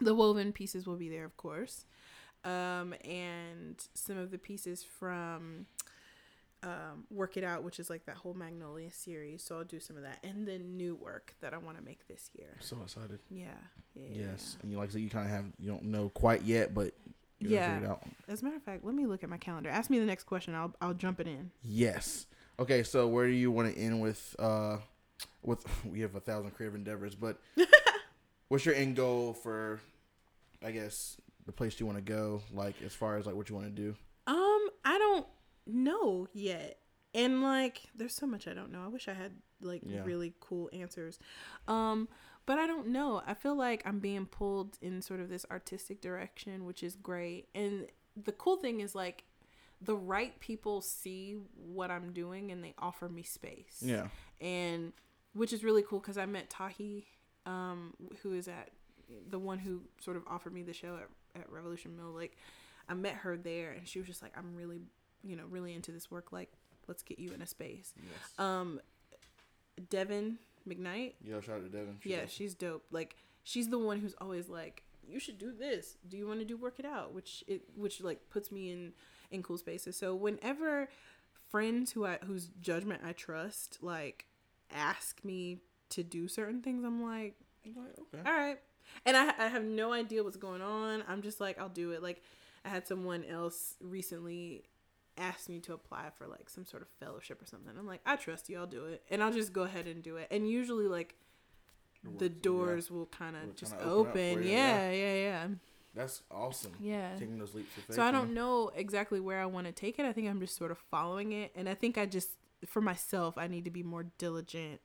the 0.00 0.14
woven 0.14 0.52
pieces 0.52 0.86
will 0.86 0.96
be 0.96 1.08
there, 1.08 1.24
of 1.24 1.36
course, 1.36 1.84
um, 2.44 2.94
and 3.04 3.82
some 3.94 4.16
of 4.16 4.30
the 4.30 4.38
pieces 4.38 4.84
from 4.84 5.66
um, 6.62 7.04
Work 7.10 7.36
It 7.36 7.44
Out, 7.44 7.62
which 7.62 7.80
is 7.80 7.90
like 7.90 8.06
that 8.06 8.16
whole 8.16 8.34
Magnolia 8.34 8.92
series. 8.92 9.42
So 9.42 9.58
I'll 9.58 9.64
do 9.64 9.80
some 9.80 9.96
of 9.96 10.02
that, 10.02 10.18
and 10.22 10.46
then 10.46 10.76
new 10.76 10.94
work 10.94 11.34
that 11.40 11.54
I 11.54 11.58
want 11.58 11.78
to 11.78 11.84
make 11.84 12.06
this 12.08 12.30
year. 12.38 12.56
So 12.60 12.76
excited. 12.82 13.18
Yeah. 13.30 13.46
yeah 13.94 14.02
yeah, 14.10 14.26
Yes, 14.30 14.56
and 14.62 14.70
you 14.70 14.78
like 14.78 14.90
I 14.90 14.92
said, 14.92 15.00
you 15.02 15.10
kind 15.10 15.26
of 15.26 15.32
have 15.32 15.46
you 15.58 15.70
don't 15.70 15.84
know 15.84 16.10
quite 16.10 16.42
yet, 16.42 16.74
but 16.74 16.94
you're 17.40 17.52
Yeah. 17.52 17.74
figure 17.74 17.86
it 17.88 17.90
out. 17.90 18.02
As 18.28 18.42
a 18.42 18.44
matter 18.44 18.56
of 18.56 18.62
fact, 18.62 18.84
let 18.84 18.94
me 18.94 19.06
look 19.06 19.22
at 19.22 19.30
my 19.30 19.38
calendar. 19.38 19.70
Ask 19.70 19.90
me 19.90 19.98
the 19.98 20.04
next 20.06 20.24
question. 20.24 20.54
I'll 20.54 20.74
I'll 20.80 20.94
jump 20.94 21.20
it 21.20 21.26
in. 21.26 21.50
Yes. 21.62 22.26
Okay, 22.60 22.82
so 22.82 23.06
where 23.06 23.26
do 23.26 23.32
you 23.32 23.50
want 23.52 23.72
to 23.72 23.80
end 23.80 24.00
with? 24.00 24.34
Uh, 24.38 24.78
with 25.42 25.64
we 25.84 26.00
have 26.00 26.14
a 26.14 26.20
thousand 26.20 26.50
creative 26.52 26.74
endeavors, 26.74 27.14
but 27.14 27.38
what's 28.48 28.64
your 28.66 28.74
end 28.74 28.96
goal 28.96 29.32
for? 29.32 29.80
I 30.64 30.72
guess 30.72 31.16
the 31.46 31.52
place 31.52 31.78
you 31.78 31.86
want 31.86 31.98
to 31.98 32.02
go, 32.02 32.42
like 32.52 32.74
as 32.84 32.92
far 32.92 33.16
as 33.16 33.26
like 33.26 33.34
what 33.36 33.48
you 33.48 33.54
want 33.54 33.68
to 33.74 33.82
do. 33.82 33.94
Um, 34.26 34.68
I 34.84 34.98
don't 34.98 35.26
know 35.66 36.26
yet. 36.32 36.78
And 37.14 37.42
like 37.42 37.82
there's 37.94 38.14
so 38.14 38.26
much 38.26 38.46
I 38.48 38.54
don't 38.54 38.70
know. 38.72 38.82
I 38.84 38.88
wish 38.88 39.08
I 39.08 39.14
had 39.14 39.32
like 39.62 39.82
Yeah. 39.86 40.02
really 40.04 40.34
cool 40.40 40.68
answers. 40.72 41.18
Um, 41.68 42.08
but 42.48 42.58
I 42.58 42.66
don't 42.66 42.88
know. 42.88 43.20
I 43.26 43.34
feel 43.34 43.54
like 43.54 43.82
I'm 43.84 43.98
being 43.98 44.24
pulled 44.24 44.78
in 44.80 45.02
sort 45.02 45.20
of 45.20 45.28
this 45.28 45.44
artistic 45.50 46.00
direction, 46.00 46.64
which 46.64 46.82
is 46.82 46.96
great. 46.96 47.46
And 47.54 47.88
the 48.16 48.32
cool 48.32 48.56
thing 48.56 48.80
is 48.80 48.94
like 48.94 49.24
the 49.82 49.94
right 49.94 50.40
people 50.40 50.80
see 50.80 51.36
what 51.54 51.90
I'm 51.90 52.14
doing 52.14 52.50
and 52.50 52.64
they 52.64 52.72
offer 52.78 53.06
me 53.06 53.22
space. 53.22 53.82
Yeah. 53.82 54.06
And 54.40 54.94
which 55.34 55.52
is 55.52 55.62
really 55.62 55.82
cool 55.82 56.00
cuz 56.00 56.16
I 56.16 56.24
met 56.24 56.48
Tahi 56.48 57.06
um 57.44 57.92
who 58.22 58.32
is 58.32 58.48
at 58.48 58.70
the 59.28 59.38
one 59.38 59.58
who 59.58 59.82
sort 60.00 60.16
of 60.16 60.22
offered 60.26 60.54
me 60.54 60.62
the 60.62 60.72
show 60.72 60.96
at, 60.96 61.42
at 61.42 61.52
Revolution 61.52 61.98
Mill 61.98 62.12
like 62.12 62.38
I 62.88 62.94
met 62.94 63.16
her 63.16 63.36
there 63.36 63.72
and 63.72 63.86
she 63.86 63.98
was 63.98 64.08
just 64.08 64.22
like 64.22 64.32
I'm 64.38 64.56
really 64.56 64.80
you 65.22 65.36
know 65.36 65.44
really 65.50 65.74
into 65.74 65.92
this 65.92 66.10
work 66.10 66.32
like 66.32 66.50
let's 66.86 67.02
get 67.02 67.18
you 67.18 67.30
in 67.32 67.42
a 67.42 67.46
space. 67.46 67.92
Yes. 67.94 68.38
Um 68.38 68.80
Devin 69.90 70.38
McKnight 70.68 71.14
yeah. 71.24 71.40
Shout 71.40 71.56
out 71.56 71.64
to 71.64 71.68
Devin. 71.68 71.96
She's 72.02 72.10
yeah, 72.10 72.18
awesome. 72.18 72.28
she's 72.28 72.54
dope. 72.54 72.84
Like 72.90 73.16
she's 73.44 73.68
the 73.68 73.78
one 73.78 74.00
who's 74.00 74.14
always 74.20 74.48
like, 74.48 74.82
you 75.06 75.18
should 75.18 75.38
do 75.38 75.52
this. 75.52 75.96
Do 76.08 76.16
you 76.16 76.26
want 76.26 76.40
to 76.40 76.44
do 76.44 76.56
work 76.56 76.78
it 76.78 76.84
out? 76.84 77.14
Which 77.14 77.44
it 77.46 77.62
which 77.76 78.00
like 78.00 78.28
puts 78.30 78.52
me 78.52 78.70
in 78.70 78.92
in 79.30 79.42
cool 79.42 79.58
spaces. 79.58 79.96
So 79.96 80.14
whenever 80.14 80.88
friends 81.50 81.92
who 81.92 82.06
I 82.06 82.18
whose 82.26 82.48
judgment 82.60 83.02
I 83.04 83.12
trust 83.12 83.78
like 83.82 84.26
ask 84.70 85.24
me 85.24 85.58
to 85.90 86.02
do 86.02 86.28
certain 86.28 86.60
things, 86.62 86.84
I'm 86.84 87.02
like, 87.02 87.34
I'm 87.64 87.74
like, 87.76 87.98
okay. 87.98 88.28
all 88.30 88.36
right. 88.36 88.58
And 89.06 89.16
I 89.16 89.32
I 89.38 89.48
have 89.48 89.64
no 89.64 89.92
idea 89.92 90.22
what's 90.22 90.36
going 90.36 90.62
on. 90.62 91.02
I'm 91.08 91.22
just 91.22 91.40
like, 91.40 91.58
I'll 91.58 91.68
do 91.68 91.92
it. 91.92 92.02
Like 92.02 92.22
I 92.64 92.68
had 92.68 92.86
someone 92.86 93.24
else 93.24 93.74
recently 93.80 94.64
ask 95.18 95.48
me 95.48 95.58
to 95.60 95.72
apply 95.74 96.10
for 96.16 96.26
like 96.26 96.48
some 96.48 96.64
sort 96.64 96.82
of 96.82 96.88
fellowship 97.00 97.42
or 97.42 97.46
something. 97.46 97.72
I'm 97.78 97.86
like, 97.86 98.00
I 98.06 98.16
trust 98.16 98.48
you, 98.48 98.58
I'll 98.58 98.66
do 98.66 98.84
it. 98.86 99.02
And 99.10 99.22
I'll 99.22 99.32
just 99.32 99.52
go 99.52 99.62
ahead 99.62 99.86
and 99.86 100.02
do 100.02 100.16
it. 100.16 100.28
And 100.30 100.48
usually 100.48 100.86
like 100.88 101.14
It 102.04 102.18
the 102.18 102.26
works, 102.26 102.34
yeah. 102.36 102.42
doors 102.42 102.90
will 102.90 103.06
kind 103.06 103.36
of 103.36 103.56
just 103.56 103.74
open 103.76 103.88
open. 104.10 104.42
you, 104.44 104.50
yeah, 104.50 104.90
yeah, 104.90 105.14
yeah, 105.14 105.46
That's 105.94 106.22
awesome. 106.30 106.72
yeah. 106.80 107.14
Taking 107.18 107.38
those 107.38 107.54
leaps 107.54 107.76
of 107.76 107.84
faith. 107.84 107.96
So 107.96 108.02
I 108.02 108.10
don't 108.12 108.32
know 108.34 108.70
exactly 108.74 109.20
where 109.20 109.40
I 109.40 109.46
want 109.46 109.66
to 109.66 109.72
take 109.72 109.98
it. 109.98 110.04
I 110.06 110.12
think 110.12 110.28
I'm 110.28 110.40
just 110.40 110.56
sort 110.56 110.70
of 110.70 110.78
following 110.90 111.32
it, 111.32 111.52
and 111.54 111.68
I 111.68 111.74
think 111.74 111.98
I 111.98 112.06
just 112.06 112.30
for 112.66 112.80
myself 112.80 113.38
I 113.38 113.46
need 113.46 113.64
to 113.66 113.70
be 113.70 113.82
more 113.82 114.04
diligent 114.18 114.80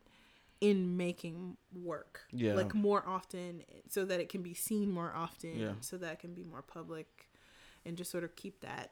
in 0.62 0.96
making 0.96 1.58
work. 1.84 2.22
Yeah. 2.32 2.54
Like 2.54 2.74
more 2.74 3.04
often, 3.08 3.64
so 3.90 4.06
that 4.06 4.20
it 4.20 4.30
can 4.30 4.42
be 4.42 4.54
seen 4.54 4.92
more 4.92 5.12
often. 5.16 5.60
Yeah. 5.60 5.72
So 5.82 5.98
that 5.98 6.14
it 6.14 6.20
can 6.20 6.34
be 6.34 6.44
more 6.44 6.62
public, 6.62 7.30
and 7.86 7.98
just 7.98 8.10
sort 8.12 8.24
of 8.24 8.36
keep 8.36 8.62
that 8.62 8.92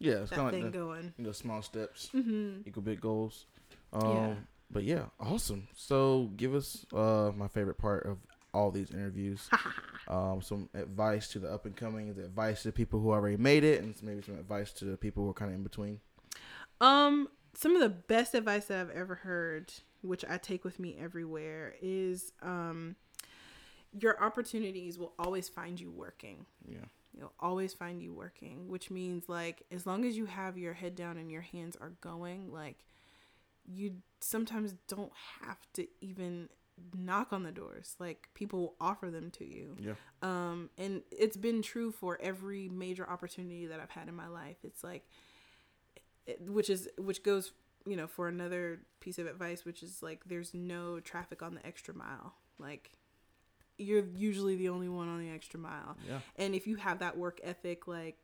Yeah, 0.00 0.14
it's 0.14 0.30
that 0.30 0.36
kind 0.36 0.48
of 0.48 0.54
thing 0.54 0.62
like 0.64 0.72
the, 0.72 0.78
going. 0.78 1.14
you 1.18 1.24
know, 1.24 1.32
small 1.32 1.62
steps. 1.62 2.10
Mm-hmm. 2.14 2.62
equal 2.66 2.82
big 2.82 3.00
goals. 3.00 3.46
Um, 3.92 4.10
Yeah. 4.10 4.34
But 4.72 4.84
yeah, 4.84 5.06
awesome. 5.18 5.68
So 5.74 6.30
give 6.36 6.54
us 6.54 6.86
uh, 6.94 7.32
my 7.36 7.48
favorite 7.48 7.78
part 7.78 8.06
of 8.06 8.18
all 8.54 8.70
these 8.70 8.90
interviews. 8.90 9.48
um, 10.08 10.40
some 10.42 10.68
advice 10.74 11.28
to 11.32 11.38
the 11.40 11.52
up 11.52 11.66
and 11.66 11.76
coming, 11.76 12.10
advice 12.10 12.62
to 12.62 12.72
people 12.72 13.00
who 13.00 13.10
already 13.10 13.36
made 13.36 13.64
it, 13.64 13.82
and 13.82 13.94
maybe 14.02 14.22
some 14.22 14.36
advice 14.36 14.72
to 14.74 14.84
the 14.84 14.96
people 14.96 15.24
who 15.24 15.30
are 15.30 15.34
kind 15.34 15.50
of 15.50 15.56
in 15.56 15.62
between. 15.62 16.00
Um, 16.80 17.28
some 17.54 17.74
of 17.74 17.80
the 17.80 17.88
best 17.88 18.34
advice 18.34 18.66
that 18.66 18.80
I've 18.80 18.90
ever 18.90 19.16
heard, 19.16 19.72
which 20.02 20.24
I 20.28 20.38
take 20.38 20.64
with 20.64 20.78
me 20.78 20.96
everywhere, 21.00 21.74
is 21.82 22.32
um, 22.42 22.96
your 23.98 24.22
opportunities 24.22 24.98
will 24.98 25.14
always 25.18 25.48
find 25.48 25.80
you 25.80 25.90
working. 25.90 26.46
Yeah. 26.64 26.78
You'll 27.16 27.32
always 27.40 27.74
find 27.74 28.00
you 28.02 28.12
working, 28.12 28.68
which 28.68 28.90
means 28.90 29.28
like 29.28 29.64
as 29.70 29.86
long 29.86 30.04
as 30.04 30.16
you 30.16 30.26
have 30.26 30.56
your 30.56 30.74
head 30.74 30.94
down 30.94 31.16
and 31.18 31.30
your 31.30 31.42
hands 31.42 31.76
are 31.80 31.92
going, 32.00 32.52
like 32.52 32.84
you 33.66 33.94
sometimes 34.20 34.74
don't 34.88 35.12
have 35.42 35.58
to 35.74 35.86
even 36.00 36.48
knock 36.96 37.32
on 37.32 37.42
the 37.42 37.52
doors. 37.52 37.96
Like 37.98 38.28
people 38.34 38.60
will 38.60 38.74
offer 38.80 39.10
them 39.10 39.30
to 39.32 39.44
you. 39.44 39.76
Yeah. 39.78 39.92
Um, 40.22 40.70
and 40.78 41.02
it's 41.10 41.36
been 41.36 41.62
true 41.62 41.90
for 41.92 42.18
every 42.22 42.68
major 42.68 43.08
opportunity 43.08 43.66
that 43.66 43.80
I've 43.80 43.90
had 43.90 44.08
in 44.08 44.14
my 44.14 44.28
life. 44.28 44.56
It's 44.62 44.82
like, 44.84 45.04
it- 46.26 46.40
which 46.40 46.70
is 46.70 46.88
which 46.96 47.22
goes, 47.22 47.52
you 47.86 47.96
know, 47.96 48.06
for 48.06 48.28
another 48.28 48.80
piece 49.00 49.18
of 49.18 49.26
advice, 49.26 49.64
which 49.64 49.82
is 49.82 50.02
like, 50.02 50.24
there's 50.26 50.54
no 50.54 51.00
traffic 51.00 51.42
on 51.42 51.54
the 51.54 51.66
extra 51.66 51.94
mile. 51.94 52.34
Like, 52.58 52.92
you're 53.80 54.04
usually 54.14 54.56
the 54.56 54.68
only 54.68 54.88
one 54.88 55.08
on 55.08 55.18
the 55.20 55.30
extra 55.30 55.58
mile. 55.58 55.96
Yeah. 56.08 56.20
And 56.36 56.54
if 56.54 56.66
you 56.66 56.76
have 56.76 56.98
that 57.00 57.16
work 57.16 57.40
ethic, 57.42 57.86
like 57.88 58.18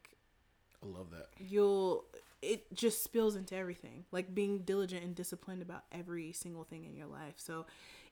I 0.83 0.87
love 0.87 1.11
that. 1.11 1.29
you'll 1.39 2.05
it 2.43 2.73
just 2.75 3.03
spills 3.03 3.35
into 3.35 3.57
everything 3.57 4.05
like 4.13 4.35
being 4.35 4.59
diligent 4.59 5.03
and 5.03 5.15
disciplined 5.15 5.63
about 5.63 5.85
every 5.91 6.33
single 6.33 6.65
thing 6.65 6.85
in 6.85 6.95
your 6.95 7.07
life 7.07 7.33
so 7.39 7.65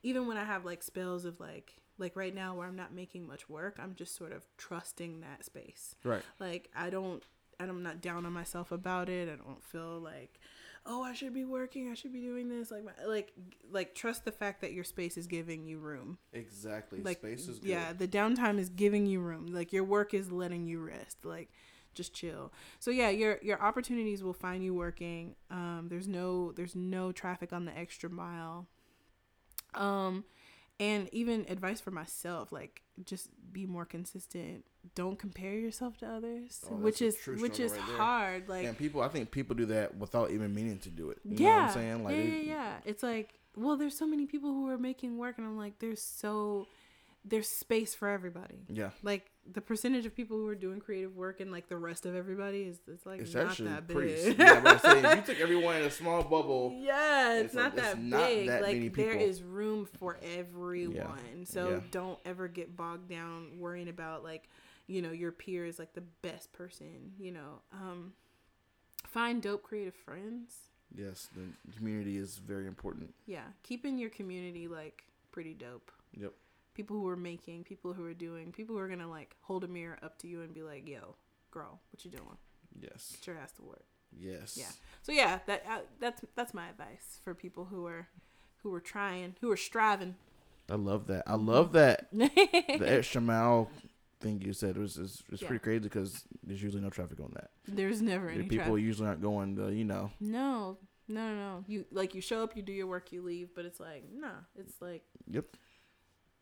even 0.03 0.27
when 0.27 0.39
i 0.39 0.45
have 0.45 0.65
like 0.65 0.83
spells 0.83 1.27
of 1.27 1.39
like 1.39 1.75
like 1.99 2.17
right 2.17 2.35
now 2.35 2.55
where 2.55 2.67
i'm 2.67 2.75
not 2.75 2.93
making 2.93 3.27
much 3.27 3.51
work 3.51 3.77
i'm 3.79 3.95
just 3.95 4.17
sort 4.17 4.33
of 4.33 4.43
trusting 4.57 5.21
that 5.21 5.45
space 5.45 5.95
Right. 6.05 6.23
like 6.41 6.71
i 6.75 6.89
don't 6.89 7.23
and 7.61 7.69
i'm 7.71 7.83
not 7.83 8.01
down 8.01 8.25
on 8.25 8.33
myself 8.33 8.73
about 8.73 9.11
it 9.11 9.29
i 9.29 9.37
don't 9.37 9.63
feel 9.63 10.01
like 10.01 10.41
oh 10.87 11.03
i 11.03 11.13
should 11.15 11.33
be 11.33 11.45
working 11.45 11.91
i 11.91 11.95
should 11.95 12.13
be 12.13 12.21
doing 12.21 12.49
this 12.49 12.71
like 12.71 12.85
my, 12.85 12.93
like 13.07 13.33
like 13.71 13.95
trust 13.95 14.25
the 14.25 14.33
fact 14.33 14.61
that 14.61 14.73
your 14.73 14.85
space 14.85 15.17
is 15.17 15.27
giving 15.27 15.65
you 15.65 15.79
room. 15.79 16.19
Exactly. 16.33 17.01
like 17.03 17.19
Space 17.19 17.49
is 17.49 17.59
good. 17.59 17.69
yeah 17.69 17.93
the 17.93 18.07
downtime 18.09 18.59
is 18.59 18.69
giving 18.69 19.07
you 19.07 19.21
room. 19.21 19.47
Like 19.47 19.73
your 19.73 19.85
work 19.85 20.15
is 20.15 20.31
letting 20.31 20.67
you 20.67 20.81
rest. 20.81 21.25
Like 21.25 21.51
just 21.95 22.15
chill. 22.15 22.53
So 22.79 22.91
yeah 22.91 23.11
your 23.11 23.39
your 23.43 23.61
opportunities 23.63 24.23
will 24.23 24.35
find 24.35 24.63
you 24.63 24.75
working. 24.75 25.35
Um 25.51 25.87
there's 25.89 26.09
no 26.09 26.53
there's 26.53 26.75
no 26.77 27.13
traffic 27.13 27.53
on 27.53 27.65
the 27.65 27.77
extra 27.77 28.11
mile. 28.11 28.67
Um 29.75 30.25
and 30.79 31.09
even 31.13 31.47
advice 31.49 31.81
for 31.81 31.91
myself 31.93 32.51
like 32.53 32.83
just 33.05 33.29
be 33.53 33.65
more 33.67 33.85
consistent 33.85 34.65
don't 34.95 35.19
compare 35.19 35.55
yourself 35.55 35.97
to 35.99 36.07
others 36.07 36.65
Oh, 36.71 36.75
which 36.75 37.01
is 37.03 37.17
which 37.27 37.59
is 37.59 37.73
right 37.73 37.81
hard 37.97 38.49
like 38.49 38.67
and 38.67 38.77
people, 38.77 39.01
I 39.03 39.09
think 39.09 39.31
people 39.31 39.57
do 39.57 39.67
that 39.67 39.97
without 39.97 40.31
even 40.31 40.55
meaning 40.55 40.79
to 40.81 40.89
do 40.91 41.11
it. 41.11 41.19
You 41.25 41.37
yeah, 41.39 41.49
know 41.49 41.57
what 41.57 41.63
I'm 41.69 41.73
saying? 41.75 42.05
Like, 42.05 42.17
yeah, 42.17 42.23
yeah, 42.23 42.43
yeah. 42.43 42.73
It's 42.85 43.03
like, 43.03 43.35
well, 43.57 43.77
there's 43.77 43.97
so 43.97 44.07
many 44.07 44.27
people 44.27 44.51
who 44.53 44.69
are 44.69 44.79
making 44.79 45.17
work, 45.17 45.39
and 45.39 45.47
I'm 45.47 45.57
like, 45.57 45.79
there's 45.79 46.03
so, 46.03 46.67
there's 47.25 47.49
space 47.49 47.95
for 47.95 48.09
everybody. 48.09 48.67
yeah. 48.69 48.91
Like 49.03 49.31
the 49.51 49.61
percentage 49.61 50.07
of 50.07 50.15
people 50.15 50.37
who 50.39 50.47
are 50.49 50.55
doing 50.55 50.81
creative 50.81 51.15
work 51.17 51.41
and 51.41 51.53
like 51.53 51.69
the 51.69 51.77
rest 51.77 52.07
of 52.07 52.15
everybody 52.15 52.63
is 52.63 52.79
it's 52.89 53.05
like 53.05 53.21
It's 53.21 53.35
not 53.35 53.47
actually 53.47 53.69
that 53.71 53.87
big. 53.87 54.39
yeah, 54.39 54.77
saying, 54.79 55.17
you 55.19 55.23
took 55.23 55.41
everyone 55.41 55.77
in 55.77 55.83
a 55.85 55.91
small 55.91 56.23
bubble. 56.23 56.75
yeah, 56.81 57.35
it's, 57.35 57.47
It's 57.47 57.55
not 57.55 57.75
like- 57.77 57.85
it's 57.85 57.95
that 57.95 58.03
not 58.03 58.27
big. 58.29 58.49
that 58.49 58.63
like 58.63 58.75
many 58.75 58.89
there 58.89 59.13
is 59.13 59.43
room 59.43 59.87
for 59.99 60.19
everyone. 60.37 61.45
So 61.45 61.69
Yeah. 61.71 61.81
don't 61.91 62.19
ever 62.25 62.49
get 62.49 62.77
bogged 62.77 63.09
down 63.09 63.59
worrying 63.59 63.89
about 63.89 64.25
like, 64.25 64.49
you 64.87 65.03
know, 65.03 65.13
your 65.13 65.33
peer 65.33 65.65
is 65.65 65.79
like 65.79 65.95
the 65.95 66.03
best 66.23 66.53
person. 66.53 67.13
You 67.19 67.33
know, 67.33 67.63
um, 67.73 68.13
find 69.07 69.43
dope 69.43 69.63
creative 69.63 69.95
friends. 69.95 70.55
Yes, 70.95 71.29
the 71.35 71.43
community 71.77 72.17
is 72.19 72.37
very 72.37 72.67
important. 72.67 73.15
Yeah, 73.27 73.45
keeping 73.63 73.99
your 73.99 74.11
community 74.11 74.69
like 74.69 75.05
pretty 75.33 75.55
dope. 75.55 75.91
Yep. 76.17 76.33
People 76.75 76.97
who 76.97 77.09
are 77.09 77.17
making, 77.17 77.65
people 77.65 77.93
who 77.93 78.05
are 78.05 78.15
doing, 78.15 78.53
people 78.53 78.75
who 78.77 78.81
are 78.81 78.89
gonna 78.89 79.09
like 79.09 79.37
hold 79.41 79.65
a 79.65 79.69
mirror 79.69 79.99
up 80.03 80.19
to 80.19 80.29
you 80.29 80.43
and 80.43 80.55
be 80.55 80.63
like, 80.63 80.89
"Yo, 80.89 81.17
girl, 81.51 81.81
what 81.93 82.05
you 82.05 82.11
doing? 82.11 82.39
Yes. 82.81 83.13
Get 83.13 83.27
your 83.27 83.39
ass 83.39 83.53
to 83.53 83.63
work." 83.63 83.85
Yes. 84.19 84.57
Yeah. 84.59 84.71
So 85.03 85.13
yeah, 85.13 85.41
that 85.47 85.65
uh, 85.69 85.79
that's 86.01 86.23
that's 86.35 86.55
my 86.55 86.69
advice 86.69 87.21
for 87.25 87.35
people 87.35 87.67
who 87.67 87.87
are 87.87 88.09
who 88.63 88.73
are 88.75 88.81
trying, 88.81 89.37
who 89.41 89.51
are 89.51 89.57
striving. 89.57 90.17
I 90.71 90.77
love 90.77 91.07
that. 91.09 91.25
I 91.27 91.35
love 91.35 91.73
that. 91.73 92.09
the 92.13 92.85
extra 92.87 93.21
mile 93.21 93.71
thing 94.25 94.41
you 94.41 94.53
said 94.53 94.77
it 94.77 94.81
was 94.81 94.97
is 94.97 95.23
Yeah. 95.31 95.47
pretty 95.49 95.63
crazy 95.63 95.81
because 95.81 96.27
there's 96.43 96.63
usually 96.63 96.83
no 96.83 96.91
traffic 96.91 97.21
on 97.21 97.31
that. 97.35 97.51
There's 97.69 98.01
never 98.03 98.29
any 98.29 98.43
people 98.45 98.65
traffic. 98.67 98.83
usually 98.83 99.09
aren't 99.09 99.23
going 99.23 99.55
to, 99.57 99.71
you 99.73 99.85
know. 99.85 100.11
No, 100.21 100.79
no, 101.09 101.29
no, 101.29 101.35
no. 101.37 101.65
You 101.69 101.85
like 101.93 102.15
you 102.15 102.21
show 102.21 102.43
up, 102.43 102.57
you 102.57 102.63
do 102.63 102.73
your 102.73 102.87
work, 102.87 103.13
you 103.13 103.23
leave, 103.23 103.51
but 103.55 103.65
it's 103.67 103.79
like 103.81 104.05
nah. 104.13 104.41
It's 104.57 104.81
like 104.81 105.05
Yep. 105.31 105.45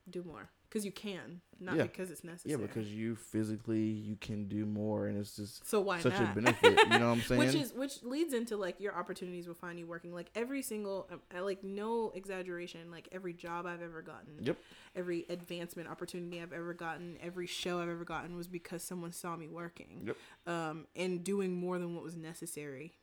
do 0.09 0.23
more, 0.23 0.49
because 0.73 0.87
you 0.87 0.93
can, 0.93 1.43
not 1.61 1.77
Yeah. 1.77 1.83
because 1.83 2.11
it's 2.11 2.25
necessary. 2.25 2.53
Yeah, 2.59 2.67
because 2.67 2.91
you 2.91 3.15
physically 3.15 3.83
you 3.83 4.17
can 4.17 4.49
do 4.49 4.65
more, 4.65 5.07
and 5.07 5.19
it's 5.19 5.37
just 5.37 5.69
so 5.69 5.83
why 5.83 6.01
such 6.01 6.15
not? 6.15 6.31
a 6.33 6.41
benefit. 6.41 6.79
You 6.91 6.99
know 6.99 7.09
what 7.09 7.19
I'm 7.19 7.21
saying? 7.29 7.39
which 7.41 7.55
is 7.55 7.75
which 7.75 8.03
leads 8.03 8.33
into 8.33 8.57
like 8.57 8.81
your 8.81 8.97
opportunities 8.97 9.47
will 9.47 9.55
find 9.55 9.79
you 9.79 9.87
working 9.87 10.15
like 10.15 10.31
every 10.35 10.63
single 10.63 11.09
um, 11.13 11.21
like 11.45 11.63
no 11.63 12.11
exaggeration 12.15 12.91
like 12.91 13.07
every 13.13 13.35
job 13.35 13.67
i've 13.67 13.83
ever 13.83 14.01
gotten 14.01 14.39
Yep. 14.41 14.57
every 14.97 15.27
advancement 15.29 15.89
opportunity 15.91 16.41
i've 16.41 16.53
ever 16.55 16.73
gotten 16.73 17.19
every 17.23 17.47
show 17.47 17.81
i've 17.81 17.89
ever 17.91 18.05
gotten 18.05 18.35
was 18.37 18.49
because 18.49 18.83
someone 18.83 19.13
saw 19.13 19.37
me 19.37 19.49
working 19.49 20.05
Yep. 20.07 20.17
um 20.47 20.87
and 20.97 21.23
doing 21.23 21.53
more 21.55 21.79
than 21.79 21.95
what 21.95 22.03
was 22.03 22.17
necessary 22.17 22.95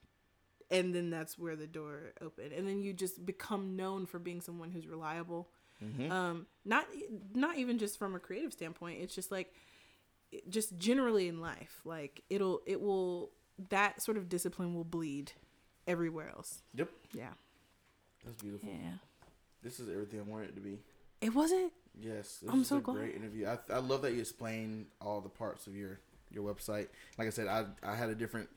and 0.72 0.94
then 0.94 1.10
that's 1.10 1.38
where 1.38 1.56
the 1.56 1.68
door 1.68 2.14
opened 2.22 2.52
and 2.54 2.68
then 2.68 2.82
you 2.82 2.94
just 2.94 3.26
become 3.26 3.76
known 3.76 4.06
for 4.06 4.20
being 4.20 4.42
someone 4.42 4.72
who's 4.72 4.88
reliable 4.88 5.50
Mhm. 5.84 6.12
um 6.12 6.48
not 6.66 6.86
not 7.34 7.58
even 7.58 7.78
just 7.78 7.98
from 7.98 8.14
a 8.16 8.20
creative 8.20 8.52
standpoint 8.52 9.00
it's 9.02 9.16
just 9.16 9.32
like 9.32 9.54
just 10.50 10.78
generally 10.78 11.28
in 11.28 11.40
life 11.42 11.80
like 11.86 12.22
it'll 12.30 12.62
it 12.66 12.82
will 12.82 13.32
that 13.70 14.02
sort 14.02 14.18
of 14.18 14.28
discipline 14.30 14.74
will 14.76 14.84
bleed 14.84 15.32
everywhere 15.88 16.30
else 16.30 16.62
Yep. 16.76 16.90
yeah 17.14 17.34
That's 18.26 18.42
beautiful. 18.42 18.70
yeah 18.70 18.98
This 19.64 19.80
is 19.80 19.90
everything 19.90 20.20
I 20.20 20.24
wanted 20.24 20.50
it 20.50 20.56
to 20.56 20.62
be. 20.62 20.80
it 21.22 21.34
wasn't 21.34 21.72
Yes, 22.00 22.38
this 22.42 22.50
I'm 22.50 22.64
so 22.64 22.78
a 22.78 22.82
glad. 22.82 22.96
great 22.98 23.16
interview. 23.16 23.46
I, 23.48 23.58
I 23.74 23.80
love 23.80 24.04
that 24.04 24.14
you 24.14 24.20
explain 24.22 24.86
all 25.02 25.20
the 25.22 25.28
parts 25.30 25.66
of 25.68 25.76
your 25.76 26.00
your 26.32 26.44
website. 26.54 26.88
Like 27.18 27.28
I 27.28 27.32
said, 27.32 27.48
I 27.48 27.66
I 27.84 27.96
had 27.96 28.10
a 28.10 28.16
different 28.16 28.48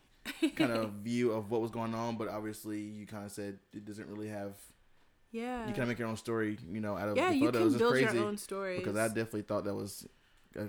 kind 0.54 0.70
of 0.70 0.92
view 1.02 1.32
of 1.32 1.50
what 1.50 1.60
was 1.60 1.70
going 1.72 1.94
on, 1.94 2.16
but 2.16 2.28
obviously 2.28 2.80
you 2.80 3.06
kind 3.06 3.24
of 3.24 3.32
said 3.32 3.58
it 3.72 3.84
doesn't 3.84 4.06
really 4.06 4.28
have. 4.28 4.52
Yeah 5.32 5.66
You 5.66 5.72
kind 5.72 5.82
of 5.82 5.88
make 5.88 5.98
your 5.98 6.08
own 6.08 6.16
story, 6.16 6.58
you 6.70 6.80
know, 6.80 6.96
out 6.96 7.08
of 7.08 7.16
yeah 7.16 7.30
the 7.30 7.36
you 7.36 7.46
photos. 7.46 7.60
can 7.60 7.68
It's 7.68 7.78
build 7.78 7.92
crazy 7.92 8.16
your 8.18 8.26
own 8.26 8.36
stories 8.38 8.78
because 8.80 8.96
I 8.96 9.08
definitely 9.08 9.42
thought 9.42 9.64
that 9.64 9.74
was 9.74 10.06
a 10.56 10.68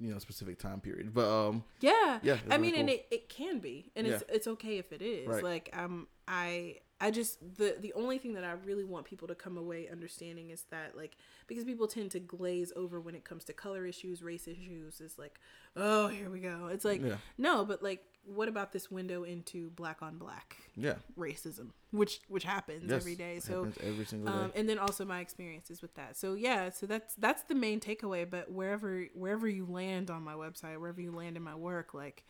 you 0.00 0.12
know 0.12 0.18
specific 0.18 0.58
time 0.58 0.80
period. 0.80 1.12
But 1.14 1.28
um, 1.28 1.64
yeah 1.80 2.18
yeah, 2.22 2.38
I 2.50 2.56
really 2.56 2.72
mean, 2.72 2.80
and 2.80 2.90
it, 2.90 3.06
it 3.10 3.28
can 3.28 3.58
be, 3.58 3.90
and 3.96 4.06
it's 4.06 4.22
it's 4.28 4.46
okay 4.46 4.78
if 4.78 4.92
it 4.92 5.02
is. 5.02 5.28
Right. 5.28 5.42
Like 5.44 5.70
um, 5.76 6.06
I 6.26 6.76
I 7.00 7.10
just 7.10 7.38
the 7.56 7.76
the 7.80 7.92
only 7.94 8.18
thing 8.18 8.32
that 8.34 8.44
I 8.44 8.52
really 8.64 8.84
want 8.84 9.04
people 9.04 9.28
to 9.28 9.34
come 9.34 9.56
away 9.56 9.88
understanding 9.90 10.50
is 10.50 10.64
that 10.70 10.96
like 10.96 11.16
because 11.46 11.64
people 11.64 11.86
tend 11.86 12.10
to 12.12 12.20
glaze 12.20 12.72
over 12.76 13.00
when 13.00 13.14
it 13.14 13.24
comes 13.24 13.44
to 13.44 13.52
color 13.52 13.86
issues, 13.86 14.22
race 14.22 14.48
issues. 14.48 15.00
Is 15.00 15.18
like, 15.18 15.38
oh, 15.76 16.08
here 16.08 16.30
we 16.30 16.40
go. 16.40 16.68
It's 16.72 16.84
like 16.84 17.02
yeah, 17.02 17.16
no, 17.36 17.64
but 17.64 17.82
like, 17.82 18.02
what 18.34 18.48
about 18.48 18.72
this 18.72 18.90
window 18.90 19.22
into 19.24 19.70
black 19.70 20.02
on 20.02 20.18
black 20.18 20.56
yeah, 20.76 20.94
racism, 21.18 21.68
which 21.90 22.20
which 22.28 22.44
happens 22.44 22.84
yes, 22.88 23.00
every 23.00 23.14
day. 23.14 23.40
So 23.40 23.64
happens 23.64 23.78
every 23.82 24.04
single 24.04 24.32
day. 24.32 24.38
um, 24.38 24.52
and 24.54 24.68
then 24.68 24.78
also 24.78 25.04
my 25.04 25.20
experiences 25.20 25.82
with 25.82 25.94
that. 25.94 26.16
So 26.16 26.34
yeah, 26.34 26.70
so 26.70 26.86
that's 26.86 27.14
that's 27.14 27.42
the 27.44 27.54
main 27.54 27.80
takeaway. 27.80 28.28
But 28.28 28.50
wherever 28.50 29.04
wherever 29.14 29.48
you 29.48 29.66
land 29.66 30.10
on 30.10 30.22
my 30.22 30.34
website, 30.34 30.78
wherever 30.78 31.00
you 31.00 31.12
land 31.12 31.36
in 31.36 31.42
my 31.42 31.54
work, 31.54 31.94
like 31.94 32.24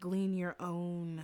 glean 0.00 0.36
your 0.36 0.56
own 0.60 1.22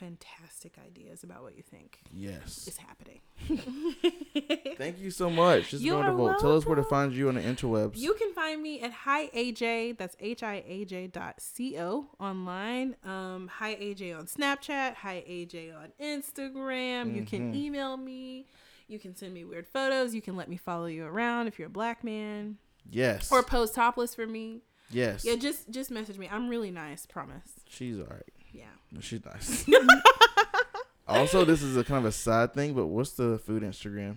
fantastic 0.00 0.72
ideas 0.84 1.22
about 1.22 1.42
what 1.42 1.56
you 1.56 1.62
think 1.62 1.98
yes, 2.12 2.66
is 2.66 2.78
happening. 2.78 3.20
thank 4.78 4.98
you 4.98 5.10
so 5.10 5.28
much. 5.30 5.64
This 5.70 5.74
is 5.74 5.82
You 5.84 5.96
are 5.96 6.14
wonderful. 6.14 6.34
Tell 6.40 6.56
us 6.56 6.64
where 6.66 6.76
to 6.76 6.82
find 6.84 7.12
you 7.12 7.28
on 7.28 7.34
the 7.34 7.40
interwebs. 7.42 7.96
You 7.96 8.14
can 8.14 8.32
find 8.32 8.62
me 8.62 8.80
at 8.80 8.92
hi 8.92 9.28
aj 9.28 9.96
that's 9.98 10.16
h 10.18 10.42
i 10.42 10.64
a 10.66 10.84
j 10.84 11.06
dot 11.06 11.34
c 11.40 11.78
o 11.78 12.06
online. 12.18 12.96
Um, 13.04 13.48
hi 13.48 13.74
aj 13.74 14.18
on 14.18 14.26
Snapchat, 14.26 14.94
hi 14.94 15.22
aj 15.28 15.54
on 15.76 15.92
Instagram. 16.00 17.14
You 17.14 17.24
can 17.24 17.52
Mhm. 17.52 17.56
email 17.56 17.96
me. 17.96 18.46
You 18.88 18.98
can 18.98 19.14
send 19.14 19.34
me 19.34 19.44
weird 19.44 19.66
photos. 19.68 20.14
You 20.14 20.22
can 20.22 20.34
let 20.36 20.48
me 20.48 20.56
follow 20.56 20.86
you 20.86 21.04
around 21.04 21.46
if 21.46 21.58
you're 21.58 21.68
a 21.68 21.70
black 21.70 22.02
man. 22.02 22.58
yes, 22.90 23.30
or 23.30 23.42
post 23.42 23.74
topless 23.74 24.14
for 24.14 24.26
me. 24.26 24.62
yes. 24.90 25.24
Yeah, 25.24 25.36
just 25.36 25.70
just 25.70 25.90
message 25.90 26.18
me. 26.18 26.28
I'm 26.30 26.48
really 26.48 26.70
nice, 26.70 27.06
promise. 27.06 27.60
She's 27.68 27.98
all 27.98 28.06
right. 28.06 28.24
Yeah. 28.52 28.64
No, 28.92 29.00
she's 29.00 29.24
nice. 29.24 29.66
also, 31.08 31.44
this 31.44 31.62
is 31.62 31.76
a 31.76 31.84
kind 31.84 31.98
of 31.98 32.04
a 32.06 32.12
side 32.12 32.54
thing, 32.54 32.74
but 32.74 32.86
what's 32.86 33.12
the 33.12 33.38
food 33.38 33.62
Instagram? 33.62 34.16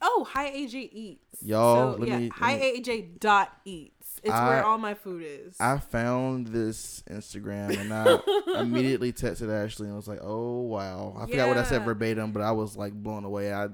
Oh, 0.00 0.26
hi 0.28 0.50
AJ 0.50 0.88
eats. 0.92 1.42
Y'all, 1.42 1.92
So, 1.94 1.98
let 1.98 2.08
yeah, 2.08 2.18
me- 2.18 2.28
hi 2.34 2.58
AJ 2.58 3.20
dot 3.20 3.52
eats. 3.64 4.20
It's 4.22 4.32
I- 4.32 4.48
where 4.48 4.64
all 4.64 4.78
my 4.78 4.94
food 4.94 5.22
is. 5.26 5.56
I 5.60 5.78
found 5.78 6.46
this 6.48 7.02
Instagram 7.10 7.78
and 7.78 7.92
I 7.92 8.18
immediately 8.60 9.12
texted 9.12 9.52
Ashley 9.52 9.86
and 9.88 9.96
was 9.96 10.08
like, 10.08 10.20
"Oh 10.22 10.62
wow!" 10.62 11.14
I 11.18 11.26
forgot 11.26 11.48
what 11.48 11.58
I 11.58 11.64
said 11.64 11.84
verbatim, 11.84 12.32
but 12.32 12.40
I 12.42 12.52
was 12.52 12.76
like 12.76 12.94
blown 12.94 13.24
away. 13.24 13.52
I, 13.52 13.68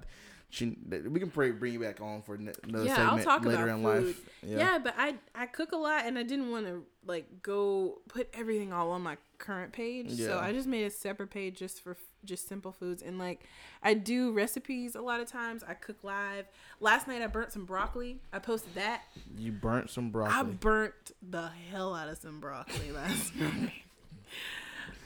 she, 0.49 0.77
we 1.09 1.21
can 1.21 1.31
pray, 1.31 1.53
bring 1.53 1.75
you 1.75 1.79
back 1.79 2.01
on 2.01 2.23
for 2.23 2.35
another 2.35 2.85
Yeah, 2.85 2.97
I'll 2.99 3.19
segment 3.19 3.25
talk 3.25 3.45
later 3.45 3.69
about 3.69 3.77
in 3.79 3.85
food. 4.03 4.07
life. 4.07 4.29
yeah. 4.45 4.79
but 4.79 4.95
I 4.99 5.15
I 5.37 5.47
cook 5.47 5.71
a 5.71 5.77
lot 5.77 6.05
and 6.07 6.19
I 6.19 6.25
didn't 6.25 6.51
want 6.51 6.67
to 6.67 6.85
like 7.07 7.41
go 7.43 8.01
put 8.09 8.29
everything 8.35 8.73
all 8.73 8.91
on 8.91 9.03
my 9.03 9.17
current 9.41 9.73
page. 9.73 10.13
So 10.13 10.39
I 10.39 10.53
just 10.53 10.69
made 10.69 10.85
a 10.85 10.91
separate 10.91 11.31
page 11.31 11.59
just 11.59 11.83
for 11.83 11.97
just 12.25 12.47
simple 12.47 12.71
foods 12.71 13.03
and 13.03 13.19
like 13.19 13.49
I 13.83 13.95
do 13.95 14.31
recipes 14.33 14.95
a 14.95 15.01
lot 15.01 15.21
of 15.21 15.27
times. 15.27 15.65
I 15.67 15.75
cook 15.75 15.97
live. 16.05 16.47
Last 16.79 17.09
night 17.09 17.23
I 17.23 17.27
burnt 17.27 17.51
some 17.51 17.65
broccoli. 17.65 18.21
I 18.33 18.39
posted 18.39 18.75
that. 18.75 19.03
You 19.37 19.51
burnt 19.51 19.91
some 19.91 20.11
broccoli. 20.11 20.39
I 20.39 20.43
burnt 20.43 21.13
the 21.29 21.49
hell 21.71 21.95
out 21.95 22.09
of 22.09 22.19
some 22.19 22.39
broccoli 22.39 22.91
last 22.95 23.35
night. 23.35 23.73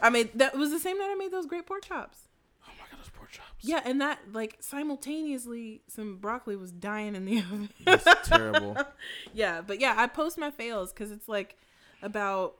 I 0.02 0.10
made 0.10 0.30
that 0.34 0.56
was 0.56 0.70
the 0.70 0.80
same 0.80 0.98
night 0.98 1.08
I 1.10 1.14
made 1.14 1.32
those 1.32 1.46
great 1.46 1.66
pork 1.66 1.84
chops. 1.84 2.28
oh 2.66 2.72
my 2.78 2.84
god, 2.90 2.98
those 2.98 3.10
pork 3.10 3.30
chops. 3.30 3.46
Yeah, 3.62 3.80
and 3.84 4.00
that 4.00 4.18
like 4.32 4.56
simultaneously 4.60 5.82
some 5.86 6.16
broccoli 6.16 6.56
was 6.56 6.72
dying 6.72 7.14
in 7.14 7.24
the 7.24 7.38
oven. 7.38 7.70
That's 7.84 8.28
terrible. 8.28 8.76
yeah, 9.32 9.62
but 9.62 9.80
yeah, 9.80 9.94
I 9.96 10.08
post 10.08 10.36
my 10.36 10.50
fails 10.50 10.92
because 10.92 11.12
it's 11.12 11.28
like 11.28 11.56
about 12.02 12.56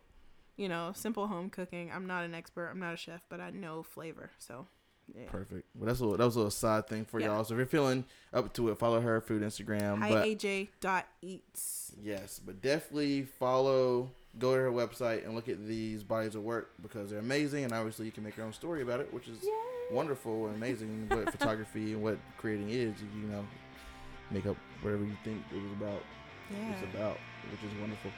you 0.56 0.68
know 0.68 0.92
simple 0.94 1.26
home 1.26 1.50
cooking. 1.50 1.90
I'm 1.94 2.06
not 2.06 2.24
an 2.24 2.34
expert. 2.34 2.68
I'm 2.68 2.80
not 2.80 2.94
a 2.94 2.96
chef, 2.96 3.22
but 3.28 3.40
I 3.40 3.50
know 3.50 3.82
flavor. 3.82 4.30
So 4.38 4.66
yeah. 5.14 5.28
Perfect. 5.30 5.66
Well, 5.74 5.86
that's 5.86 6.00
a 6.00 6.04
little, 6.04 6.16
that 6.16 6.24
was 6.24 6.36
a 6.36 6.38
little 6.38 6.50
side 6.50 6.86
thing 6.86 7.04
for 7.04 7.20
Yeah. 7.20 7.26
y'all. 7.26 7.44
So 7.44 7.54
if 7.54 7.58
you're 7.58 7.66
feeling 7.66 8.04
up 8.32 8.52
to 8.54 8.70
it, 8.70 8.78
follow 8.78 9.00
her 9.00 9.20
food 9.20 9.42
Instagram. 9.42 9.98
Hi 9.98 10.10
but 10.10 10.24
AJ 10.24 10.68
dot 10.80 11.06
eats. 11.20 11.92
Yes, 12.02 12.40
but 12.44 12.62
definitely 12.62 13.22
follow, 13.22 14.10
go 14.38 14.54
to 14.54 14.60
her 14.62 14.72
website 14.72 15.24
and 15.26 15.34
look 15.34 15.48
at 15.48 15.66
these 15.66 16.02
bodies 16.02 16.34
of 16.34 16.42
work 16.42 16.70
because 16.80 17.10
they're 17.10 17.18
amazing, 17.18 17.64
and 17.64 17.72
obviously 17.72 18.06
you 18.06 18.12
can 18.12 18.24
make 18.24 18.36
your 18.36 18.46
own 18.46 18.52
story 18.52 18.80
about 18.82 19.00
it, 19.00 19.12
which 19.12 19.28
is 19.28 19.38
wonderful 19.92 20.46
and 20.46 20.56
amazing. 20.56 21.06
what 21.10 21.30
photography 21.30 21.92
and 21.92 22.02
what 22.02 22.18
creating 22.38 22.70
is, 22.70 22.94
you 23.14 23.28
know, 23.28 23.44
make 24.30 24.46
up 24.46 24.56
whatever 24.80 25.04
you 25.04 25.16
think 25.22 25.42
it 25.52 25.62
was 25.62 25.72
about. 25.72 26.02
Yeah. 26.50 26.72
It's 26.72 26.94
about, 26.94 27.18
which 27.50 27.70
is 27.70 27.78
wonderful. 27.78 28.10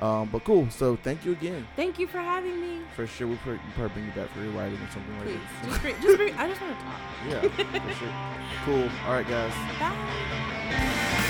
Um, 0.00 0.28
but 0.30 0.44
cool. 0.44 0.68
So 0.70 0.96
thank 0.96 1.24
you 1.24 1.32
again 1.32 1.66
Thank 1.76 1.98
you 1.98 2.06
for 2.06 2.18
having 2.18 2.60
me. 2.60 2.80
for 2.96 3.06
sure. 3.06 3.26
We'll 3.28 3.36
probably 3.38 3.60
probably 3.74 3.94
bring 3.94 4.06
you 4.06 4.12
back 4.12 4.28
for 4.30 4.42
your 4.42 4.52
writing 4.52 4.78
or 4.78 4.90
something 4.92 5.16
like 5.18 5.26
Please, 5.28 5.38
that. 5.62 5.68
just 5.70 5.82
bring, 5.82 5.94
just 6.02 6.16
bring, 6.16 6.34
I 6.36 6.48
just 6.48 6.60
want 6.60 6.78
to 6.78 6.84
talk. 6.84 7.00
Yeah, 7.28 7.40
for 7.88 7.94
sure. 7.94 8.14
Cool. 8.64 8.88
All 9.06 9.12
right, 9.12 9.28
guys. 9.28 9.52
Bye. 9.78 11.20